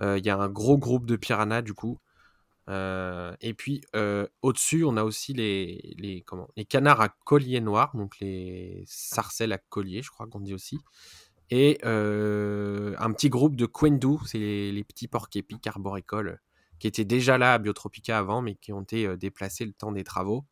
il 0.00 0.24
y 0.24 0.30
a 0.30 0.38
un 0.38 0.48
gros 0.48 0.78
groupe 0.78 1.04
de 1.06 1.16
piranhas 1.16 1.60
du 1.60 1.74
coup. 1.74 1.98
et 2.68 3.54
puis 3.58 3.82
au-dessus, 4.42 4.84
on 4.84 4.96
a 4.96 5.04
aussi 5.04 5.34
les, 5.34 6.24
canards 6.70 7.02
à 7.02 7.10
collier 7.10 7.60
noir, 7.60 7.94
donc 7.94 8.18
les 8.20 8.84
sarcelles 8.86 9.52
à 9.52 9.58
collier, 9.58 10.00
je 10.02 10.10
crois 10.10 10.26
qu'on 10.26 10.40
dit 10.40 10.54
aussi. 10.54 10.78
Et 11.50 11.78
un 11.84 13.12
petit 13.12 13.28
groupe 13.28 13.54
de 13.54 13.66
quendu, 13.66 14.16
c'est 14.24 14.38
les, 14.38 14.84
petits 14.84 15.08
porcs-épics 15.08 15.66
arboricoles 15.66 16.40
qui 16.80 16.88
étaient 16.88 17.04
déjà 17.04 17.38
là 17.38 17.54
à 17.54 17.58
Biotropica 17.58 18.18
avant, 18.18 18.42
mais 18.42 18.56
qui 18.56 18.72
ont 18.72 18.82
été 18.82 19.16
déplacés 19.16 19.64
le 19.64 19.72
temps 19.72 19.92
des 19.92 20.02
travaux. 20.02 20.44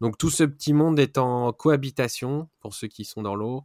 Donc 0.00 0.16
tout 0.16 0.30
ce 0.30 0.44
petit 0.44 0.72
monde 0.72 0.98
est 0.98 1.18
en 1.18 1.52
cohabitation 1.52 2.48
pour 2.60 2.74
ceux 2.74 2.88
qui 2.88 3.04
sont 3.04 3.22
dans 3.22 3.34
l'eau 3.34 3.64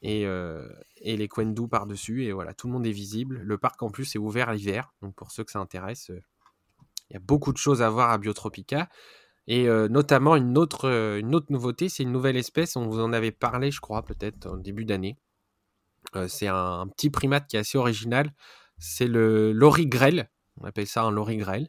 et, 0.00 0.22
et, 0.22 1.16
les 1.16 1.28
Quendu 1.28 1.68
par-dessus. 1.68 2.24
Et 2.24 2.32
voilà, 2.32 2.54
tout 2.54 2.66
le 2.66 2.72
monde 2.72 2.86
est 2.86 2.92
visible. 2.92 3.38
Le 3.38 3.58
parc 3.58 3.82
en 3.82 3.90
plus 3.90 4.16
est 4.16 4.18
ouvert 4.18 4.52
l'hiver, 4.52 4.92
donc 5.02 5.14
pour 5.14 5.30
ceux 5.30 5.44
que 5.44 5.52
ça 5.52 5.60
intéresse, 5.60 6.10
il 7.10 7.14
y 7.14 7.16
a 7.16 7.20
beaucoup 7.20 7.52
de 7.52 7.58
choses 7.58 7.82
à 7.82 7.90
voir 7.90 8.10
à 8.10 8.18
Biotropica. 8.18 8.88
Et 9.46 9.66
notamment 9.88 10.36
une 10.36 10.56
autre, 10.56 10.88
une 11.18 11.34
autre 11.34 11.46
nouveauté, 11.50 11.88
c'est 11.88 12.04
une 12.04 12.12
nouvelle 12.12 12.36
espèce, 12.36 12.76
on 12.76 12.86
vous 12.86 13.00
en 13.00 13.12
avait 13.12 13.32
parlé 13.32 13.70
je 13.70 13.80
crois 13.80 14.02
peut-être 14.02 14.46
en 14.46 14.56
début 14.56 14.84
d'année. 14.84 15.18
c'est 16.28 16.46
un, 16.46 16.86
petit 16.88 17.10
primate 17.10 17.48
qui 17.48 17.56
est 17.56 17.60
assez 17.60 17.76
original, 17.76 18.32
c'est 18.78 19.08
le 19.08 19.52
lorigrel, 19.52 20.30
on 20.60 20.64
appelle 20.64 20.86
ça 20.86 21.02
un 21.02 21.10
lorigrel. 21.10 21.68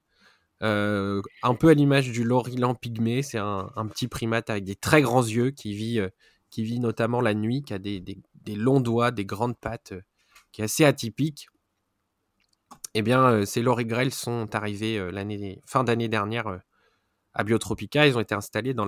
Euh, 0.63 1.22
un 1.41 1.56
peu 1.56 1.69
à 1.69 1.74
l'image 1.74 2.10
du 2.12 2.24
lorilan 2.24 2.74
pygmée, 2.74 3.22
c'est 3.22 3.38
un, 3.38 3.67
petit 3.89 4.08
primate 4.08 4.50
avec 4.50 4.63
des 4.63 4.76
très 4.76 5.02
grands 5.02 5.24
yeux 5.24 5.52
qui 5.52 5.74
vit, 5.74 6.00
euh, 6.00 6.10
qui 6.50 6.63
vit 6.63 6.80
notamment 6.80 7.19
la 7.19 7.34
nuit, 7.34 7.63
qui 7.63 7.74
a 7.74 7.80
des, 7.80 8.04
longs 8.48 8.80
doigts, 8.80 9.12
des 9.12 9.26
grandes 9.26 9.58
pattes, 9.58 9.91
euh, 9.91 10.02
qui 10.54 10.62
est 10.62 10.65
assez 10.65 10.86
atypique. 10.86 11.48
Eh 12.93 13.02
bien, 13.02 13.43
ces 13.46 13.62
lorigrels 13.62 14.13
sont 14.13 14.54
arrivés 14.56 15.04
fin 15.65 15.84
d'année 15.84 16.08
dernière 16.10 16.60
à 17.34 17.44
Biotropica. 17.44 18.06
Ils 18.06 18.15
ont 18.17 18.21
été 18.21 18.36
installés 18.36 18.75
dans 18.75 18.86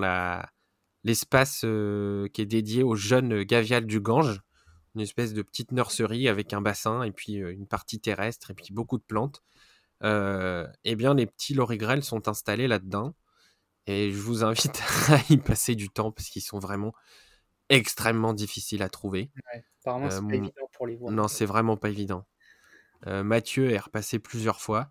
l'espace 1.02 1.62
qui 1.62 2.42
est 2.42 2.46
dédié 2.46 2.84
aux 2.84 2.94
jeunes 2.94 3.42
gaviales 3.42 3.84
du 3.84 4.00
Gange, 4.00 4.42
une 4.94 5.00
espèce 5.00 5.34
de 5.34 5.42
petite 5.42 5.72
nurserie 5.72 6.28
avec 6.28 6.52
un 6.52 6.60
bassin 6.60 7.02
et 7.02 7.10
puis 7.10 7.34
une 7.34 7.66
partie 7.66 7.98
terrestre 7.98 8.52
et 8.52 8.54
puis 8.54 8.72
beaucoup 8.72 8.96
de 8.96 9.02
plantes 9.02 9.42
eh 10.02 10.94
bien, 10.96 11.14
les 11.14 11.26
petits 11.26 11.54
lorigrels 11.54 12.02
sont 12.02 12.28
installés 12.28 12.68
là-dedans. 12.68 13.14
Et 13.86 14.10
je 14.10 14.18
vous 14.18 14.44
invite 14.44 14.82
à 15.08 15.20
y 15.30 15.36
passer 15.36 15.74
du 15.74 15.88
temps 15.88 16.10
parce 16.10 16.28
qu'ils 16.28 16.42
sont 16.42 16.58
vraiment 16.58 16.92
extrêmement 17.68 18.32
difficiles 18.32 18.82
à 18.82 18.88
trouver. 18.88 19.30
apparemment, 19.80 20.10
c'est 20.10 20.20
pas 20.26 20.34
évident 20.34 20.70
pour 20.72 20.86
les 20.86 20.96
voir. 20.96 21.12
Non, 21.12 21.28
c'est 21.28 21.46
vraiment 21.46 21.76
pas 21.76 21.88
évident. 21.88 22.26
Mathieu 23.06 23.70
est 23.70 23.78
repassé 23.78 24.18
plusieurs 24.18 24.60
fois. 24.60 24.90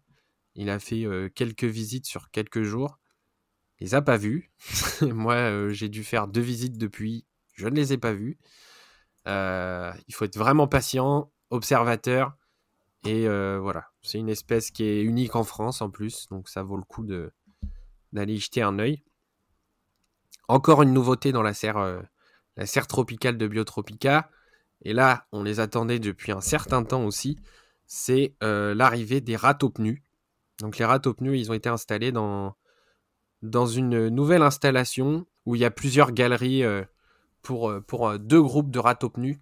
Il 0.55 0.69
a 0.69 0.79
fait 0.79 1.05
quelques 1.35 1.65
visites 1.65 2.05
sur 2.05 2.31
quelques 2.31 2.63
jours. 2.63 2.99
Il 3.79 3.85
les 3.85 3.95
a 3.95 4.01
pas 4.01 4.17
vus. 4.17 4.51
Moi, 5.01 5.69
j'ai 5.71 5.89
dû 5.89 6.03
faire 6.03 6.27
deux 6.27 6.41
visites 6.41 6.77
depuis. 6.77 7.25
Je 7.53 7.67
ne 7.67 7.75
les 7.75 7.93
ai 7.93 7.97
pas 7.97 8.13
vus. 8.13 8.37
il 9.25 10.13
faut 10.13 10.25
être 10.25 10.37
vraiment 10.37 10.67
patient, 10.67 11.31
observateur. 11.49 12.37
Et 13.05 13.27
voilà, 13.27 13.85
c'est 14.01 14.17
une 14.17 14.29
espèce 14.29 14.71
qui 14.71 14.83
est 14.83 15.01
unique 15.03 15.35
en 15.35 15.43
France 15.43 15.81
en 15.81 15.89
plus, 15.89 16.27
donc 16.29 16.49
ça 16.49 16.63
vaut 16.63 16.77
le 16.77 16.83
coup 16.83 17.05
d'aller 18.11 18.33
y 18.33 18.39
jeter 18.39 18.61
un 18.61 18.79
œil. 18.79 19.03
Encore 20.47 20.81
une 20.81 20.93
nouveauté 20.93 21.31
dans 21.31 21.41
la 21.43 21.53
serre, 21.53 22.03
la 22.57 22.65
serre 22.65 22.87
tropicale 22.87 23.37
de 23.37 23.47
Biotropica. 23.47 24.29
Et 24.81 24.93
là, 24.93 25.27
on 25.31 25.43
les 25.43 25.59
attendait 25.59 25.99
depuis 25.99 26.31
un 26.31 26.41
certain 26.41 26.83
temps 26.83 27.05
aussi. 27.05 27.39
C'est 27.85 28.35
l'arrivée 28.41 29.21
des 29.21 29.35
râteaux 29.35 29.69
pneus. 29.69 29.99
Donc 30.59 30.77
les 30.77 30.85
râteaux 30.85 31.13
pneus, 31.13 31.37
ils 31.37 31.51
ont 31.51 31.55
été 31.55 31.69
installés 31.69 32.11
dans, 32.11 32.55
dans 33.41 33.65
une 33.65 34.09
nouvelle 34.09 34.41
installation 34.41 35.25
où 35.45 35.55
il 35.55 35.61
y 35.61 35.65
a 35.65 35.71
plusieurs 35.71 36.11
galeries 36.11 36.63
pour, 37.41 37.73
pour 37.87 38.17
deux 38.17 38.41
groupes 38.41 38.71
de 38.71 38.79
râteaux 38.79 39.09
pneus. 39.09 39.37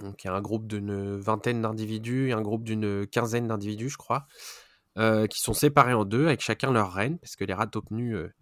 Donc 0.00 0.24
il 0.24 0.28
y 0.28 0.30
a 0.30 0.34
un 0.34 0.40
groupe 0.40 0.66
d'une 0.66 1.16
vingtaine 1.16 1.62
d'individus 1.62 2.28
et 2.28 2.32
un 2.32 2.42
groupe 2.42 2.64
d'une 2.64 3.06
quinzaine 3.06 3.48
d'individus, 3.48 3.90
je 3.90 3.96
crois, 3.96 4.26
qui 4.96 5.38
sont 5.40 5.54
séparés 5.54 5.94
en 5.94 6.04
deux 6.04 6.26
avec 6.26 6.40
chacun 6.40 6.72
leur 6.72 6.92
reine, 6.92 7.18
parce 7.18 7.36
que 7.36 7.44
les 7.44 7.54
râteaux 7.54 7.82
pneus 7.82 8.32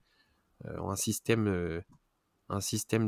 ont 0.65 0.91
un 0.91 0.97
système, 0.97 1.81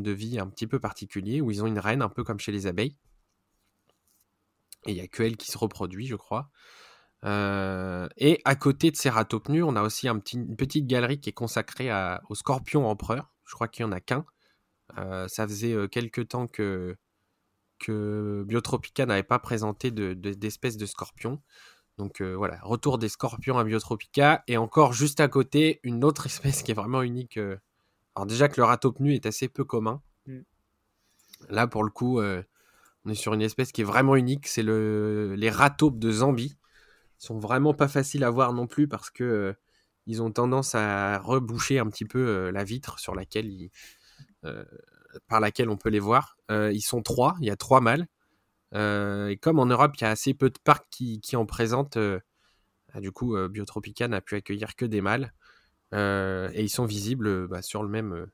de 0.03 0.11
vie 0.11 0.38
un 0.38 0.49
petit 0.49 0.66
peu 0.66 0.78
particulier 0.80 1.40
où 1.40 1.51
ils 1.51 1.62
ont 1.62 1.66
une 1.66 1.78
reine 1.78 2.03
un 2.03 2.09
peu 2.09 2.24
comme 2.24 2.38
chez 2.38 2.53
les 2.53 2.66
abeilles. 2.66 2.96
Et 4.86 4.92
il 4.92 4.94
n'y 4.94 5.01
a 5.01 5.09
que 5.09 5.22
elle 5.22 5.36
qui 5.36 5.51
se 5.51 5.59
reproduit, 5.59 6.07
je 6.07 6.16
crois. 6.16 6.51
et 7.24 8.40
à 8.44 8.55
côté 8.57 8.90
de 8.90 8.96
ces 8.96 9.11
pneus, 9.11 9.64
on 9.64 9.76
a 9.76 9.82
aussi 9.82 10.09
une 10.09 10.57
petite 10.57 10.86
galerie 10.86 11.20
qui 11.20 11.30
est 11.30 11.32
consacrée 11.32 11.90
au 12.28 12.34
scorpion 12.34 12.86
empereur. 12.86 13.32
Je 13.44 13.55
crois 13.55 13.68
qu'il 13.68 13.84
n'y 13.84 13.90
en 13.90 13.92
a 13.92 14.01
qu'un. 14.01 14.24
ça 14.96 15.46
faisait 15.46 15.74
quelques 15.90 16.28
temps 16.28 16.46
que, 16.46 16.96
que 17.79 18.45
Biotropica 18.47 19.07
n'avait 19.07 19.22
pas 19.22 19.39
présenté 19.39 19.91
d'espèces 19.91 20.76
de, 20.76 20.83
de, 20.83 20.87
scorpions. 20.87 21.41
Donc 21.97 22.22
voilà, 22.22 22.59
retour 22.62 22.99
des 22.99 23.09
scorpions 23.09 23.59
à 23.59 23.64
Biotropica. 23.64 24.45
Et 24.47 24.57
encore 24.57 24.93
juste 24.93 25.20
à 25.20 25.29
côté, 25.29 25.81
une 25.83 26.05
autre 26.05 26.26
espèce 26.26 26.62
qui 26.62 26.70
est 26.70 26.74
vraiment 26.74 27.03
unique. 27.03 27.39
Alors 28.16 28.26
déjà 28.26 28.49
que 28.49 28.61
le 28.61 28.64
ratopnu 28.64 29.14
est 29.14 29.26
assez 29.26 29.49
peu 29.49 29.64
commun. 29.64 30.03
Mm. 30.26 30.41
Là, 31.51 31.66
pour 31.66 31.85
le 31.85 31.91
coup, 31.91 32.20
on 32.20 33.11
est 33.11 33.14
sur 33.14 33.35
une 33.35 33.43
espèce 33.43 33.72
qui 33.72 33.83
est 33.83 33.85
vraiment 33.85 34.16
unique. 34.16 34.47
C'est 34.47 34.62
le, 34.62 35.35
les 35.37 35.51
ratopes 35.51 35.99
de 35.99 36.11
Zambie. 36.11 36.57
Ils 37.20 37.26
sont 37.26 37.39
vraiment 37.39 37.74
pas 37.74 37.89
faciles 37.89 38.24
à 38.24 38.31
voir 38.31 38.53
non 38.53 38.66
plus 38.66 38.89
parce 38.89 39.11
que 39.11 39.55
ils 40.07 40.22
ont 40.22 40.31
tendance 40.31 40.74
à 40.74 41.18
reboucher 41.18 41.79
un 41.79 41.87
petit 41.89 42.07
peu 42.07 42.51
la 42.51 42.64
vitre 42.64 42.99
sur 42.99 43.14
laquelle 43.14 43.47
ils, 43.47 43.70
par 45.26 45.40
laquelle 45.40 45.70
on 45.70 45.76
peut 45.76 45.88
les 45.88 46.00
voir. 46.00 46.36
Euh, 46.50 46.72
ils 46.72 46.82
sont 46.82 47.02
trois, 47.02 47.36
il 47.40 47.46
y 47.46 47.50
a 47.50 47.56
trois 47.56 47.80
mâles. 47.80 48.06
Euh, 48.74 49.28
et 49.28 49.36
comme 49.36 49.59
en 49.59 49.66
Europe, 49.66 49.92
il 49.96 50.02
y 50.02 50.06
a 50.06 50.11
assez 50.11 50.34
peu 50.34 50.50
de 50.50 50.59
parcs 50.62 50.86
qui, 50.90 51.20
en 51.34 51.46
présentent, 51.46 51.96
euh, 51.96 52.20
ah, 52.92 53.00
du 53.00 53.12
coup, 53.12 53.36
Biotropica 53.48 54.09
n'a 54.09 54.20
pu 54.20 54.34
accueillir 54.34 54.76
que 54.76 54.84
des 54.84 55.00
mâles. 55.00 55.32
et 55.92 56.62
ils 56.62 56.70
sont 56.70 56.84
visibles 56.84 57.48
bah, 57.48 57.62
sur 57.62 57.82
le 57.82 57.88
même, 57.88 58.26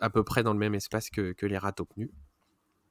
à 0.00 0.10
peu 0.10 0.24
près 0.24 0.42
dans 0.42 0.52
le 0.52 0.58
même 0.58 0.74
espace 0.74 1.10
que, 1.10 1.34
les 1.46 1.58
ratopnus. 1.58 2.10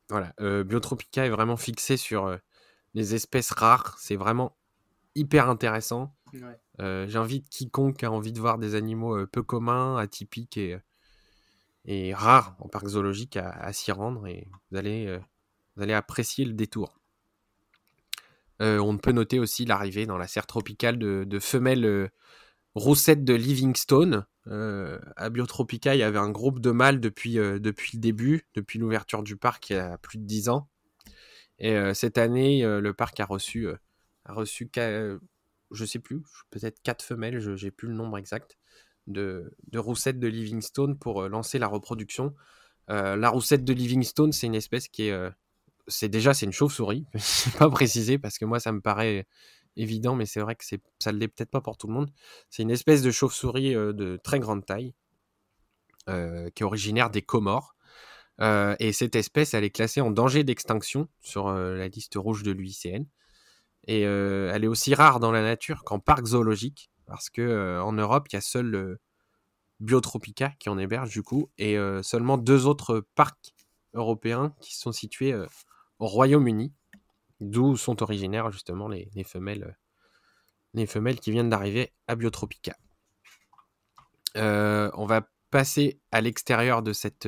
Voilà, 0.10 0.34
Biotropica 0.64 1.26
est 1.26 1.30
vraiment 1.30 1.58
fixé 1.58 1.98
sur 1.98 2.38
les 2.94 3.16
espèces 3.16 3.52
rares. 3.52 3.98
C'est 4.00 4.16
vraiment 4.16 4.58
hyper 5.16 5.50
intéressant. 5.50 6.16
J'invite 6.80 7.50
quiconque 7.50 8.04
a 8.04 8.12
envie 8.12 8.34
de 8.34 8.40
voir 8.40 8.58
des 8.58 8.76
animaux 8.76 9.26
peu 9.28 9.44
communs, 9.44 9.98
atypiques 9.98 10.58
et, 10.58 10.78
et 11.88 12.14
rare 12.14 12.56
en 12.60 12.68
parc 12.68 12.88
zoologique 12.88 13.38
à, 13.38 13.72
s'y 13.74 13.92
rendre 13.92 14.28
et 14.28 14.48
vous 14.70 14.78
allez, 14.78 15.08
euh, 15.08 15.20
vous 15.76 15.84
allez 15.84 15.94
apprécier 15.94 16.46
le 16.46 16.54
détour. 16.54 17.00
Euh, 18.62 18.80
on 18.80 18.98
peut 18.98 19.14
noter 19.14 19.40
aussi 19.40 19.66
l'arrivée 19.66 20.06
dans 20.06 20.18
la 20.18 20.28
serre 20.28 20.48
tropicale 20.48 21.00
de, 21.00 21.40
femelles 21.40 21.86
euh, 21.86 22.10
roussettes 22.76 23.24
de 23.24 23.34
Livingstone. 23.34 24.26
à 24.46 25.30
Biotropica, 25.30 25.96
il 25.96 26.00
y 26.00 26.04
avait 26.04 26.20
un 26.20 26.30
groupe 26.30 26.60
de 26.60 26.72
mâles 26.72 27.00
depuis, 27.00 27.36
depuis 27.36 27.92
le 27.98 28.00
début, 28.00 28.48
depuis 28.54 28.80
l'ouverture 28.80 29.24
du 29.24 29.36
parc 29.36 29.70
il 29.70 29.74
y 29.74 29.80
a 29.80 29.98
plus 29.98 30.18
de 30.18 30.26
10 30.26 30.50
ans. 30.50 30.70
Et 31.60 31.76
cette 31.94 32.18
année, 32.18 32.64
le 32.64 32.94
parc 32.94 33.20
a 33.20 33.26
reçu, 33.26 33.68
a 34.26 34.34
reçu 34.34 34.70
je 35.72 35.86
sais 35.86 36.00
plus, 36.00 36.22
peut-être 36.50 36.82
4 36.82 37.04
femelles, 37.04 37.40
je 37.40 37.52
n'ai 37.52 37.72
plus 37.72 37.88
le 37.90 37.96
nombre 37.96 38.18
exact 38.18 38.58
de, 39.08 39.52
roussette 39.76 40.20
de 40.20 40.28
Livingstone 40.28 40.98
pour 40.98 41.24
euh, 41.24 41.30
lancer 41.30 41.60
la 41.60 41.68
reproduction. 41.68 42.34
Euh, 42.90 43.16
la 43.16 43.30
roussette 43.30 43.64
de 43.64 43.74
Livingstone, 43.74 44.32
c'est 44.32 44.48
une 44.48 44.56
espèce 44.56 44.88
qui 44.88 45.08
est. 45.08 45.12
Euh, 45.12 45.30
c'est 45.88 46.10
déjà 46.10 46.34
c'est 46.34 46.46
une 46.46 46.54
chauve-souris. 46.54 47.06
Je 47.14 47.58
pas 47.58 47.70
précisé 47.70 48.18
parce 48.18 48.38
que 48.38 48.46
moi 48.46 48.60
ça 48.60 48.72
me 48.72 48.82
paraît 48.82 49.26
évident, 49.78 50.16
mais 50.16 50.26
c'est 50.26 50.42
vrai 50.42 50.56
que 50.56 50.66
c'est, 50.66 50.82
ça 51.00 51.12
ne 51.12 51.18
l'est 51.18 51.28
peut-être 51.28 51.52
pas 51.52 51.62
pour 51.62 51.78
tout 51.78 51.88
le 51.88 51.94
monde. 51.94 52.12
C'est 52.50 52.64
une 52.64 52.72
espèce 52.72 53.02
de 53.02 53.12
chauve-souris 53.12 53.74
de 53.74 54.20
très 54.22 54.40
grande 54.40 54.66
taille 54.66 54.94
qui 56.08 56.12
est 56.14 56.64
originaire 56.64 57.10
des 57.10 57.22
Comores. 57.22 57.76
et 58.42 58.92
cette 58.92 59.16
espèce, 59.16 59.54
elle 59.54 59.64
est 59.64 59.70
classée 59.70 60.02
en 60.02 60.10
danger 60.10 60.44
d'extinction 60.44 61.08
sur 61.22 61.52
la 61.52 61.88
liste 61.90 62.16
rouge 62.16 62.44
de 62.44 62.52
l'UICN. 62.52 63.06
Et 63.88 64.02
elle 64.02 64.64
est 64.64 64.68
aussi 64.68 64.96
rare 64.96 65.20
dans 65.20 65.32
la 65.32 65.44
nature 65.44 65.84
qu'en 65.84 66.00
parc 66.00 66.26
zoologique 66.26 66.90
parce 67.08 67.30
que 67.30 67.80
en 67.82 67.94
Europe, 67.94 68.28
il 68.32 68.36
y 68.36 68.38
a 68.38 68.42
seul 68.42 69.00
Biotropica 69.80 70.50
qui 70.60 70.70
en 70.70 70.78
héberge 70.78 71.10
du 71.10 71.24
coup, 71.24 71.50
et 71.58 71.78
seulement 72.04 72.38
deux 72.38 72.66
autres 72.68 73.06
parcs 73.16 73.54
européens 73.94 74.54
qui 74.60 74.76
sont 74.76 74.92
situés 74.92 75.34
au 76.00 76.06
Royaume-Uni, 76.06 76.74
d'où 77.40 77.78
sont 77.78 78.04
originaires 78.04 78.52
justement 78.52 78.88
les, 78.88 79.10
femelles, 79.24 79.78
les 80.74 80.86
femelles 80.86 81.20
qui 81.20 81.32
viennent 81.32 81.50
d'arriver 81.50 81.94
à 82.08 82.16
Biotropica. 82.16 82.76
on 84.36 85.06
va 85.08 85.28
passer 85.50 86.00
à 86.12 86.22
l'extérieur 86.22 86.84
de 86.84 86.94
cette. 86.94 87.28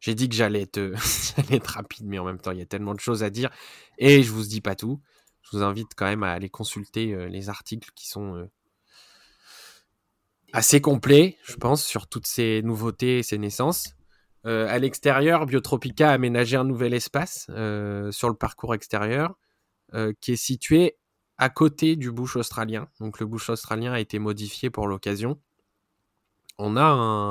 J'ai 0.00 0.14
dit 0.14 0.28
que 0.28 0.34
j'allais 0.36 0.62
être, 0.62 1.66
rapide, 1.66 2.06
mais 2.06 2.18
en 2.18 2.24
même 2.24 2.38
temps, 2.38 2.52
il 2.52 2.58
y 2.58 2.62
a 2.62 2.66
tellement 2.66 2.94
de 2.94 3.00
choses 3.00 3.22
à 3.22 3.30
dire 3.30 3.50
et 3.98 4.22
je 4.22 4.30
vous 4.30 4.42
dis 4.42 4.60
pas 4.60 4.74
tout. 4.74 5.00
Je 5.42 5.56
vous 5.56 5.62
invite 5.62 5.94
quand 5.96 6.06
même 6.06 6.24
à 6.24 6.32
aller 6.32 6.50
consulter 6.50 7.28
les 7.28 7.48
articles 7.48 7.90
qui 7.94 8.08
sont 8.08 8.48
assez 10.52 10.80
complet, 10.80 11.38
je 11.44 11.56
pense, 11.56 11.84
sur 11.84 12.06
toutes 12.06 12.26
ces 12.26 12.62
nouveautés 12.62 13.18
et 13.18 13.22
ces 13.22 13.38
naissances. 13.38 13.96
Euh, 14.46 14.66
à 14.68 14.78
l'extérieur, 14.78 15.46
Biotropica 15.46 16.10
a 16.10 16.12
aménagé 16.12 16.56
un 16.56 16.64
nouvel 16.64 16.94
espace 16.94 17.46
euh, 17.50 18.12
sur 18.12 18.28
le 18.28 18.36
parcours 18.36 18.74
extérieur 18.74 19.34
euh, 19.94 20.12
qui 20.20 20.32
est 20.32 20.36
situé 20.36 20.96
à 21.36 21.50
côté 21.50 21.96
du 21.96 22.12
bush 22.12 22.36
australien. 22.36 22.88
Donc 23.00 23.18
le 23.18 23.26
bush 23.26 23.50
australien 23.50 23.92
a 23.92 24.00
été 24.00 24.18
modifié 24.18 24.70
pour 24.70 24.86
l'occasion. 24.86 25.40
On 26.58 26.76
a 26.76 26.82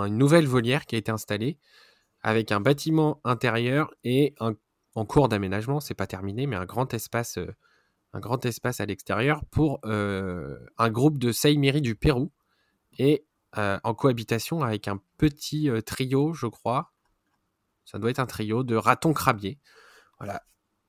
une 0.06 0.18
nouvelle 0.18 0.46
volière 0.46 0.86
qui 0.86 0.96
a 0.96 0.98
été 0.98 1.12
installée 1.12 1.58
avec 2.22 2.52
un 2.52 2.60
bâtiment 2.60 3.22
intérieur 3.24 3.94
et 4.04 4.36
en 4.40 5.06
cours 5.06 5.30
d'aménagement, 5.30 5.80
c'est 5.80 5.96
pas 5.96 6.06
terminé, 6.06 6.46
mais 6.46 6.56
un 6.56 6.66
grand 6.66 6.94
espace, 6.94 7.40
un 8.14 8.20
grand 8.20 8.46
espace 8.46 8.82
à 8.82 8.86
l'extérieur 8.86 9.44
pour 9.50 9.80
un 9.84 10.90
groupe 10.90 11.18
de 11.18 11.32
Saïmiri 11.32 11.82
du 11.82 11.96
Pérou 11.96 12.32
et 12.98 13.26
en 13.58 13.94
cohabitation 13.94 14.62
avec 14.64 14.88
un 14.88 15.00
petit 15.18 15.70
trio, 15.86 16.34
je 16.34 16.48
crois. 16.48 16.92
Ça 17.86 18.00
doit 18.00 18.10
être 18.10 18.20
un 18.20 18.26
trio 18.26 18.64
de 18.64 18.76
ratons 18.76 19.14
crabiers. 19.14 19.60
Voilà. 20.20 20.44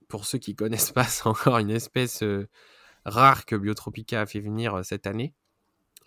Pour 0.08 0.24
ceux 0.24 0.38
qui 0.38 0.54
connaissent 0.54 0.92
pas, 0.92 1.04
c'est 1.04 1.26
encore 1.26 1.58
une 1.58 1.70
espèce 1.70 2.24
rare 3.04 3.46
que 3.46 3.54
Biotropica 3.54 4.20
a 4.22 4.26
fait 4.26 4.40
venir 4.40 4.84
cette 4.84 5.06
année. 5.06 5.34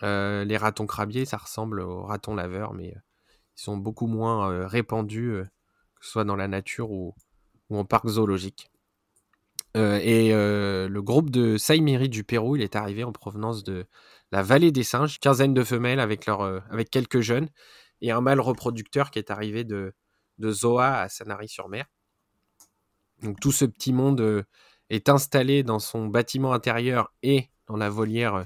les 0.02 0.56
ratons 0.56 0.86
crabiers, 0.86 1.24
ça 1.24 1.38
ressemble 1.38 1.80
aux 1.80 2.02
ratons 2.02 2.34
laveurs, 2.34 2.74
mais 2.74 2.88
ils 2.88 3.62
sont 3.62 3.76
beaucoup 3.76 4.06
moins 4.06 4.66
répandus, 4.66 5.42
que 5.94 6.04
ce 6.04 6.10
soit 6.12 6.24
dans 6.24 6.36
la 6.36 6.48
nature 6.48 6.90
ou, 6.90 7.14
ou 7.70 7.78
en 7.78 7.84
parc 7.86 8.06
zoologique. 8.06 8.70
et 9.74 10.32
le 10.32 11.00
groupe 11.00 11.30
de 11.30 11.56
Saïmiri 11.56 12.10
du 12.10 12.24
Pérou, 12.24 12.56
il 12.56 12.62
est 12.62 12.76
arrivé 12.76 13.02
en 13.04 13.12
provenance 13.12 13.64
de 13.64 13.86
la 14.32 14.42
vallée 14.42 14.72
des 14.72 14.84
singes, 14.84 15.18
quinzaine 15.18 15.54
de 15.54 15.64
femelles 15.64 16.00
euh, 16.00 16.60
avec 16.70 16.90
quelques 16.90 17.20
jeunes, 17.20 17.48
et 18.00 18.10
un 18.10 18.20
mâle 18.20 18.40
reproducteur 18.40 19.10
qui 19.10 19.18
est 19.18 19.30
arrivé 19.30 19.64
de, 19.64 19.92
de 20.38 20.50
Zoa 20.50 21.00
à 21.00 21.08
Sanary-sur-Mer. 21.08 21.86
Donc 23.22 23.40
tout 23.40 23.52
ce 23.52 23.64
petit 23.64 23.92
monde 23.92 24.20
euh, 24.20 24.42
est 24.88 25.08
installé 25.08 25.62
dans 25.62 25.78
son 25.78 26.06
bâtiment 26.06 26.52
intérieur 26.52 27.12
et 27.22 27.50
dans 27.66 27.76
la 27.76 27.90
volière 27.90 28.34
euh, 28.34 28.44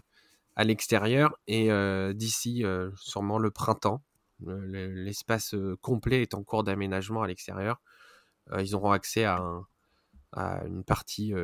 à 0.57 0.65
l'extérieur, 0.65 1.37
et 1.49 1.69
d'ici 2.15 2.63
sûrement 2.95 3.39
le 3.39 3.51
printemps, 3.51 4.05
l'espace 4.39 5.57
complet 5.81 6.23
est 6.23 6.33
en 6.33 6.45
cours 6.45 6.63
d'aménagement 6.63 7.23
à 7.23 7.27
l'extérieur. 7.27 7.83
ils 8.61 8.77
auront 8.77 8.93
accès 8.93 9.25
à 9.25 9.43
une 10.65 10.85
partie 10.85 11.35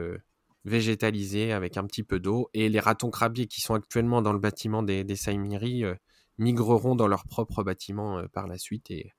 végétalisé 0.65 1.53
avec 1.53 1.77
un 1.77 1.87
petit 1.87 2.03
peu 2.03 2.21
d'eau. 2.21 2.51
Et 2.55 2.69
les 2.69 2.81
ratons 2.81 3.11
crabiers 3.11 3.47
qui 3.47 3.61
sont 3.61 3.75
actuellement 3.75 4.23
dans 4.23 4.33
le 4.33 4.39
bâtiment 4.39 4.83
des, 4.83 5.05
des 5.05 5.17
euh, 5.29 5.95
migreront 6.39 6.95
dans 6.95 7.09
leur 7.09 7.25
propre 7.25 7.63
bâtiment 7.63 8.19
euh, 8.19 8.27
par 8.29 8.47
la 8.47 8.59
suite. 8.59 8.91
Et, 8.91 9.13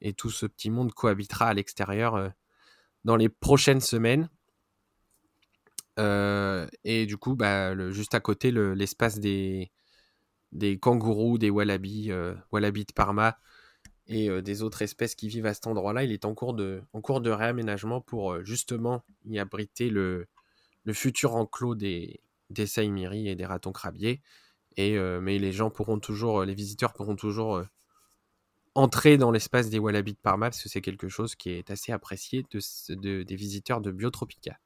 et, 0.00 0.12
tout 0.12 0.30
ce 0.30 0.46
petit 0.46 0.70
monde 0.70 0.92
cohabitera 0.92 1.46
à 1.46 1.54
l'extérieur 1.54 2.14
euh, 2.14 2.28
dans 3.04 3.16
les 3.16 3.28
prochaines 3.28 3.80
semaines. 3.80 4.28
et 5.98 7.06
du 7.06 7.16
coup, 7.16 7.36
bah, 7.36 7.90
juste 7.90 8.14
à 8.14 8.20
côté, 8.20 8.50
l'espace 8.50 9.18
des, 9.18 9.70
des 10.52 10.78
kangourous, 10.78 11.38
des 11.38 11.50
wallabies, 11.50 12.10
wallabies 12.50 12.84
de 12.84 12.92
Parma 12.92 13.38
et 14.06 14.42
des 14.42 14.62
autres 14.62 14.82
espèces 14.82 15.14
qui 15.14 15.28
vivent 15.28 15.46
à 15.46 15.54
cet 15.54 15.66
endroit-là, 15.66 16.04
il 16.04 16.12
est 16.12 16.24
en 16.24 16.34
cours 16.34 16.54
de, 16.54 16.82
en 16.92 17.00
cours 17.00 17.20
de 17.20 17.30
réaménagement 17.30 18.00
pour 18.00 18.42
justement 18.44 19.04
y 19.26 19.38
abriter 19.38 19.90
le, 19.90 20.26
le 20.84 20.92
futur 20.92 21.36
enclos 21.36 21.74
des, 21.74 22.20
des 22.50 22.66
et 22.78 23.34
des 23.34 23.46
ratons 23.46 23.72
crabiers. 23.72 24.20
Et, 24.76 24.98
mais 25.20 25.38
les 25.38 25.52
gens 25.52 25.70
pourront 25.70 25.98
toujours, 25.98 26.44
les 26.44 26.54
visiteurs 26.54 26.92
pourront 26.92 27.16
toujours 27.16 27.62
entrer 28.74 29.18
dans 29.18 29.30
l'espace 29.30 29.68
des 29.68 29.78
Wallabies 29.78 30.14
de 30.14 30.18
Parma 30.18 30.46
parce 30.46 30.62
que 30.62 30.68
c'est 30.68 30.80
quelque 30.80 31.08
chose 31.08 31.34
qui 31.34 31.50
est 31.50 31.70
assez 31.70 31.92
apprécié 31.92 32.44
de, 32.50 33.22
des 33.22 33.36
visiteurs 33.36 33.82
de 33.82 33.90
Biotropica. 33.90 34.58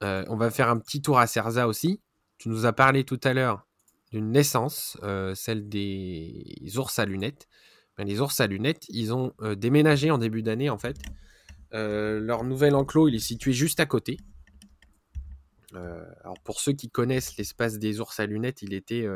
on 0.00 0.36
va 0.36 0.50
faire 0.50 0.70
un 0.70 0.78
petit 0.78 1.02
tour 1.02 1.18
à 1.18 1.26
Cerza 1.26 1.68
aussi. 1.68 2.00
Tu 2.38 2.48
nous 2.48 2.66
as 2.66 2.72
parlé 2.72 3.04
tout 3.04 3.20
à 3.24 3.34
l'heure 3.34 3.66
d'une 4.10 4.30
naissance, 4.30 4.96
celle 5.34 5.68
des 5.68 6.72
ours 6.76 6.98
à 6.98 7.04
lunettes. 7.04 7.46
Ben, 7.98 8.06
les 8.06 8.20
ours 8.20 8.40
à 8.40 8.46
lunettes, 8.46 8.86
ils 8.88 9.12
ont 9.12 9.34
déménagé 9.56 10.10
en 10.10 10.16
début 10.16 10.42
d'année 10.42 10.70
en 10.70 10.78
fait. 10.78 10.96
leur 11.72 12.42
nouvel 12.44 12.74
enclos, 12.74 13.08
il 13.08 13.16
est 13.16 13.18
situé 13.18 13.52
juste 13.52 13.80
à 13.80 13.86
côté. 13.86 14.16
Alors 15.74 16.38
pour 16.44 16.60
ceux 16.60 16.72
qui 16.72 16.90
connaissent 16.90 17.36
l'espace 17.36 17.78
des 17.78 18.00
ours 18.00 18.18
à 18.20 18.26
lunettes, 18.26 18.62
il 18.62 18.72
était 18.72 19.06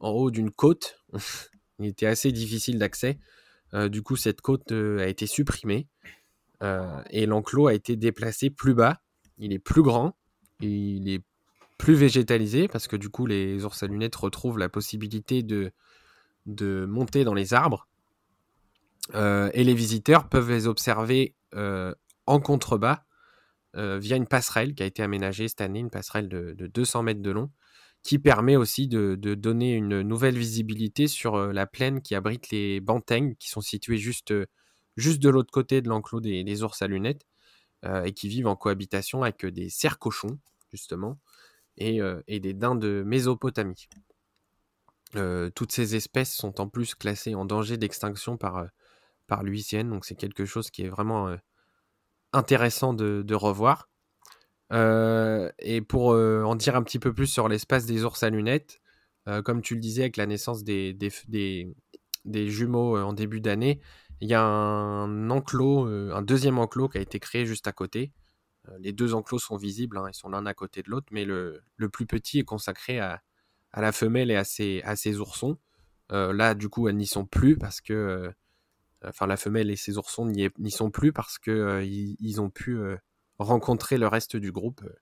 en 0.00 0.10
haut 0.10 0.30
d'une 0.30 0.50
côte. 0.50 0.98
il 1.78 1.86
était 1.86 2.06
assez 2.06 2.32
difficile 2.32 2.78
d'accès. 2.78 3.18
du 3.72 4.02
coup, 4.02 4.16
cette 4.16 4.40
côte 4.40 4.72
a 4.72 5.06
été 5.06 5.26
supprimée 5.26 5.86
et 7.10 7.26
l'enclos 7.26 7.68
a 7.68 7.74
été 7.74 7.96
déplacé 7.96 8.50
plus 8.50 8.74
bas. 8.74 9.00
Il 9.38 9.52
est 9.52 9.58
plus 9.58 9.82
grand, 9.82 10.16
il 10.60 11.08
est 11.08 11.22
plus 11.78 11.94
végétalisé 11.94 12.68
parce 12.68 12.86
que 12.86 12.96
du 12.96 13.08
coup, 13.08 13.26
les 13.26 13.64
ours 13.64 13.82
à 13.82 13.86
lunettes 13.86 14.16
retrouvent 14.16 14.58
la 14.58 14.68
possibilité 14.68 15.42
de, 15.42 15.72
de 16.46 16.86
monter 16.86 17.24
dans 17.24 17.34
les 17.34 17.54
arbres. 17.54 17.88
et 19.14 19.64
les 19.64 19.74
visiteurs 19.74 20.28
peuvent 20.28 20.50
les 20.50 20.66
observer 20.66 21.34
en 22.26 22.40
contrebas 22.40 23.04
via 23.74 24.16
une 24.16 24.26
passerelle 24.26 24.74
qui 24.74 24.82
a 24.82 24.86
été 24.86 25.02
aménagée 25.02 25.48
cette 25.48 25.60
année, 25.60 25.80
une 25.80 25.90
passerelle 25.90 26.28
de, 26.28 26.52
de 26.52 26.66
200 26.66 27.02
mètres 27.02 27.22
de 27.22 27.30
long, 27.30 27.50
qui 28.04 28.18
permet 28.18 28.54
aussi 28.54 28.86
de, 28.86 29.16
donner 29.16 29.72
une 29.72 30.02
nouvelle 30.02 30.36
visibilité 30.36 31.08
sur 31.08 31.38
la 31.38 31.66
plaine 31.66 32.02
qui 32.02 32.14
abrite 32.14 32.50
les 32.50 32.80
bantaignes 32.80 33.34
qui 33.36 33.48
sont 33.48 33.62
situées 33.62 33.96
juste, 33.96 34.32
juste 34.96 35.22
de 35.22 35.30
l'autre 35.30 35.50
côté 35.50 35.80
de 35.80 35.88
l'enclos 35.88 36.20
des, 36.20 36.62
ours 36.62 36.82
à 36.82 36.86
lunettes 36.86 37.26
et 38.04 38.12
qui 38.12 38.28
vivent 38.28 38.46
en 38.46 38.56
cohabitation 38.56 39.22
avec 39.22 39.46
des 39.46 39.70
cerfs-cochons, 39.70 40.38
justement, 40.70 41.18
et, 41.78 41.98
des 42.28 42.52
daims 42.52 42.74
de 42.74 43.02
Mésopotamie. 43.06 43.88
toutes 45.54 45.72
ces 45.72 45.96
espèces 45.96 46.34
sont 46.34 46.60
en 46.60 46.68
plus 46.68 46.94
classées 46.94 47.34
en 47.34 47.46
danger 47.46 47.78
d'extinction 47.78 48.36
par, 48.36 48.66
par 49.26 49.42
l'UICN, 49.42 49.88
donc 49.88 50.04
c'est 50.04 50.14
quelque 50.14 50.44
chose 50.44 50.70
qui 50.70 50.82
est 50.82 50.90
vraiment 50.90 51.34
intéressant 52.34 52.94
de 52.94 53.34
revoir. 53.34 53.88
Euh, 54.72 55.50
et 55.58 55.80
pour 55.80 56.12
euh, 56.12 56.42
en 56.42 56.56
dire 56.56 56.76
un 56.76 56.82
petit 56.82 56.98
peu 56.98 57.12
plus 57.12 57.26
sur 57.26 57.48
l'espace 57.48 57.86
des 57.86 58.04
ours 58.04 58.22
à 58.22 58.30
lunettes, 58.30 58.80
euh, 59.28 59.42
comme 59.42 59.62
tu 59.62 59.74
le 59.74 59.80
disais 59.80 60.02
avec 60.02 60.16
la 60.16 60.26
naissance 60.26 60.64
des, 60.64 60.96
jumeaux 62.24 62.98
en 62.98 63.12
début 63.12 63.40
d'année, 63.40 63.80
il 64.20 64.28
y 64.28 64.34
a 64.34 64.42
un 64.42 65.30
enclos, 65.30 65.86
un 65.86 66.22
deuxième 66.22 66.58
enclos 66.58 66.88
qui 66.88 66.98
a 66.98 67.00
été 67.00 67.20
créé 67.20 67.46
juste 67.46 67.66
à 67.66 67.72
côté. 67.72 68.12
les 68.78 68.92
deux 68.92 69.14
enclos 69.14 69.38
sont 69.38 69.56
visibles, 69.56 69.98
hein, 69.98 70.06
ils 70.08 70.14
sont 70.14 70.30
l'un 70.30 70.46
à 70.46 70.54
côté 70.54 70.82
de 70.82 70.90
l'autre, 70.90 71.08
mais 71.10 71.24
le, 71.24 71.62
plus 71.92 72.06
petit 72.06 72.40
est 72.40 72.44
consacré 72.44 73.00
à, 73.00 73.22
la 73.76 73.92
femelle 73.92 74.30
et 74.30 74.36
à 74.36 74.44
ses, 74.44 74.82
à 74.84 74.96
ses 74.96 75.18
oursons. 75.20 75.58
là, 76.10 76.54
du 76.54 76.68
coup, 76.68 76.88
elles 76.88 76.96
n'y 76.96 77.06
sont 77.06 77.26
plus 77.26 77.58
parce 77.58 77.80
que, 77.80 78.32
enfin, 79.06 79.26
la 79.26 79.36
femelle 79.36 79.70
et 79.70 79.76
ses 79.76 79.98
oursons 79.98 80.26
n'y 80.26 80.70
sont 80.70 80.90
plus 80.90 81.12
parce 81.12 81.38
que 81.38 81.82
ils, 81.84 82.40
ont 82.40 82.50
pu 82.50 82.78
rencontrer 83.38 83.98
le 83.98 84.06
reste 84.06 84.36
du 84.36 84.52
groupe 84.52 84.82
euh, 84.84 84.94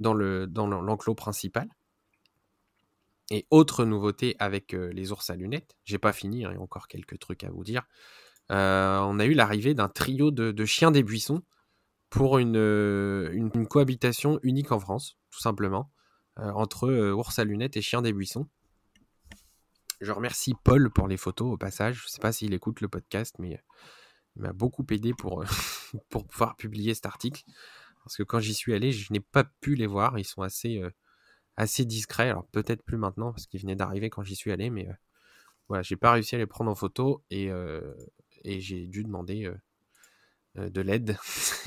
dans 0.00 0.14
le 0.14 0.46
dans 0.46 0.66
l'enclos 0.66 1.14
principal. 1.14 1.68
Et 3.30 3.46
autre 3.50 3.84
nouveauté 3.84 4.36
avec 4.38 4.74
euh, 4.74 4.92
les 4.92 5.12
ours 5.12 5.30
à 5.30 5.36
lunettes, 5.36 5.76
j'ai 5.84 5.98
pas 5.98 6.12
fini, 6.12 6.44
hein, 6.44 6.50
il 6.52 6.56
y 6.56 6.58
a 6.58 6.60
encore 6.60 6.88
quelques 6.88 7.18
trucs 7.18 7.44
à 7.44 7.50
vous 7.50 7.64
dire. 7.64 7.82
Euh, 8.50 8.98
on 9.00 9.18
a 9.18 9.24
eu 9.24 9.32
l'arrivée 9.32 9.72
d'un 9.72 9.88
trio 9.88 10.30
de, 10.30 10.64
chiens 10.66 10.90
des 10.90 11.02
buissons 11.02 11.42
pour 12.10 12.38
une, 12.38 13.66
cohabitation 13.70 14.38
unique 14.42 14.72
en 14.72 14.78
France, 14.78 15.16
tout 15.30 15.40
simplement, 15.40 15.90
entre 16.36 17.12
ours 17.12 17.38
à 17.38 17.44
lunettes 17.44 17.78
et 17.78 17.82
chiens 17.82 18.02
des 18.02 18.12
buissons. 18.12 18.46
Je 20.00 20.12
remercie 20.12 20.54
Paul 20.64 20.90
pour 20.90 21.08
les 21.08 21.16
photos 21.16 21.52
au 21.52 21.56
passage. 21.56 22.02
Je 22.04 22.08
sais 22.08 22.20
pas 22.20 22.32
s'il 22.32 22.52
écoute 22.54 22.80
le 22.80 22.88
podcast, 22.88 23.36
mais 23.38 23.60
il 24.36 24.42
m'a 24.42 24.52
beaucoup 24.52 24.84
aidé 24.90 25.14
pour, 25.14 25.42
euh, 26.14 26.18
pouvoir 26.28 26.56
publier 26.56 26.94
cet 26.94 27.06
article. 27.06 27.42
Parce 28.04 28.16
que 28.16 28.22
quand 28.22 28.40
j'y 28.40 28.54
suis 28.54 28.74
allé, 28.74 28.92
je 28.92 29.12
n'ai 29.12 29.20
pas 29.20 29.44
pu 29.44 29.74
les 29.76 29.86
voir. 29.86 30.18
Ils 30.18 30.24
sont 30.24 30.42
assez, 30.42 30.78
euh, 30.78 30.90
discrets. 31.84 32.30
Alors 32.30 32.46
peut-être 32.48 32.82
plus 32.82 32.98
maintenant 32.98 33.32
parce 33.32 33.46
qu'ils 33.46 33.60
venaient 33.60 33.76
d'arriver 33.76 34.10
quand 34.10 34.24
j'y 34.24 34.36
suis 34.36 34.52
allé. 34.52 34.70
Mais 34.70 34.88
euh, 34.88 34.94
voilà, 35.68 35.82
j'ai 35.82 35.96
pas 35.96 36.12
réussi 36.12 36.34
à 36.34 36.38
les 36.38 36.46
prendre 36.46 36.70
en 36.70 36.74
photo 36.74 37.24
et, 37.30 37.48
et 38.44 38.60
j'ai 38.60 38.86
dû 38.86 39.02
demander 39.02 39.50
de 40.56 40.80
l'aide. 40.82 41.16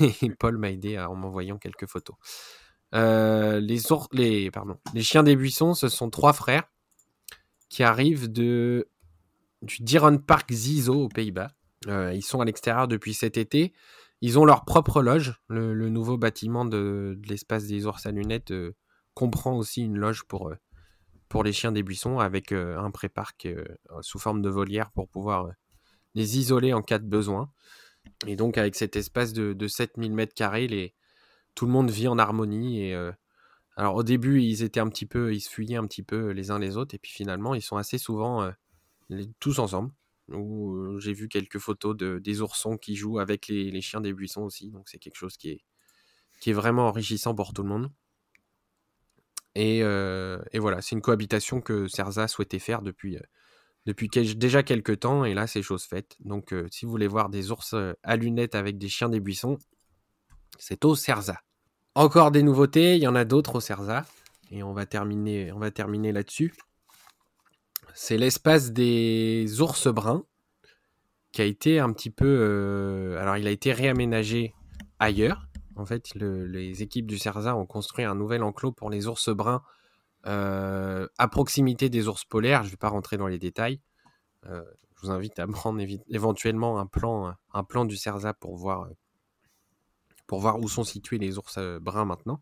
et 0.00 0.30
Paul 0.38 0.56
m'a 0.56 0.70
aidé 0.70 0.96
en 1.00 1.16
m'envoyant 1.16 1.58
quelques 1.58 1.88
photos. 1.88 2.14
les 2.92 3.80
chiens 5.02 5.24
des 5.24 5.34
buissons, 5.34 5.74
ce 5.74 5.88
sont 5.88 6.10
trois 6.10 6.32
frères 6.32 6.70
qui 7.68 7.82
arrivent 7.82 8.30
de, 8.30 8.88
du 9.62 9.82
Diron 9.82 10.18
Park 10.18 10.52
Zizo 10.52 11.04
aux 11.04 11.08
Pays-Bas. 11.08 11.50
Euh, 11.86 12.12
ils 12.14 12.24
sont 12.24 12.40
à 12.40 12.44
l'extérieur 12.44 12.88
depuis 12.88 13.14
cet 13.14 13.36
été. 13.36 13.72
Ils 14.20 14.38
ont 14.38 14.44
leur 14.44 14.64
propre 14.64 15.02
loge. 15.02 15.40
Le, 15.48 15.88
nouveau 15.88 16.16
bâtiment 16.16 16.64
de, 16.64 17.18
l'espace 17.28 17.66
des 17.66 17.86
ours 17.86 18.04
à 18.06 18.10
lunettes 18.10 18.50
euh, 18.50 18.74
comprend 19.14 19.56
aussi 19.56 19.82
une 19.82 19.96
loge 19.96 20.24
pour, 20.24 20.48
euh, 20.48 20.56
pour 21.28 21.44
les 21.44 21.52
chiens 21.52 21.72
des 21.72 21.82
buissons 21.82 22.18
avec 22.18 22.52
un 22.52 22.90
pré-parc 22.90 23.48
sous 24.00 24.18
forme 24.18 24.40
de 24.40 24.48
volière 24.48 24.90
pour 24.92 25.08
pouvoir 25.08 25.50
les 26.14 26.38
isoler 26.38 26.72
en 26.72 26.82
cas 26.82 26.98
de 26.98 27.06
besoin. 27.06 27.52
Et 28.26 28.34
donc 28.34 28.56
avec 28.56 28.74
cet 28.74 28.96
espace 28.96 29.34
de, 29.34 29.52
de 29.52 29.68
7000 29.68 30.12
m2, 30.12 30.68
les, 30.68 30.94
tout 31.54 31.66
le 31.66 31.72
monde 31.72 31.90
vit 31.90 32.08
en 32.08 32.18
harmonie. 32.18 32.82
Et, 32.82 33.10
alors 33.78 33.94
au 33.94 34.02
début, 34.02 34.42
ils 34.42 34.64
étaient 34.64 34.80
un 34.80 34.88
petit 34.88 35.06
peu, 35.06 35.32
ils 35.32 35.40
se 35.40 35.48
fuyaient 35.48 35.76
un 35.76 35.86
petit 35.86 36.02
peu 36.02 36.30
les 36.30 36.50
uns 36.50 36.58
les 36.58 36.76
autres. 36.76 36.96
Et 36.96 36.98
puis 36.98 37.12
finalement, 37.12 37.54
ils 37.54 37.62
sont 37.62 37.76
assez 37.76 37.96
souvent 37.96 38.50
tous 39.38 39.60
ensemble 39.60 39.92
où 40.30 40.98
j'ai 40.98 41.12
vu 41.12 41.28
quelques 41.28 41.58
photos 41.58 41.96
de, 41.96 42.18
des 42.18 42.40
oursons 42.40 42.76
qui 42.76 42.96
jouent 42.96 43.20
avec 43.20 43.46
les, 43.46 43.80
chiens 43.80 44.00
des 44.00 44.12
buissons 44.12 44.42
aussi. 44.42 44.70
Donc 44.70 44.88
c'est 44.88 44.98
quelque 44.98 45.14
chose 45.14 45.36
qui 45.36 45.50
est, 45.50 45.64
qui 46.40 46.50
est 46.50 46.54
vraiment 46.54 46.88
enrichissant 46.88 47.36
pour 47.36 47.52
tout 47.52 47.62
le 47.62 47.68
monde. 47.68 47.92
Et, 49.54 49.80
voilà, 50.58 50.82
c'est 50.82 50.96
une 50.96 51.00
cohabitation 51.00 51.60
que 51.60 51.86
Cerza 51.86 52.26
souhaitait 52.26 52.58
faire 52.58 52.82
depuis, 52.82 53.16
depuis 53.86 54.08
déjà 54.08 54.64
quelques 54.64 54.98
temps, 54.98 55.24
et 55.24 55.34
là 55.34 55.46
c'est 55.46 55.62
chose 55.62 55.84
faite. 55.84 56.16
Donc 56.18 56.52
si 56.72 56.84
vous 56.84 56.90
voulez 56.90 57.08
voir 57.08 57.28
des 57.28 57.52
ours 57.52 57.76
à 58.02 58.16
lunettes 58.16 58.56
avec 58.56 58.76
des 58.76 58.88
chiens 58.88 59.08
des 59.08 59.20
buissons, 59.20 59.56
c'est 60.58 60.84
au 60.84 60.96
Cerza. 60.96 61.40
Encore 61.98 62.30
des 62.30 62.42
nouveautés, 62.42 62.96
il 62.96 63.02
y 63.02 63.08
en 63.08 63.14
a 63.14 63.24
d'autres 63.24 63.56
au 63.56 63.60
Cerza, 63.60 64.04
et 64.50 64.62
on 64.62 64.72
va 64.72 64.86
terminer, 64.86 65.52
on 65.52 65.58
va 65.58 65.70
terminer 65.70 66.12
là-dessus 66.12 66.54
c'est 68.00 68.16
l'espace 68.16 68.70
des 68.70 69.60
ours 69.60 69.88
bruns 69.88 70.24
qui 71.32 71.42
a 71.42 71.44
été 71.44 71.80
un 71.80 71.92
petit 71.92 72.10
peu. 72.10 72.26
Euh, 72.28 73.20
alors, 73.20 73.36
il 73.36 73.46
a 73.48 73.50
été 73.50 73.72
réaménagé 73.72 74.54
ailleurs. 75.00 75.48
En 75.74 75.84
fait, 75.84 76.14
les 76.14 76.82
équipes 76.82 77.08
du 77.08 77.18
CERSA 77.18 77.56
ont 77.56 77.66
construit 77.66 78.04
un 78.04 78.14
nouvel 78.14 78.44
enclos 78.44 78.70
pour 78.70 78.88
les 78.88 79.08
ours 79.08 79.30
bruns 79.30 79.62
euh, 80.26 81.08
à 81.18 81.26
proximité 81.26 81.88
des 81.88 82.06
ours 82.06 82.24
polaires. 82.24 82.62
Je 82.62 82.68
ne 82.68 82.70
vais 82.70 82.76
pas 82.76 82.88
rentrer 82.88 83.16
dans 83.16 83.26
les 83.26 83.40
détails. 83.40 83.80
Euh, 84.46 84.62
je 84.94 85.06
vous 85.06 85.10
invite 85.10 85.40
à 85.40 85.46
prendre 85.48 85.82
éventuellement 86.08 86.78
un 86.78 86.86
plan, 86.86 87.34
un 87.52 87.64
plan 87.64 87.84
du 87.84 87.96
CERSA 87.96 88.32
pour 88.32 88.56
voir, 88.56 88.88
pour 90.28 90.38
voir 90.38 90.60
où 90.60 90.68
sont 90.68 90.84
situés 90.84 91.18
les 91.18 91.38
ours 91.38 91.58
bruns 91.80 92.04
maintenant. 92.04 92.40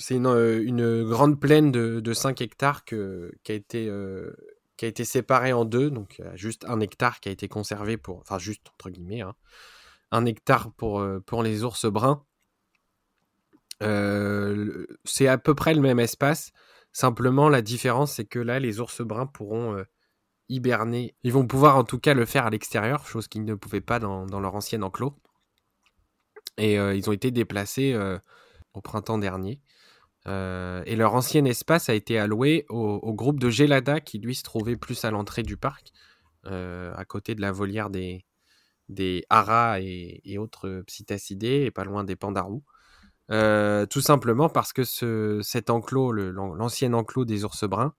C'est 0.00 0.14
une, 0.16 0.26
euh, 0.26 1.04
grande 1.04 1.38
plaine 1.38 1.70
de, 1.70 2.12
5 2.12 2.40
hectares 2.40 2.84
qui, 2.86 2.94
a 2.94 3.52
été, 3.52 3.86
euh, 3.86 4.34
qui 4.78 4.86
a 4.86 4.88
été 4.88 5.04
séparée 5.04 5.52
en 5.52 5.66
deux. 5.66 5.90
Donc, 5.90 6.22
juste 6.34 6.64
un 6.64 6.80
hectare 6.80 7.20
qui 7.20 7.28
a 7.28 7.32
été 7.32 7.48
conservé 7.48 7.98
pour. 7.98 8.18
Enfin, 8.20 8.38
juste 8.38 8.66
entre 8.72 8.88
guillemets. 8.88 9.20
Hein, 9.20 9.34
un 10.10 10.24
hectare 10.24 10.72
pour, 10.72 11.00
euh, 11.00 11.20
pour 11.20 11.42
les 11.42 11.64
ours 11.64 11.84
bruns. 11.84 12.24
c'est 15.04 15.28
à 15.28 15.38
peu 15.38 15.54
près 15.54 15.74
le 15.74 15.82
même 15.82 16.00
espace. 16.00 16.50
Simplement, 16.92 17.50
la 17.50 17.62
différence, 17.62 18.14
c'est 18.14 18.24
que 18.24 18.38
là, 18.38 18.58
les 18.58 18.80
ours 18.80 19.02
bruns 19.02 19.26
pourront 19.26 19.84
hiberner. 20.48 21.14
Ils 21.24 21.32
vont 21.32 21.46
pouvoir 21.46 21.76
en 21.76 21.84
tout 21.84 21.98
cas 21.98 22.14
le 22.14 22.24
faire 22.24 22.46
à 22.46 22.50
l'extérieur, 22.50 23.06
chose 23.06 23.28
qu'ils 23.28 23.44
ne 23.44 23.54
pouvaient 23.54 23.80
pas 23.82 23.98
dans, 23.98 24.24
dans 24.26 24.40
leur 24.40 24.54
ancien 24.54 24.82
enclos. 24.82 25.14
Et 26.56 26.74
ils 26.74 27.08
ont 27.08 27.12
été 27.12 27.30
déplacés 27.30 27.96
au 28.74 28.80
printemps 28.80 29.18
dernier. 29.18 29.60
et 30.26 30.96
leur 30.96 31.14
ancien 31.14 31.44
espace 31.44 31.88
a 31.88 31.94
été 31.94 32.18
alloué 32.18 32.66
au, 32.68 33.12
groupe 33.14 33.40
de 33.40 33.50
Gelada 33.50 34.00
qui 34.00 34.18
lui 34.18 34.34
se 34.34 34.42
trouvait 34.42 34.76
plus 34.76 35.04
à 35.04 35.10
l'entrée 35.10 35.42
du 35.42 35.56
parc, 35.56 35.92
à 36.44 37.04
côté 37.06 37.34
de 37.34 37.40
la 37.40 37.52
volière 37.52 37.90
des, 37.90 38.24
des 38.90 39.24
haras 39.30 39.80
et, 39.80 40.36
autres 40.38 40.82
psittacidés 40.86 41.64
et 41.66 41.70
pas 41.70 41.84
loin 41.84 42.04
des 42.04 42.16
pandarous. 42.16 42.62
tout 43.28 44.00
simplement 44.00 44.48
parce 44.48 44.72
que 44.72 44.84
ce, 44.84 45.40
cet 45.42 45.70
enclos, 45.70 46.12
l'ancien 46.12 46.92
enclos 46.92 47.24
des 47.24 47.44
ours 47.44 47.64
bruns, 47.64 47.94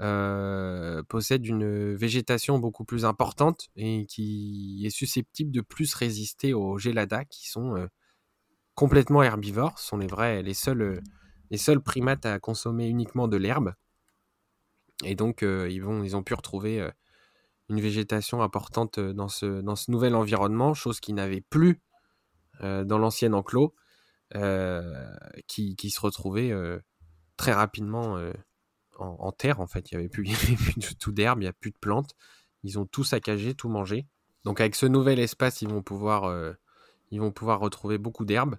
euh, 0.00 1.02
possède 1.02 1.44
une 1.46 1.94
végétation 1.94 2.58
beaucoup 2.58 2.84
plus 2.84 3.04
importante 3.04 3.68
et 3.76 4.06
qui 4.06 4.82
est 4.86 4.90
susceptible 4.90 5.50
de 5.50 5.60
plus 5.60 5.92
résister 5.92 6.54
aux 6.54 6.78
geladas 6.78 7.26
qui 7.26 7.50
sont 7.50 7.76
euh, 7.76 7.86
complètement 8.74 9.22
herbivores. 9.22 9.78
Sont 9.78 9.98
les 9.98 10.06
vrais, 10.06 10.42
les 10.42 10.54
seuls, 10.54 10.80
euh, 10.80 11.00
les 11.50 11.58
seuls 11.58 11.82
primates 11.82 12.24
à 12.24 12.38
consommer 12.38 12.88
uniquement 12.88 13.28
de 13.28 13.36
l'herbe. 13.36 13.74
Et 15.04 15.14
donc, 15.14 15.40
ils, 15.42 15.80
vont, 15.80 16.02
ils 16.04 16.14
ont 16.14 16.22
pu 16.22 16.34
retrouver 16.34 16.86
une 17.70 17.80
végétation 17.80 18.42
importante 18.42 19.00
dans 19.00 19.28
ce, 19.28 19.62
dans 19.62 19.74
ce 19.74 19.90
nouvel 19.90 20.14
environnement, 20.14 20.74
chose 20.74 21.00
qui 21.00 21.14
n'avait 21.14 21.40
plus 21.40 21.80
dans 22.60 22.98
l'ancien 22.98 23.32
enclos, 23.32 23.74
qui, 25.46 25.76
qui, 25.76 25.90
se 25.90 26.00
retrouvait 26.02 26.52
très 27.38 27.54
rapidement 27.54 28.18
en, 29.00 29.32
terre 29.32 29.60
en 29.60 29.66
fait. 29.66 29.90
Il 29.90 29.96
n'y 29.96 30.00
avait 30.00 30.08
plus, 30.08 30.24
du 30.76 30.96
tout 30.96 31.12
d'herbe, 31.12 31.40
il 31.40 31.44
n'y 31.44 31.48
a 31.48 31.52
plus 31.52 31.70
de 31.70 31.78
plantes. 31.78 32.14
Ils 32.62 32.78
ont 32.78 32.86
tout 32.86 33.04
saccagé, 33.04 33.54
tout 33.54 33.68
mangé. 33.68 34.06
Donc 34.44 34.60
avec 34.60 34.74
ce 34.74 34.86
nouvel 34.86 35.18
espace, 35.18 35.62
ils 35.62 35.68
vont 35.68 35.82
pouvoir, 35.82 36.24
euh, 36.24 36.52
retrouver 37.12 37.98
beaucoup 37.98 38.24
d'herbe. 38.24 38.56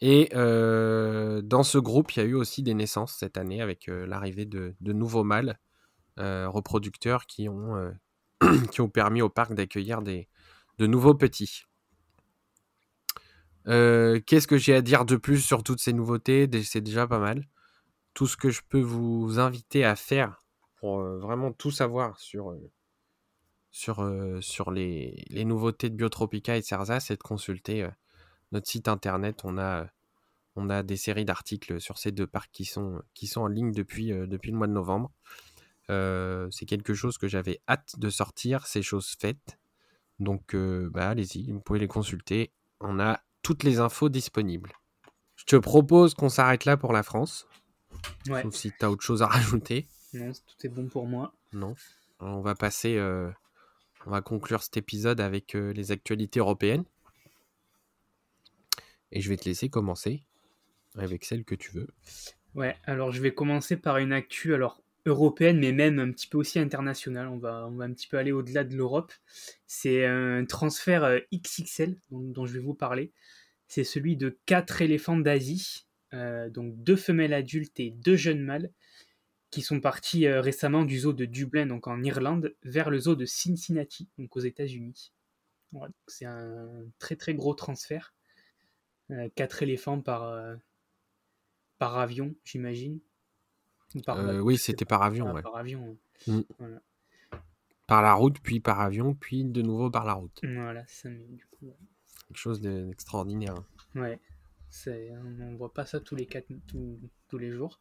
Et 0.00 0.30
euh, 0.34 1.40
dans 1.42 1.62
ce 1.62 1.78
groupe, 1.78 2.12
il 2.12 2.18
y 2.18 2.22
a 2.22 2.26
eu 2.26 2.34
aussi 2.34 2.62
des 2.62 2.74
naissances 2.74 3.14
cette 3.14 3.38
année 3.38 3.62
avec 3.62 3.88
euh, 3.88 4.06
l'arrivée 4.06 4.44
de, 4.44 4.74
nouveaux 4.80 5.24
mâles 5.24 5.58
reproducteurs 6.16 7.26
qui 7.26 7.48
ont, 7.48 8.88
permis 8.92 9.22
au 9.22 9.28
parc 9.28 9.54
d'accueillir 9.54 10.02
de 10.02 10.86
nouveaux 10.86 11.14
petits. 11.14 11.64
Qu'est-ce 13.66 14.46
que 14.46 14.58
j'ai 14.58 14.74
à 14.74 14.82
dire 14.82 15.04
de 15.06 15.16
plus 15.16 15.40
sur 15.40 15.62
toutes 15.62 15.80
ces 15.80 15.92
nouveautés? 15.92 16.48
C'est 16.62 16.82
déjà 16.82 17.06
pas 17.06 17.18
mal 17.18 17.46
tout 18.14 18.26
ce 18.26 18.36
que 18.36 18.50
je 18.50 18.62
peux 18.68 18.80
vous 18.80 19.38
inviter 19.38 19.84
à 19.84 19.96
faire 19.96 20.42
pour 20.76 21.00
vraiment 21.00 21.52
tout 21.52 21.70
savoir 21.70 22.18
sur, 22.18 22.56
sur, 23.70 24.08
sur 24.40 24.70
les, 24.70 25.24
nouveautés 25.44 25.90
de 25.90 25.96
Biotropica 25.96 26.56
et 26.56 26.60
de 26.60 26.64
Cerza, 26.64 27.00
c'est 27.00 27.16
de 27.16 27.22
consulter 27.22 27.88
notre 28.52 28.68
site 28.68 28.88
internet. 28.88 29.42
On 29.44 29.58
a, 29.58 30.82
des 30.82 30.96
séries 30.96 31.24
d'articles 31.24 31.80
sur 31.80 31.98
ces 31.98 32.12
deux 32.12 32.26
parcs 32.26 32.50
qui 32.52 32.64
sont, 32.64 33.02
en 33.36 33.46
ligne 33.48 33.72
depuis, 33.72 34.08
le 34.08 34.52
mois 34.52 34.66
de 34.66 34.72
novembre. 34.72 35.10
c'est 35.88 36.66
quelque 36.66 36.94
chose 36.94 37.18
que 37.18 37.28
j'avais 37.28 37.60
hâte 37.68 37.98
de 37.98 38.10
sortir, 38.10 38.66
c'est 38.66 38.82
chose 38.82 39.16
faite. 39.18 39.58
Donc 40.20 40.54
bah, 40.54 41.08
allez-y, 41.08 41.50
vous 41.50 41.60
pouvez 41.60 41.78
les 41.78 41.88
consulter. 41.88 42.52
On 42.80 43.00
a 43.00 43.20
toutes 43.42 43.62
les 43.62 43.78
infos 43.78 44.08
disponibles. 44.08 44.72
Je 45.36 45.44
te 45.44 45.56
propose 45.56 46.14
qu'on 46.14 46.28
s'arrête 46.28 46.64
là 46.64 46.76
pour 46.76 46.92
la 46.92 47.02
France. 47.02 47.46
Sauf 48.26 48.54
si 48.54 48.72
tu 48.72 48.84
as 48.84 48.90
autre 48.90 49.02
chose 49.02 49.22
à 49.22 49.26
rajouter. 49.28 49.86
Non, 50.12 50.32
tout 50.32 50.66
est 50.66 50.68
bon 50.68 50.86
pour 50.88 51.06
moi. 51.06 51.34
Non. 51.52 51.74
On 52.20 52.40
va 52.40 52.54
passer. 52.54 52.96
Euh, 52.96 53.30
on 54.06 54.10
va 54.10 54.20
conclure 54.20 54.62
cet 54.62 54.76
épisode 54.76 55.20
avec 55.20 55.54
euh, 55.54 55.72
les 55.72 55.92
actualités 55.92 56.40
européennes. 56.40 56.84
Et 59.12 59.20
je 59.20 59.28
vais 59.28 59.36
te 59.36 59.44
laisser 59.44 59.68
commencer 59.68 60.22
avec 60.96 61.24
celle 61.24 61.44
que 61.44 61.54
tu 61.54 61.72
veux. 61.72 61.88
Ouais, 62.54 62.76
alors 62.84 63.10
je 63.10 63.20
vais 63.20 63.34
commencer 63.34 63.76
par 63.76 63.98
une 63.98 64.12
actu 64.12 64.54
alors 64.54 64.82
européenne, 65.06 65.58
mais 65.58 65.72
même 65.72 65.98
un 65.98 66.10
petit 66.10 66.26
peu 66.26 66.38
aussi 66.38 66.58
internationale. 66.58 67.28
On 67.28 67.38
va, 67.38 67.66
on 67.68 67.76
va 67.76 67.84
un 67.84 67.92
petit 67.92 68.08
peu 68.08 68.18
aller 68.18 68.32
au-delà 68.32 68.64
de 68.64 68.76
l'Europe. 68.76 69.12
C'est 69.66 70.06
un 70.06 70.44
transfert 70.44 71.04
euh, 71.04 71.18
XXL 71.32 71.96
dont, 72.10 72.20
dont, 72.20 72.46
je 72.46 72.54
vais 72.54 72.60
vous 72.60 72.74
parler. 72.74 73.12
C'est 73.68 73.84
celui 73.84 74.16
de 74.16 74.38
quatre 74.46 74.82
éléphants 74.82 75.18
d'Asie 75.18 75.86
euh, 76.14 76.48
donc 76.48 76.74
deux 76.82 76.96
femelles 76.96 77.34
adultes 77.34 77.80
et 77.80 77.90
deux 77.90 78.16
jeunes 78.16 78.40
mâles, 78.40 78.70
qui 79.50 79.62
sont 79.62 79.80
partis 79.80 80.26
euh, 80.26 80.40
récemment 80.40 80.84
du 80.84 81.00
zoo 81.00 81.12
de 81.12 81.24
Dublin, 81.24 81.66
donc 81.66 81.86
en 81.86 82.02
Irlande, 82.02 82.54
vers 82.62 82.90
le 82.90 82.98
zoo 82.98 83.16
de 83.16 83.24
Cincinnati, 83.24 84.08
donc 84.18 84.36
aux 84.36 84.40
États-Unis. 84.40 85.12
c'est 86.06 86.26
un 86.26 86.84
très 86.98 87.16
très 87.16 87.34
gros 87.34 87.54
transfert. 87.54 88.14
Euh, 89.10 89.28
quatre 89.34 89.62
éléphants 89.62 90.00
par, 90.00 90.56
par 91.78 91.98
avion, 91.98 92.34
j'imagine. 92.44 93.00
oui, 93.94 94.56
c'était 94.56 94.84
par 94.84 95.02
avion. 95.02 95.40
Par 95.42 95.56
avion. 95.56 95.98
Mm. 96.26 96.40
Par 97.86 98.02
la 98.02 98.14
route, 98.14 98.38
puis 98.40 98.60
par 98.60 98.80
avion, 98.80 99.14
puis 99.14 99.44
de 99.44 99.62
nouveau 99.62 99.90
par 99.90 100.04
la 100.04 100.14
route. 100.14 100.40
Voilà, 100.42 100.86
ça, 100.86 101.10
du 101.10 101.44
coup. 101.46 101.74
Quelque 102.28 102.38
chose 102.38 102.60
d'extraordinaire. 102.60 103.54
Ouais. 103.94 104.18
On 104.86 105.50
ne 105.50 105.56
voit 105.56 105.72
pas 105.72 105.86
ça 105.86 106.00
tous 106.00 106.16
les, 106.16 106.26
quatre, 106.26 106.48
tous, 107.28 107.38
les 107.38 107.50
jours. 107.50 107.80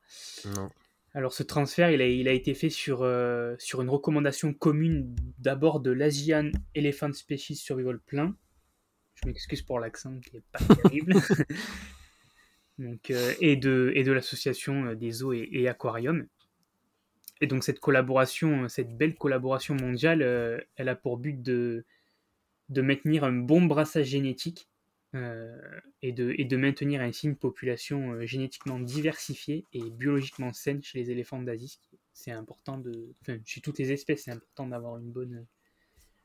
Alors 1.13 1.33
ce 1.33 1.43
transfert, 1.43 1.91
il 1.91 2.01
a, 2.01 2.07
il 2.07 2.27
a 2.27 2.31
été 2.31 2.53
fait 2.53 2.69
sur, 2.69 3.03
euh, 3.03 3.55
sur 3.59 3.81
une 3.81 3.89
recommandation 3.89 4.53
commune 4.53 5.15
d'abord 5.37 5.79
de 5.79 5.91
l'Asian 5.91 6.51
Elephant 6.73 7.13
Species 7.13 7.55
Survival 7.55 7.99
Plan. 7.99 8.33
Je 9.15 9.27
m'excuse 9.27 9.61
pour 9.61 9.79
l'accent 9.79 10.19
qui 10.19 10.35
n'est 10.35 10.43
pas 10.51 10.59
terrible. 10.83 11.13
donc, 12.79 13.11
euh, 13.11 13.33
et 13.41 13.55
de, 13.57 13.91
et 13.95 14.03
de 14.03 14.11
l'association 14.11 14.85
euh, 14.87 14.95
des 14.95 15.23
eaux 15.23 15.33
et, 15.33 15.67
aquariums. 15.67 16.27
Et 17.41 17.47
donc 17.47 17.63
cette 17.63 17.79
collaboration, 17.79 18.67
cette 18.69 18.97
belle 18.97 19.15
collaboration 19.15 19.75
mondiale, 19.75 20.65
elle 20.75 20.89
a 20.89 20.95
pour 20.95 21.17
but 21.17 21.41
de, 21.41 21.85
de 22.69 22.81
maintenir 22.81 23.23
un 23.23 23.33
bon 23.33 23.65
brassage 23.65 24.07
génétique 24.07 24.69
et, 25.13 26.11
de, 26.11 26.33
et 26.37 26.45
de 26.45 26.57
maintenir 26.57 27.01
ainsi 27.01 27.27
une 27.27 27.35
population 27.35 28.13
euh, 28.13 28.25
génétiquement 28.25 28.79
diversifiée 28.79 29.65
et 29.71 29.91
biologiquement 29.91 30.51
saine 30.53 30.81
chez 30.81 30.97
les 30.97 31.11
éléphants 31.11 31.41
d'Asie. 31.41 31.79
C'est 32.13 32.31
important 32.31 32.79
de, 32.79 33.13
enfin, 33.21 33.37
chez 33.45 33.61
toutes 33.61 33.77
les 33.77 33.91
espèces, 33.91 34.23
c'est 34.23 34.31
important 34.31 34.65
d'avoir 34.67 34.97
une 34.97 35.11
bonne, 35.11 35.45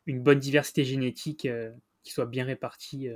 une 0.06 0.22
bonne 0.22 0.38
diversité 0.38 0.84
génétique 0.84 1.44
euh, 1.44 1.70
qui 2.02 2.12
soit 2.12 2.26
bien 2.26 2.44
répartie 2.44 3.08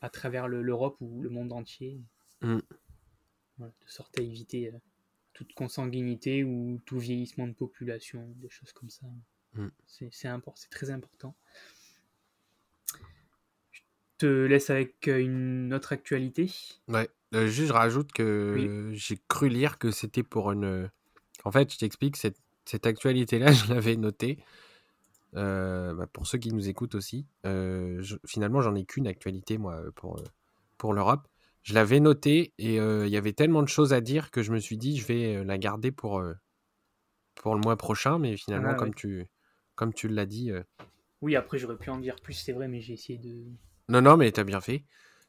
à 0.00 0.10
travers 0.10 0.48
l'Europe 0.48 0.96
ou 1.00 1.20
le 1.22 1.28
monde 1.28 1.52
entier. 1.52 2.00
Mm. 2.40 2.58
de 3.58 3.72
sorte 3.86 4.18
à 4.18 4.22
éviter 4.22 4.72
toute 5.32 5.52
consanguinité 5.52 6.42
ou 6.42 6.80
tout 6.84 6.98
vieillissement 6.98 7.46
de 7.46 7.52
population, 7.52 8.26
des 8.36 8.48
choses 8.48 8.72
comme 8.72 8.90
ça. 8.90 9.06
Mm. 9.52 9.68
C'est 9.86 10.70
très 10.70 10.90
important 10.90 11.36
te 14.18 14.26
laisse 14.26 14.70
avec 14.70 15.08
euh, 15.08 15.18
une 15.18 15.72
autre 15.72 15.92
actualité? 15.92 16.50
Ouais, 16.88 17.08
euh, 17.34 17.46
juste 17.46 17.68
je 17.68 17.72
rajoute 17.72 18.12
que 18.12 18.90
j'ai 18.92 19.18
cru 19.28 19.48
lire 19.48 19.78
que 19.78 19.90
c'était 19.90 20.22
pour 20.22 20.52
une. 20.52 20.90
En 21.44 21.50
fait, 21.50 21.72
je 21.72 21.78
t'explique, 21.78 22.16
cette, 22.16 22.38
cette 22.64 22.86
actualité-là, 22.86 23.52
je 23.52 23.72
l'avais 23.72 23.96
notée. 23.96 24.38
Euh, 25.36 25.94
bah, 25.94 26.06
pour 26.06 26.26
ceux 26.26 26.38
qui 26.38 26.52
nous 26.52 26.68
écoutent 26.68 26.94
aussi, 26.94 27.26
finalement, 28.26 28.60
j'en 28.60 28.74
ai 28.74 28.84
qu'une 28.84 29.06
actualité, 29.06 29.56
moi, 29.58 29.80
pour, 29.94 30.22
pour 30.76 30.92
l'Europe. 30.92 31.26
Je 31.62 31.74
l'avais 31.74 32.00
notée 32.00 32.54
et 32.58 32.76
il 32.76 33.08
y 33.08 33.16
avait 33.16 33.34
tellement 33.34 33.62
de 33.62 33.68
choses 33.68 33.92
à 33.92 34.00
dire 34.00 34.30
que 34.30 34.42
je 34.42 34.52
me 34.52 34.58
suis 34.58 34.78
dit, 34.78 34.96
je 34.96 35.06
vais 35.06 35.44
la 35.44 35.58
garder 35.58 35.92
pour, 35.92 36.22
pour 37.34 37.54
le 37.54 37.60
mois 37.60 37.76
prochain, 37.76 38.18
mais 38.18 38.36
finalement, 38.38 38.70
ah 38.70 38.74
comme, 38.74 38.94
tu, 38.94 39.26
comme 39.74 39.92
tu 39.92 40.08
l'as 40.08 40.24
dit. 40.24 40.50
Oui, 41.20 41.36
après, 41.36 41.58
j'aurais 41.58 41.76
pu 41.76 41.90
en 41.90 41.98
dire 41.98 42.16
plus, 42.16 42.32
c'est 42.32 42.52
vrai, 42.52 42.68
mais 42.68 42.80
j'ai 42.80 42.94
essayé 42.94 43.18
de 43.18 43.44
non, 43.88 44.02
non, 44.02 44.16
mais 44.16 44.30
t'as 44.32 44.44
bien 44.44 44.60
fait. 44.60 44.84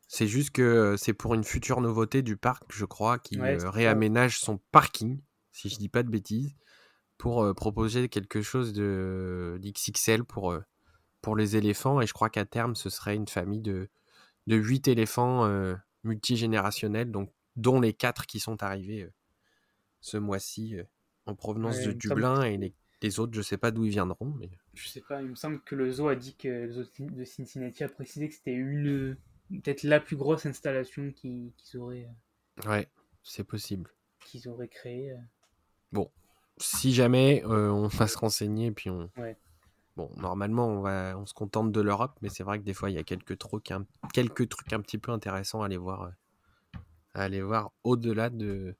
C'est 0.07 0.27
juste 0.27 0.51
que 0.51 0.95
c'est 0.97 1.13
pour 1.13 1.35
une 1.35 1.43
future 1.43 1.81
nouveauté 1.81 2.21
du 2.21 2.35
parc, 2.35 2.63
je 2.69 2.85
crois, 2.85 3.19
qui 3.19 3.39
réaménage 3.39 4.39
son 4.39 4.59
parking, 4.71 5.21
si 5.51 5.69
je 5.69 5.77
dis 5.77 5.89
pas 5.89 6.03
de 6.03 6.09
bêtises, 6.09 6.55
pour 7.17 7.53
proposer 7.55 8.09
quelque 8.09 8.41
chose 8.41 8.73
de 8.73 9.59
d'XXL 9.61 10.23
pour, 10.23 10.57
pour 11.21 11.35
les 11.35 11.57
éléphants. 11.57 12.01
Et 12.01 12.07
je 12.07 12.13
crois 12.13 12.29
qu'à 12.29 12.45
terme, 12.45 12.75
ce 12.75 12.89
serait 12.89 13.15
une 13.15 13.27
famille 13.27 13.61
de, 13.61 13.89
de 14.47 14.55
8 14.55 14.87
éléphants 14.87 15.47
multigénérationnels, 16.03 17.11
donc, 17.11 17.31
dont 17.55 17.79
les 17.79 17.93
4 17.93 18.25
qui 18.25 18.39
sont 18.39 18.63
arrivés 18.63 19.07
ce 20.01 20.17
mois-ci 20.17 20.75
en 21.27 21.35
provenance 21.35 21.81
de 21.81 21.91
Dublin 21.91 22.41
et 22.41 22.57
les 22.57 22.73
les 23.01 23.19
autres, 23.19 23.33
je 23.33 23.41
sais 23.41 23.57
pas 23.57 23.71
d'où 23.71 23.85
ils 23.85 23.91
viendront. 23.91 24.33
Mais... 24.39 24.49
Je 24.79 24.87
sais 24.87 25.01
pas, 25.01 25.21
il 25.21 25.27
me 25.27 25.35
semble 25.35 25.59
que 25.61 25.75
le 25.75 25.91
zoo 25.91 26.07
a 26.07 26.15
dit 26.15 26.35
que 26.35 26.47
le 26.47 26.71
zoo 26.71 26.83
de 26.99 27.23
Cincinnati 27.25 27.83
a 27.83 27.89
précisé 27.89 28.29
que 28.29 28.35
c'était 28.35 28.53
une 28.53 29.17
peut-être 29.49 29.83
la 29.83 29.99
plus 29.99 30.15
grosse 30.15 30.45
installation 30.45 31.11
qu'ils 31.11 31.51
auraient. 31.75 32.07
Euh, 32.65 32.69
ouais, 32.69 32.87
c'est 33.21 33.43
possible. 33.43 33.91
Qu'ils 34.25 34.47
auraient 34.47 34.69
créé. 34.69 35.11
Euh. 35.11 35.17
Bon, 35.91 36.09
si 36.57 36.93
jamais 36.93 37.43
euh, 37.45 37.69
on 37.69 37.87
va 37.87 38.07
se 38.07 38.17
renseigner, 38.17 38.71
puis 38.71 38.89
on, 38.89 39.09
Bon, 39.97 40.09
normalement, 40.15 40.67
on, 40.67 40.81
va, 40.81 41.17
on 41.17 41.25
se 41.25 41.33
contente 41.33 41.73
de 41.73 41.81
l'Europe, 41.81 42.17
mais 42.21 42.29
c'est 42.29 42.43
vrai 42.43 42.57
que 42.57 42.63
des 42.63 42.73
fois, 42.73 42.89
il 42.89 42.95
y 42.95 42.99
a 42.99 43.03
quelques 43.03 43.37
trucs, 43.37 43.69
un, 43.71 43.85
quelques 44.13 44.47
trucs 44.47 44.71
un 44.71 44.79
petit 44.79 44.97
peu 44.97 45.11
intéressants 45.11 45.61
à 45.61 45.65
aller 45.65 45.75
voir, 45.75 46.13
à 47.13 47.23
aller 47.23 47.41
voir 47.41 47.73
au-delà 47.83 48.29
de, 48.29 48.77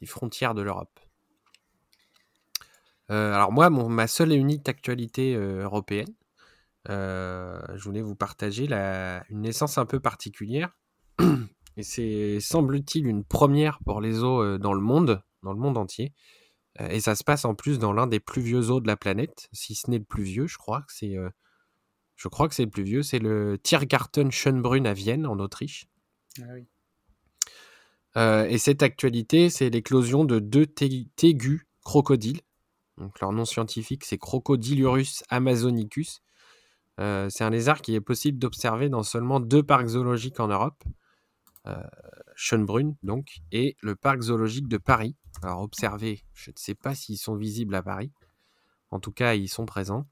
des 0.00 0.06
frontières 0.06 0.54
de 0.54 0.62
l'Europe. 0.62 0.98
Euh, 3.10 3.34
alors 3.34 3.52
moi, 3.52 3.70
mon, 3.70 3.88
ma 3.88 4.06
seule 4.06 4.32
et 4.32 4.36
unique 4.36 4.68
actualité 4.68 5.34
euh, 5.34 5.62
européenne, 5.62 6.14
je 6.86 7.82
voulais 7.82 8.02
vous 8.02 8.14
partager 8.14 8.66
la, 8.66 9.24
une 9.30 9.42
naissance 9.42 9.78
un 9.78 9.86
peu 9.86 10.00
particulière. 10.00 10.76
Et 11.76 11.82
c'est, 11.82 12.38
semble-t-il, 12.40 13.06
une 13.06 13.24
première 13.24 13.80
pour 13.84 14.00
les 14.00 14.22
eaux 14.22 14.58
dans 14.58 14.74
le 14.74 14.80
monde, 14.80 15.22
dans 15.42 15.52
le 15.52 15.58
monde 15.58 15.76
entier. 15.76 16.12
Et 16.78 17.00
ça 17.00 17.14
se 17.14 17.24
passe 17.24 17.44
en 17.44 17.54
plus 17.54 17.78
dans 17.78 17.92
l'un 17.92 18.06
des 18.06 18.20
plus 18.20 18.42
vieux 18.42 18.62
zoos 18.62 18.80
de 18.80 18.86
la 18.86 18.96
planète, 18.96 19.48
si 19.52 19.74
ce 19.74 19.90
n'est 19.90 19.98
le 19.98 20.04
plus 20.04 20.24
vieux, 20.24 20.46
je 20.46 20.56
crois 20.58 20.82
que 20.82 20.92
c'est, 20.92 21.16
je 22.16 22.28
crois 22.28 22.48
que 22.48 22.54
c'est 22.54 22.64
le 22.64 22.70
plus 22.70 22.82
vieux, 22.84 23.02
c'est 23.02 23.18
le 23.18 23.58
Tiergarten 23.60 24.30
Schönbrunn 24.30 24.86
à 24.86 24.92
Vienne, 24.92 25.26
en 25.26 25.38
Autriche. 25.38 25.86
Ah 26.40 26.52
oui. 26.54 26.66
et 28.52 28.58
cette 28.58 28.82
actualité, 28.82 29.50
c'est 29.50 29.70
l'éclosion 29.70 30.24
de 30.24 30.38
deux 30.38 30.66
tégus 30.66 31.66
crocodiles. 31.82 32.40
Donc 32.98 33.20
leur 33.20 33.32
nom 33.32 33.44
scientifique, 33.44 34.04
c'est 34.04 34.18
Crocodilurus 34.18 35.24
amazonicus. 35.28 36.22
c'est 36.98 37.44
un 37.44 37.50
lézard 37.50 37.82
qui 37.82 37.94
est 37.94 38.00
possible 38.00 38.38
d'observer 38.38 38.88
dans 38.88 39.02
seulement 39.02 39.40
deux 39.40 39.62
parcs 39.62 39.88
zoologiques 39.88 40.40
en 40.40 40.48
Europe. 40.48 40.82
Schönbrunn, 42.36 42.96
donc, 43.02 43.38
et 43.52 43.76
le 43.80 43.96
parc 43.96 44.20
zoologique 44.22 44.68
de 44.68 44.76
Paris. 44.76 45.16
Alors, 45.42 45.62
observez, 45.62 46.24
je 46.34 46.50
ne 46.50 46.56
sais 46.56 46.74
pas 46.74 46.94
s'ils 46.94 47.18
sont 47.18 47.36
visibles 47.36 47.74
à 47.74 47.82
Paris. 47.82 48.10
En 48.90 49.00
tout 49.00 49.12
cas, 49.12 49.34
ils 49.34 49.48
sont 49.48 49.66
présents. 49.66 50.06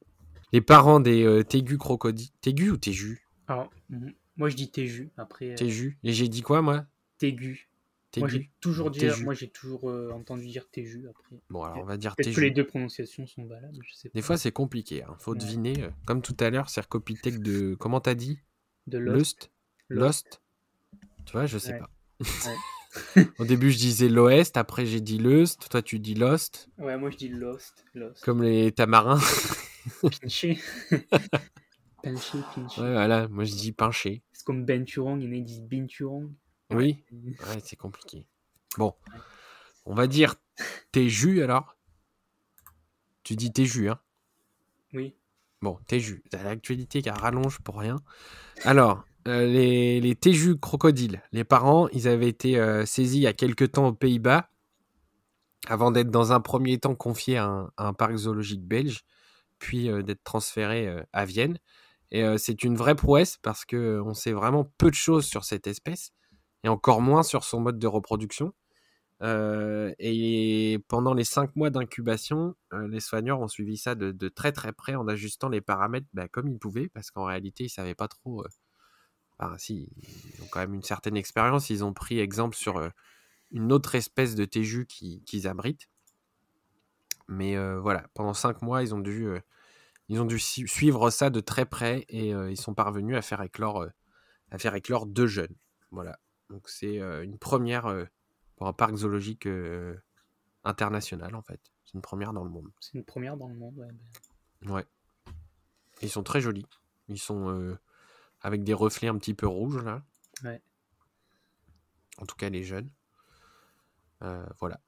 Les 0.53 0.61
parents 0.61 1.01
des 1.01 1.24
euh, 1.24 1.43
tégus 1.43 1.78
crocodiles. 1.78 2.30
Tégus 2.41 2.72
ou 2.72 2.76
téjus 2.76 3.28
Alors, 3.47 3.70
moi 4.37 4.51
je 4.51 4.57
dis 4.57 4.70
téjus. 4.70 5.11
Après. 5.16 5.53
Euh... 5.53 5.55
Téjus. 5.55 5.99
Et 6.03 6.12
j'ai 6.12 6.28
dit 6.28 6.43
quoi, 6.43 6.62
moi? 6.62 6.85
Tégus. 7.18 7.68
Moi 8.18 8.28
j'ai 8.28 8.50
toujours, 8.60 8.90
dire, 8.90 9.18
moi, 9.22 9.32
j'ai 9.32 9.48
toujours 9.48 9.88
euh, 9.88 10.10
entendu 10.12 10.46
dire 10.46 10.68
téjus 10.70 11.08
après. 11.08 11.36
Bon, 11.48 11.62
alors 11.62 11.78
on 11.78 11.84
va 11.84 11.96
dire 11.96 12.14
téjus. 12.14 12.34
que 12.34 12.40
les 12.42 12.50
deux 12.50 12.66
prononciations 12.66 13.26
sont 13.26 13.46
valables, 13.46 13.78
je 13.82 13.94
sais 13.94 14.10
Des 14.14 14.22
fois 14.22 14.36
c'est 14.36 14.52
compliqué, 14.52 15.02
hein. 15.02 15.16
faut 15.18 15.34
deviner. 15.34 15.82
Euh, 15.82 15.90
comme 16.04 16.20
tout 16.20 16.36
à 16.40 16.50
l'heure, 16.50 16.68
c'est 16.68 16.86
Copytech 16.86 17.38
de. 17.38 17.74
Comment 17.74 18.00
t'as 18.00 18.14
dit? 18.14 18.38
De 18.86 18.98
Lost. 18.98 19.50
Lost? 19.88 20.42
Tu 21.24 21.32
vois, 21.32 21.46
je 21.46 21.56
sais 21.58 21.78
pas. 21.78 21.90
Au 23.38 23.44
début, 23.44 23.70
je 23.70 23.78
disais 23.78 24.08
l'Ouest, 24.08 24.56
après 24.56 24.84
j'ai 24.84 25.00
dit 25.00 25.18
Lust, 25.18 25.68
toi 25.70 25.80
tu 25.80 25.98
dis 25.98 26.14
Lost. 26.14 26.68
Ouais, 26.78 26.98
moi 26.98 27.10
je 27.10 27.16
dis 27.16 27.28
Lost. 27.28 27.84
Lost. 27.94 28.22
Comme 28.24 28.42
les 28.42 28.72
tamarins. 28.72 29.20
Pinché. 30.20 30.58
Pinché, 32.02 32.38
pinché. 32.54 32.80
Ouais, 32.80 32.92
voilà, 32.92 33.28
moi 33.28 33.44
je 33.44 33.54
dis 33.54 33.70
pinché. 33.70 34.22
C'est 34.32 34.44
comme 34.44 34.64
Benturong, 34.64 35.22
il 35.22 35.26
y 35.26 35.28
en 35.28 35.32
a 35.32 35.36
qui 35.36 35.42
disent 35.42 35.62
Binturong. 35.62 36.32
Oui, 36.75 37.05
ouais, 37.12 37.61
c'est 37.64 37.77
compliqué. 37.77 38.27
Bon, 38.79 38.95
on 39.85 39.95
va 39.95 40.07
dire 40.07 40.37
jus 40.95 41.43
alors. 41.43 41.77
Tu 43.23 43.37
dis 43.37 43.53
jus, 43.64 43.89
hein 43.89 43.99
Oui. 44.93 45.14
Bon, 45.61 45.79
jus. 45.91 46.23
L'actualité 46.33 47.03
qui 47.03 47.11
rallonge 47.11 47.61
pour 47.61 47.79
rien. 47.79 47.97
Alors, 48.64 49.05
euh, 49.29 49.47
les, 49.47 50.01
les 50.01 50.14
téjus 50.16 50.59
crocodiles, 50.59 51.23
les 51.31 51.45
parents, 51.45 51.89
ils 51.91 52.09
avaient 52.09 52.29
été 52.29 52.59
euh, 52.59 52.85
saisis 52.85 53.18
il 53.18 53.23
y 53.23 53.27
a 53.29 53.33
quelques 53.33 53.73
temps 53.73 53.87
aux 53.87 53.93
Pays-Bas, 53.93 54.51
avant 55.68 55.93
d'être 55.93 56.11
dans 56.11 56.33
un 56.33 56.41
premier 56.41 56.79
temps 56.79 56.97
confiés 56.97 57.37
à 57.37 57.70
un, 57.77 57.93
parc 57.95 58.16
zoologique 58.16 58.66
belge, 58.66 59.05
puis 59.61 59.89
euh, 59.89 60.03
d'être 60.03 60.25
transférés 60.25 60.93
à 61.12 61.25
Vienne. 61.25 61.59
Et 62.11 62.23
c'est 62.37 62.62
une 62.62 62.77
vraie 62.77 62.95
prouesse 62.95 63.39
parce 63.41 63.64
qu'on 63.64 64.12
sait 64.12 64.33
vraiment 64.33 64.70
peu 64.77 64.91
de 64.91 64.95
choses 64.95 65.25
sur 65.25 65.45
cette 65.45 65.66
espèce, 65.66 66.12
et 66.64 66.68
encore 66.68 67.00
moins 67.02 67.22
sur 67.22 67.44
son 67.44 67.60
mode 67.60 67.78
de 67.78 67.86
reproduction. 67.86 68.52
et 69.22 70.78
pendant 70.88 71.14
les 71.14 71.24
cinq 71.24 71.56
mois 71.56 71.70
d'incubation, 71.70 72.54
les 72.72 73.00
soigneurs 73.00 73.40
ont 73.40 73.48
suivi 73.48 73.76
ça 73.76 73.94
de, 73.94 74.28
très 74.28 74.52
très 74.52 74.72
près 74.72 74.94
en 74.94 75.08
ajustant 75.08 75.48
les 75.48 75.60
paramètres 75.60 76.08
bah, 76.12 76.28
comme 76.28 76.48
ils 76.48 76.58
pouvaient, 76.58 76.88
parce 76.88 77.10
qu'en 77.10 77.24
réalité, 77.24 77.64
ils 77.64 77.66
ne 77.66 77.70
savaient 77.70 77.94
pas 77.94 78.08
trop 78.08 78.44
si, 79.58 79.88
ils 80.34 80.42
ont 80.42 80.46
quand 80.50 80.60
même 80.60 80.74
une 80.74 80.82
certaine 80.82 81.16
expérience. 81.16 81.70
Ils 81.70 81.84
ont 81.84 81.92
pris 81.92 82.18
exemple 82.18 82.56
sur 82.56 82.78
euh, 82.78 82.88
une 83.50 83.72
autre 83.72 83.94
espèce 83.94 84.34
de 84.34 84.44
téju 84.44 84.86
qu'ils 84.86 85.48
abritent. 85.48 85.88
Mais 87.28 87.56
euh, 87.56 87.80
voilà, 87.80 88.06
pendant 88.14 88.34
cinq 88.34 88.62
mois, 88.62 88.82
ils 88.82 88.94
ont 88.94 89.00
dû, 89.00 89.26
euh, 89.26 89.40
ils 90.08 90.20
ont 90.20 90.24
dû 90.24 90.38
suivre 90.38 91.10
ça 91.10 91.30
de 91.30 91.40
très 91.40 91.64
près 91.64 92.04
et 92.08 92.30
ils 92.30 92.60
sont 92.60 92.74
parvenus 92.74 93.16
à 93.16 93.22
faire 93.22 93.40
éclore, 93.42 93.86
à 94.50 94.58
faire 94.58 94.74
éclore 94.74 95.06
deux 95.06 95.26
jeunes. 95.26 95.54
Voilà. 95.90 96.18
Donc 96.53 96.68
c'est 96.68 96.96
une 96.96 97.38
première 97.38 98.07
pour 98.57 98.68
un 98.68 98.72
parc 98.72 98.94
zoologique 98.94 99.48
international 100.62 101.34
en 101.34 101.42
fait. 101.42 101.61
C'est 101.84 101.94
une 101.94 102.03
première 102.03 102.32
dans 102.32 102.44
le 102.44 102.50
monde. 102.50 102.70
C'est 102.78 102.94
une 102.94 103.05
première 103.05 103.36
dans 103.36 103.48
le 103.48 103.55
monde, 103.55 103.76
ouais. 103.78 103.88
Ben. 104.61 104.70
Ouais. 104.70 104.86
Ils 106.03 106.11
sont 106.11 106.22
très 106.22 106.40
jolis. 106.40 106.68
Ils 107.09 107.18
sont 107.18 107.76
avec 108.40 108.62
des 108.62 108.74
reflets 108.74 109.09
un 109.09 109.18
petit 109.18 109.34
peu 109.34 109.46
rouges 109.46 109.82
là. 109.82 110.05
Ouais. 110.44 110.62
En 112.18 112.26
tout 112.26 112.36
cas, 112.36 112.50
les 112.50 112.62
jeunes. 112.62 112.90
Euh, 114.22 114.46
voilà. 114.61 114.80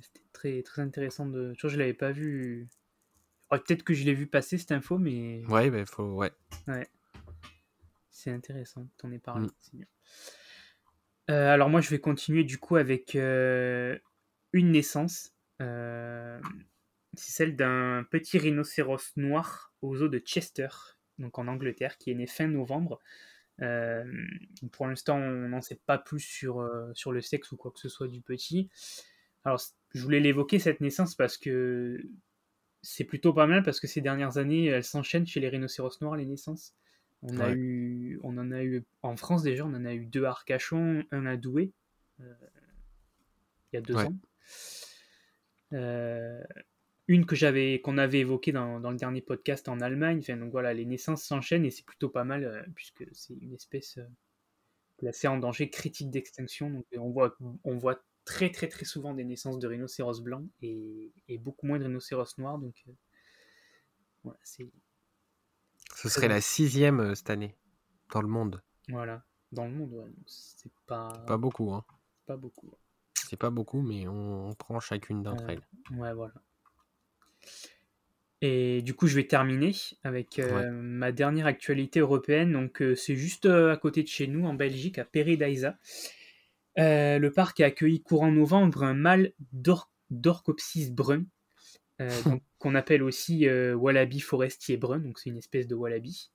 C'était 0.00 0.24
très, 0.32 0.62
très 0.62 0.82
intéressant 0.82 1.26
de. 1.26 1.54
Je 1.56 1.66
ne 1.68 1.76
l'avais 1.76 1.94
pas 1.94 2.10
vu. 2.10 2.68
Peut-être 3.50 3.84
que 3.84 3.94
je 3.94 4.04
l'ai 4.04 4.14
vu 4.14 4.26
passer 4.26 4.58
cette 4.58 4.72
info, 4.72 4.98
mais. 4.98 5.44
Ouais, 5.46 5.70
bah, 5.70 5.84
faut. 5.86 6.14
Ouais. 6.14 6.32
Ouais. 6.66 6.88
C'est 8.12 8.30
intéressant, 8.30 8.86
t'en 8.98 9.10
es 9.10 9.18
parlé. 9.18 9.48
Mm. 9.72 9.82
Euh, 11.30 11.48
alors, 11.48 11.68
moi, 11.68 11.80
je 11.80 11.90
vais 11.90 11.98
continuer 11.98 12.44
du 12.44 12.58
coup 12.58 12.76
avec 12.76 13.16
euh, 13.16 13.98
une 14.52 14.70
naissance. 14.70 15.34
c'est 15.58 16.40
celle 17.14 17.56
d'un 17.56 18.06
petit 18.10 18.38
rhinocéros 18.38 19.16
noir 19.16 19.72
aux 19.82 20.00
eaux 20.00 20.08
de 20.08 20.18
Chester, 20.18 20.68
donc 21.18 21.38
en 21.38 21.48
Angleterre, 21.48 21.98
qui 21.98 22.12
est 22.12 22.14
né 22.14 22.28
fin 22.28 22.46
novembre. 22.46 23.00
Euh, 23.60 24.04
pour 24.72 24.86
l'instant, 24.86 25.16
on 25.16 25.48
n'en 25.48 25.60
sait 25.60 25.80
pas 25.86 25.98
plus 25.98 26.20
sur, 26.20 26.60
euh, 26.60 26.90
sur 26.94 27.12
le 27.12 27.20
sexe 27.20 27.52
ou 27.52 27.56
quoi 27.56 27.70
que 27.70 27.78
ce 27.78 27.88
soit 27.88 28.08
du 28.08 28.20
petit. 28.20 28.70
Alors, 29.44 29.60
je 29.94 30.02
voulais 30.02 30.20
l'évoquer 30.20 30.58
cette 30.58 30.80
naissance 30.80 31.14
parce 31.14 31.36
que 31.36 32.00
c'est 32.82 33.04
plutôt 33.04 33.32
pas 33.32 33.46
mal 33.46 33.62
parce 33.62 33.80
que 33.80 33.86
ces 33.86 34.00
dernières 34.00 34.38
années, 34.38 34.66
elles 34.66 34.84
s'enchaînent 34.84 35.26
chez 35.26 35.40
les 35.40 35.48
rhinocéros 35.48 36.00
noirs, 36.00 36.16
les 36.16 36.26
naissances. 36.26 36.74
On, 37.22 37.38
a 37.38 37.52
eu, 37.52 38.18
on 38.24 38.36
en 38.36 38.50
a 38.50 38.64
eu 38.64 38.84
en 39.02 39.16
France 39.16 39.42
déjà, 39.42 39.64
on 39.64 39.74
en 39.74 39.84
a 39.84 39.94
eu 39.94 40.06
deux 40.06 40.24
à 40.24 40.30
Arcachon, 40.30 41.04
un 41.12 41.26
à 41.26 41.36
Douai, 41.36 41.72
euh, 42.20 42.34
il 43.72 43.76
y 43.76 43.78
a 43.78 43.80
deux 43.80 43.96
ans 43.96 44.12
une 47.08 47.26
que 47.26 47.36
j'avais 47.36 47.80
qu'on 47.80 47.98
avait 47.98 48.20
évoquée 48.20 48.52
dans, 48.52 48.80
dans, 48.80 48.90
le 48.90 48.96
dernier 48.96 49.20
podcast 49.20 49.68
en 49.68 49.80
Allemagne. 49.80 50.18
Enfin, 50.20 50.36
donc 50.36 50.52
voilà, 50.52 50.72
les 50.74 50.84
naissances 50.84 51.24
s'enchaînent 51.24 51.64
et 51.64 51.70
c'est 51.70 51.84
plutôt 51.84 52.08
pas 52.08 52.24
mal 52.24 52.44
euh, 52.44 52.62
puisque 52.74 53.04
c'est 53.12 53.34
une 53.34 53.54
espèce 53.54 53.98
euh, 53.98 54.06
placée 54.98 55.28
en 55.28 55.38
danger 55.38 55.68
critique 55.70 56.10
d'extinction. 56.10 56.70
Donc 56.70 56.86
on 56.96 57.10
voit, 57.10 57.36
on 57.64 57.76
voit 57.76 58.02
très 58.24 58.50
très 58.50 58.68
très 58.68 58.84
souvent 58.84 59.14
des 59.14 59.24
naissances 59.24 59.58
de 59.58 59.66
rhinocéros 59.66 60.20
blancs 60.22 60.46
et, 60.62 61.12
et 61.28 61.38
beaucoup 61.38 61.66
moins 61.66 61.78
de 61.78 61.84
rhinocéros 61.84 62.38
noirs. 62.38 62.58
Donc 62.58 62.74
euh, 62.88 62.92
voilà, 64.24 64.38
c'est. 64.44 64.70
Ce 65.94 66.08
serait 66.08 66.28
la 66.28 66.40
sixième 66.40 67.14
cette 67.14 67.30
année 67.30 67.54
dans 68.12 68.22
le 68.22 68.28
monde. 68.28 68.62
Voilà, 68.88 69.24
dans 69.52 69.64
le 69.64 69.70
monde, 69.70 69.92
ouais. 69.92 70.10
C'est 70.26 70.72
pas. 70.86 71.12
Pas 71.26 71.36
beaucoup, 71.36 71.72
hein. 71.72 71.84
Pas 72.26 72.36
beaucoup. 72.36 72.72
C'est 73.14 73.36
pas 73.36 73.50
beaucoup, 73.50 73.80
mais 73.80 74.06
on, 74.08 74.52
prend 74.54 74.78
chacune 74.80 75.22
d'entre 75.22 75.48
elles. 75.48 75.62
Ouais, 75.92 76.12
voilà. 76.12 76.34
Et 78.42 78.82
du 78.82 78.94
coup, 78.94 79.06
je 79.06 79.14
vais 79.14 79.26
terminer 79.26 79.72
avec 80.02 80.38
euh, 80.38 80.70
ma 80.72 81.12
dernière 81.12 81.46
actualité 81.46 82.00
européenne. 82.00 82.52
Donc, 82.52 82.82
euh, 82.82 82.96
c'est 82.96 83.14
juste 83.14 83.46
euh, 83.46 83.72
à 83.72 83.76
côté 83.76 84.02
de 84.02 84.08
chez 84.08 84.26
nous, 84.26 84.46
en 84.46 84.54
Belgique, 84.54 84.98
à 84.98 85.04
Peridaisa. 85.04 85.78
le 86.76 87.28
parc 87.28 87.60
a 87.60 87.66
accueilli 87.66 88.02
courant 88.02 88.32
novembre 88.32 88.82
un 88.82 88.94
mâle 88.94 89.32
d'Orcopsis 90.10 90.90
brun, 90.90 91.24
qu'on 92.62 92.74
appelle 92.74 93.02
aussi 93.02 93.48
wallaby 93.48 94.20
forestier 94.20 94.76
brun. 94.76 95.00
Donc, 95.00 95.18
c'est 95.18 95.30
une 95.30 95.38
espèce 95.38 95.66
de 95.66 95.74
wallaby. 95.74 96.30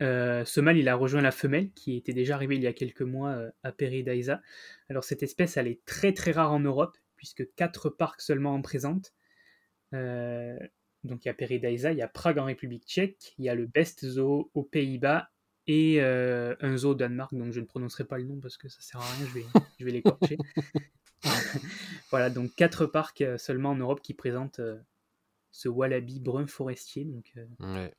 ce 0.00 0.60
mâle, 0.60 0.78
il 0.78 0.88
a 0.88 0.94
rejoint 0.94 1.22
la 1.22 1.32
femelle 1.32 1.72
qui 1.72 1.96
était 1.96 2.12
déjà 2.12 2.34
arrivée 2.36 2.56
il 2.56 2.62
y 2.62 2.66
a 2.66 2.72
quelques 2.72 3.02
mois 3.02 3.36
à 3.62 3.72
Peridaisa. 3.72 4.40
Alors, 4.88 5.04
cette 5.04 5.22
espèce, 5.22 5.56
elle 5.56 5.68
est 5.68 5.84
très 5.84 6.12
très 6.12 6.32
rare 6.32 6.52
en 6.52 6.60
Europe, 6.60 6.96
puisque 7.16 7.46
quatre 7.54 7.88
parcs 7.90 8.20
seulement 8.20 8.54
en 8.54 8.62
présentent. 8.62 9.14
Euh, 9.94 10.58
donc 11.04 11.24
il 11.24 11.28
y 11.28 11.30
a 11.30 11.34
Peridaisa, 11.34 11.92
il 11.92 11.98
y 11.98 12.02
a 12.02 12.08
Prague 12.08 12.38
en 12.38 12.44
République 12.44 12.84
tchèque, 12.84 13.34
il 13.38 13.44
y 13.44 13.48
a 13.48 13.54
le 13.54 13.66
Best 13.66 14.06
Zoo 14.06 14.50
aux 14.54 14.62
Pays-Bas 14.62 15.30
et 15.66 16.00
euh, 16.00 16.54
un 16.60 16.76
zoo 16.76 16.90
au 16.90 16.94
Danemark, 16.94 17.34
donc 17.34 17.52
je 17.52 17.60
ne 17.60 17.64
prononcerai 17.64 18.04
pas 18.04 18.18
le 18.18 18.24
nom 18.24 18.40
parce 18.40 18.56
que 18.56 18.68
ça 18.68 18.80
sert 18.80 19.00
à 19.00 19.04
rien, 19.04 19.26
je 19.26 19.34
vais, 19.34 19.44
je 19.78 19.84
vais 19.84 19.92
l'écorcher. 19.92 20.38
voilà, 22.10 22.30
donc 22.30 22.54
quatre 22.54 22.86
parcs 22.86 23.20
euh, 23.20 23.38
seulement 23.38 23.70
en 23.70 23.76
Europe 23.76 24.00
qui 24.02 24.14
présentent 24.14 24.60
ce 25.50 25.68
wallaby 25.68 26.20
brun 26.20 26.46
forestier. 26.46 27.04
Donc, 27.04 27.32
ouais. 27.60 27.94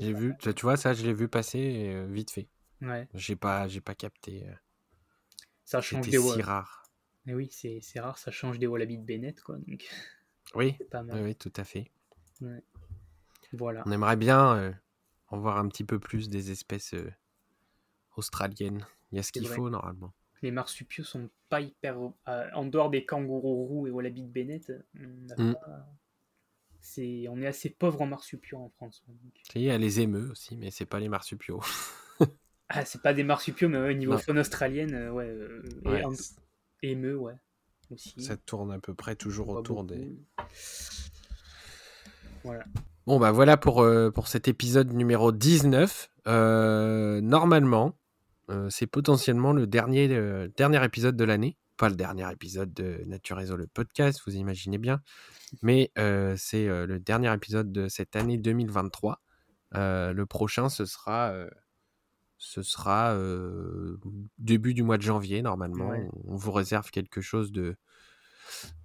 J'ai 0.00 0.12
vu, 0.12 0.34
tu 0.38 0.62
vois, 0.62 0.76
ça, 0.76 0.92
je 0.92 1.04
l'ai 1.04 1.12
vu 1.12 1.28
passer 1.28 2.04
vite 2.08 2.30
fait. 2.30 2.48
Ouais. 2.80 3.08
J'ai 3.14 3.36
pas, 3.36 3.68
j'ai 3.68 3.80
pas 3.80 3.94
capté. 3.94 4.44
Ça 5.64 5.80
change 5.80 6.08
des 6.08 6.18
si 6.18 6.42
rare. 6.42 6.82
Mais 7.26 7.34
oui, 7.34 7.48
c'est 7.50 8.00
rare, 8.00 8.18
ça 8.18 8.30
change 8.30 8.58
des 8.58 8.66
wallabies 8.66 8.98
de 8.98 9.04
Bennett, 9.04 9.40
quoi. 9.42 9.56
Donc... 9.58 9.84
Oui, 10.54 10.76
pas 10.90 11.02
mal. 11.02 11.22
oui, 11.22 11.34
tout 11.34 11.52
à 11.56 11.64
fait. 11.64 11.90
Voilà. 13.54 13.82
On 13.86 13.90
aimerait 13.90 14.16
bien 14.16 14.78
en 15.28 15.38
voir 15.38 15.56
un 15.56 15.66
petit 15.68 15.84
peu 15.84 15.98
plus 15.98 16.28
des 16.28 16.50
espèces 16.50 16.94
australiennes. 18.16 18.86
Il 19.10 19.16
y 19.16 19.18
a 19.18 19.22
ce 19.22 19.32
qu'il 19.32 19.48
faut 19.48 19.70
normalement. 19.70 20.12
Les 20.42 20.50
marsupiaux 20.50 21.04
sont 21.04 21.30
pas 21.48 21.60
hyper. 21.60 21.98
en 22.26 22.66
dehors 22.66 22.90
des 22.90 23.04
kangourous 23.04 23.64
roux 23.64 23.86
et 23.86 23.90
wallabies 23.90 24.22
de 24.22 24.28
Bennett, 24.28 24.72
on, 24.98 25.42
mmh. 25.42 25.56
est... 26.98 27.28
on 27.28 27.40
est 27.40 27.46
assez 27.46 27.70
pauvre 27.70 28.02
en 28.02 28.06
marsupiaux 28.06 28.58
en 28.58 28.68
France. 28.70 29.04
Il 29.54 29.62
y 29.62 29.70
a 29.70 29.78
les 29.78 30.00
émeux 30.00 30.30
aussi, 30.30 30.56
mais 30.56 30.70
c'est 30.70 30.86
pas 30.86 31.00
les 31.00 31.08
marsupiaux. 31.08 31.60
ah, 32.68 32.84
c'est 32.84 33.00
pas 33.00 33.14
des 33.14 33.24
marsupiaux, 33.24 33.68
mais 33.68 33.78
au 33.78 33.92
niveau 33.92 34.18
faune 34.18 34.38
australienne, 34.38 35.10
ouais. 35.10 35.34
ouais 35.84 36.02
émeux, 36.82 37.16
ouais. 37.16 37.34
Aussi. 37.90 38.22
Ça 38.22 38.36
tourne 38.36 38.72
à 38.72 38.78
peu 38.78 38.94
près 38.94 39.14
toujours 39.14 39.50
autour 39.50 39.84
des. 39.84 40.16
Voilà. 42.42 42.64
Bon, 43.06 43.18
bah 43.18 43.32
voilà 43.32 43.56
pour, 43.56 43.82
euh, 43.82 44.10
pour 44.10 44.28
cet 44.28 44.48
épisode 44.48 44.92
numéro 44.92 45.32
19. 45.32 46.10
Euh, 46.26 47.20
normalement, 47.20 47.88
euh, 47.88 48.03
c'est 48.68 48.86
potentiellement 48.86 49.52
le 49.52 49.66
dernier, 49.66 50.08
dernier 50.56 50.84
épisode 50.84 51.16
de 51.16 51.24
l'année. 51.24 51.56
Pas 51.76 51.88
le 51.88 51.96
dernier 51.96 52.30
épisode 52.32 52.72
de 52.72 53.02
Nature 53.06 53.36
Réseau, 53.36 53.56
le 53.56 53.66
podcast, 53.66 54.20
vous 54.26 54.36
imaginez 54.36 54.78
bien. 54.78 55.00
Mais 55.62 55.90
c'est 56.36 56.66
le 56.66 56.98
dernier 56.98 57.32
épisode 57.34 57.72
de 57.72 57.88
cette 57.88 58.16
année 58.16 58.38
2023. 58.38 59.20
le 59.72 60.24
prochain, 60.24 60.68
ce 60.68 60.84
sera 60.84 61.34
ce 62.38 62.62
sera 62.62 63.16
début 64.38 64.74
du 64.74 64.82
mois 64.82 64.98
de 64.98 65.02
janvier 65.02 65.42
normalement. 65.42 65.92
On 66.24 66.36
vous 66.36 66.52
réserve 66.52 66.90
quelque 66.90 67.20
chose 67.20 67.52
de 67.52 67.76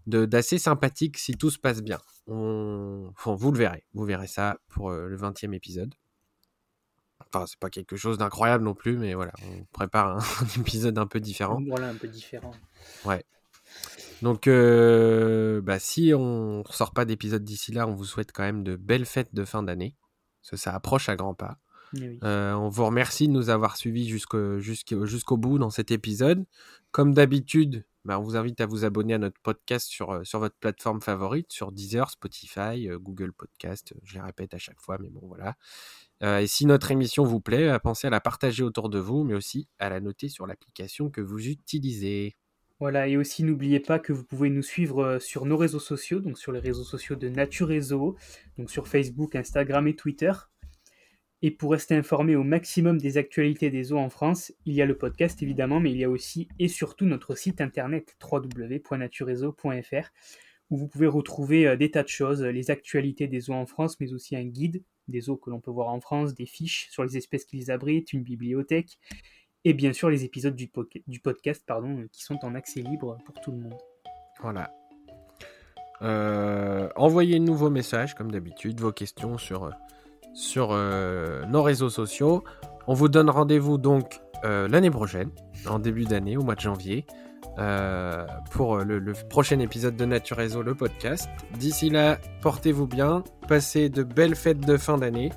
d'assez 0.08 0.58
sympathique 0.58 1.18
si 1.18 1.34
tout 1.34 1.52
se 1.52 1.60
passe 1.60 1.84
bien. 1.84 2.00
On... 2.26 3.12
Enfin, 3.12 3.36
vous 3.36 3.52
le 3.52 3.58
verrez, 3.58 3.86
vous 3.94 4.06
verrez 4.06 4.28
ça 4.28 4.58
pour 4.70 4.92
le 4.92 5.16
20e 5.18 5.54
épisode. 5.54 5.94
Enfin, 7.28 7.46
c'est 7.46 7.60
pas 7.60 7.70
quelque 7.70 7.96
chose 7.96 8.18
d'incroyable 8.18 8.64
non 8.64 8.74
plus, 8.74 8.98
mais 8.98 9.14
voilà, 9.14 9.34
on 9.44 9.64
prépare 9.72 10.18
un, 10.18 10.20
épisode 10.60 10.98
un 10.98 11.08
peu 11.08 11.20
différent. 11.20 11.60
Voilà, 11.68 11.90
un 11.90 11.96
peu 11.96 12.08
différent. 12.08 12.52
Ouais. 13.06 13.24
Donc, 14.22 14.48
bah, 14.48 15.80
si 15.80 16.14
on 16.14 16.60
ne 16.60 16.74
sort 16.74 16.94
pas 16.94 17.06
d'épisode 17.06 17.44
d'ici 17.44 17.72
là, 17.72 17.88
on 17.88 17.94
vous 17.94 18.06
souhaite 18.06 18.32
quand 18.32 18.44
même 18.44 18.64
de 18.64 18.76
belles 18.76 19.06
fêtes 19.06 19.34
de 19.34 19.46
fin 19.46 19.64
d'année. 19.64 19.96
Parce 20.42 20.52
que 20.52 20.58
ça 20.58 20.74
approche 20.74 21.10
à 21.10 21.16
grands 21.16 21.36
pas. 21.36 21.60
Euh, 22.24 22.54
on 22.54 22.70
vous 22.70 22.86
remercie 22.86 23.28
de 23.28 23.34
nous 23.34 23.50
avoir 23.50 23.76
suivis 23.76 24.08
jusqu'au 24.08 25.38
bout 25.38 25.60
dans 25.60 25.70
cet 25.70 25.92
épisode. 25.92 26.46
Comme 26.92 27.14
d'habitude, 27.14 27.86
bah, 28.06 28.20
on 28.20 28.24
vous 28.24 28.36
invite 28.36 28.62
à 28.62 28.66
vous 28.66 28.86
abonner 28.86 29.14
à 29.14 29.18
notre 29.18 29.40
podcast 29.42 29.88
sur, 29.88 30.12
euh, 30.12 30.24
votre 30.34 30.56
plateforme 30.60 31.02
favorite, 31.02 31.52
sur 31.52 31.72
Deezer, 31.72 32.10
Spotify, 32.10 32.90
euh, 32.90 32.98
Google 32.98 33.34
Podcast. 33.34 33.94
Je 34.04 34.16
les 34.16 34.22
répète 34.22 34.54
à 34.54 34.58
chaque 34.58 34.80
fois, 34.80 34.98
mais 35.00 35.10
bon, 35.10 35.22
voilà. 35.28 35.56
et 36.42 36.48
si 36.48 36.66
notre 36.66 36.92
émission 36.92 37.24
vous 37.24 37.40
plaît, 37.40 37.78
pensez 37.80 38.08
à 38.08 38.10
la 38.10 38.20
partager 38.20 38.64
autour 38.64 38.90
de 38.90 39.00
vous, 39.00 39.24
mais 39.24 39.34
aussi 39.34 39.68
à 39.80 39.90
la 39.90 40.00
noter 40.00 40.30
sur 40.30 40.48
l'application 40.48 41.10
que 41.10 41.22
vous 41.22 41.48
utilisez. 41.48 42.36
Voilà, 42.80 43.08
et 43.08 43.18
aussi 43.18 43.44
n'oubliez 43.44 43.80
pas 43.80 44.00
que 44.00 44.14
vous 44.14 44.24
pouvez 44.24 44.50
nous 44.50 44.64
suivre 44.64 45.20
sur 45.20 45.46
nos 45.46 45.58
réseaux 45.58 45.80
sociaux, 45.80 46.22
donc 46.22 46.38
sur 46.38 46.52
les 46.52 46.60
réseaux 46.60 46.84
sociaux 46.84 47.16
de 47.18 47.28
Nature 47.28 47.68
Réseau, 47.68 48.16
donc 48.58 48.72
sur 48.72 48.88
Facebook, 48.88 49.36
Instagram 49.36 49.88
et 49.88 49.96
Twitter. 49.96 50.32
Et 51.42 51.52
pour 51.52 51.72
rester 51.72 51.96
informé 51.96 52.36
au 52.36 52.44
maximum 52.44 52.98
des 52.98 53.18
actualités 53.18 53.70
des 53.70 53.94
eaux 53.94 53.98
en 53.98 54.10
France, 54.10 54.52
il 54.66 54.74
y 54.74 54.82
a 54.82 54.86
le 54.86 54.98
podcast 54.98 55.42
évidemment, 55.42 55.80
mais 55.80 55.92
il 55.92 55.98
y 55.98 56.04
a 56.04 56.10
aussi 56.10 56.50
et 56.60 56.68
surtout 56.68 57.06
notre 57.06 57.36
site 57.36 57.62
internet 57.62 58.18
www.naturezo.fr 58.22 60.12
où 60.70 60.78
vous 60.78 60.88
pouvez 60.88 61.08
retrouver 61.08 61.68
euh, 61.68 61.76
des 61.76 61.92
tas 61.92 62.04
de 62.04 62.10
choses, 62.10 62.44
les 62.44 62.72
actualités 62.72 63.28
des 63.28 63.50
eaux 63.50 63.56
en 63.56 63.66
France, 63.66 64.00
mais 64.00 64.14
aussi 64.14 64.36
un 64.36 64.46
guide 64.46 64.84
des 65.08 65.30
eaux 65.30 65.38
que 65.38 65.50
l'on 65.50 65.60
peut 65.60 65.72
voir 65.72 65.90
en 65.90 66.00
France, 66.00 66.36
des 66.36 66.46
fiches 66.46 66.90
sur 66.92 67.04
les 67.04 67.18
espèces 67.18 67.46
qu'ils 67.46 67.72
abritent, 67.72 68.14
une 68.14 68.22
bibliothèque, 68.24 69.00
et 69.66 69.74
bien 69.74 69.94
sûr 69.94 70.10
les 70.10 70.24
épisodes 70.24 70.56
du, 70.56 70.70
podcast 70.70 71.64
pardon, 71.66 72.06
qui 72.12 72.24
sont 72.24 72.38
en 72.44 72.56
accès 72.56 72.82
libre 72.82 73.18
pour 73.26 73.40
tout 73.42 73.52
le 73.52 73.58
monde. 73.58 73.78
Voilà. 74.42 74.72
Euh, 76.02 76.88
envoyez 76.96 77.40
de 77.40 77.44
nouveaux 77.44 77.70
messages, 77.70 78.14
comme 78.14 78.32
d'habitude, 78.32 78.80
vos 78.80 78.94
questions 78.94 79.38
sur 79.38 79.66
euh, 79.66 79.72
sur 80.34 80.70
euh, 80.72 81.46
nos 81.46 81.64
réseaux 81.64 81.90
sociaux. 81.90 82.44
On 82.88 82.94
vous 82.94 83.10
donne 83.10 83.30
rendez-vous 83.30 83.78
donc 83.78 84.22
euh, 84.46 84.68
l'année 84.68 84.92
prochaine, 84.92 85.30
en 85.68 85.80
début 85.80 86.06
d'année, 86.06 86.38
au 86.38 86.44
mois 86.44 86.56
de 86.56 86.62
janvier, 86.62 87.06
euh, 87.58 88.26
pour 88.52 88.78
le, 88.78 89.14
prochain 89.30 89.60
épisode 89.60 89.96
de 89.96 90.06
Nature 90.06 90.38
Réseau, 90.38 90.62
le 90.62 90.76
podcast. 90.76 91.30
D'ici 91.58 91.90
là, 91.90 92.18
portez-vous 92.42 92.88
bien, 92.88 93.24
passez 93.48 93.90
de 93.90 94.04
belles 94.04 94.36
fêtes 94.36 94.66
de 94.66 94.78
fin 94.78 94.98
d'année. 94.98 95.32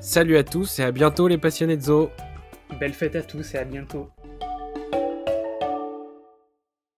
Salut 0.00 0.36
à 0.36 0.44
tous 0.44 0.78
et 0.80 0.82
à 0.82 0.92
bientôt 0.92 1.28
les 1.28 1.38
passionnés 1.38 1.76
de 1.76 1.82
zoo. 1.82 2.10
Belle 2.80 2.92
fête 2.92 3.16
à 3.16 3.22
tous 3.22 3.54
et 3.54 3.58
à 3.58 3.64
bientôt. 3.64 4.10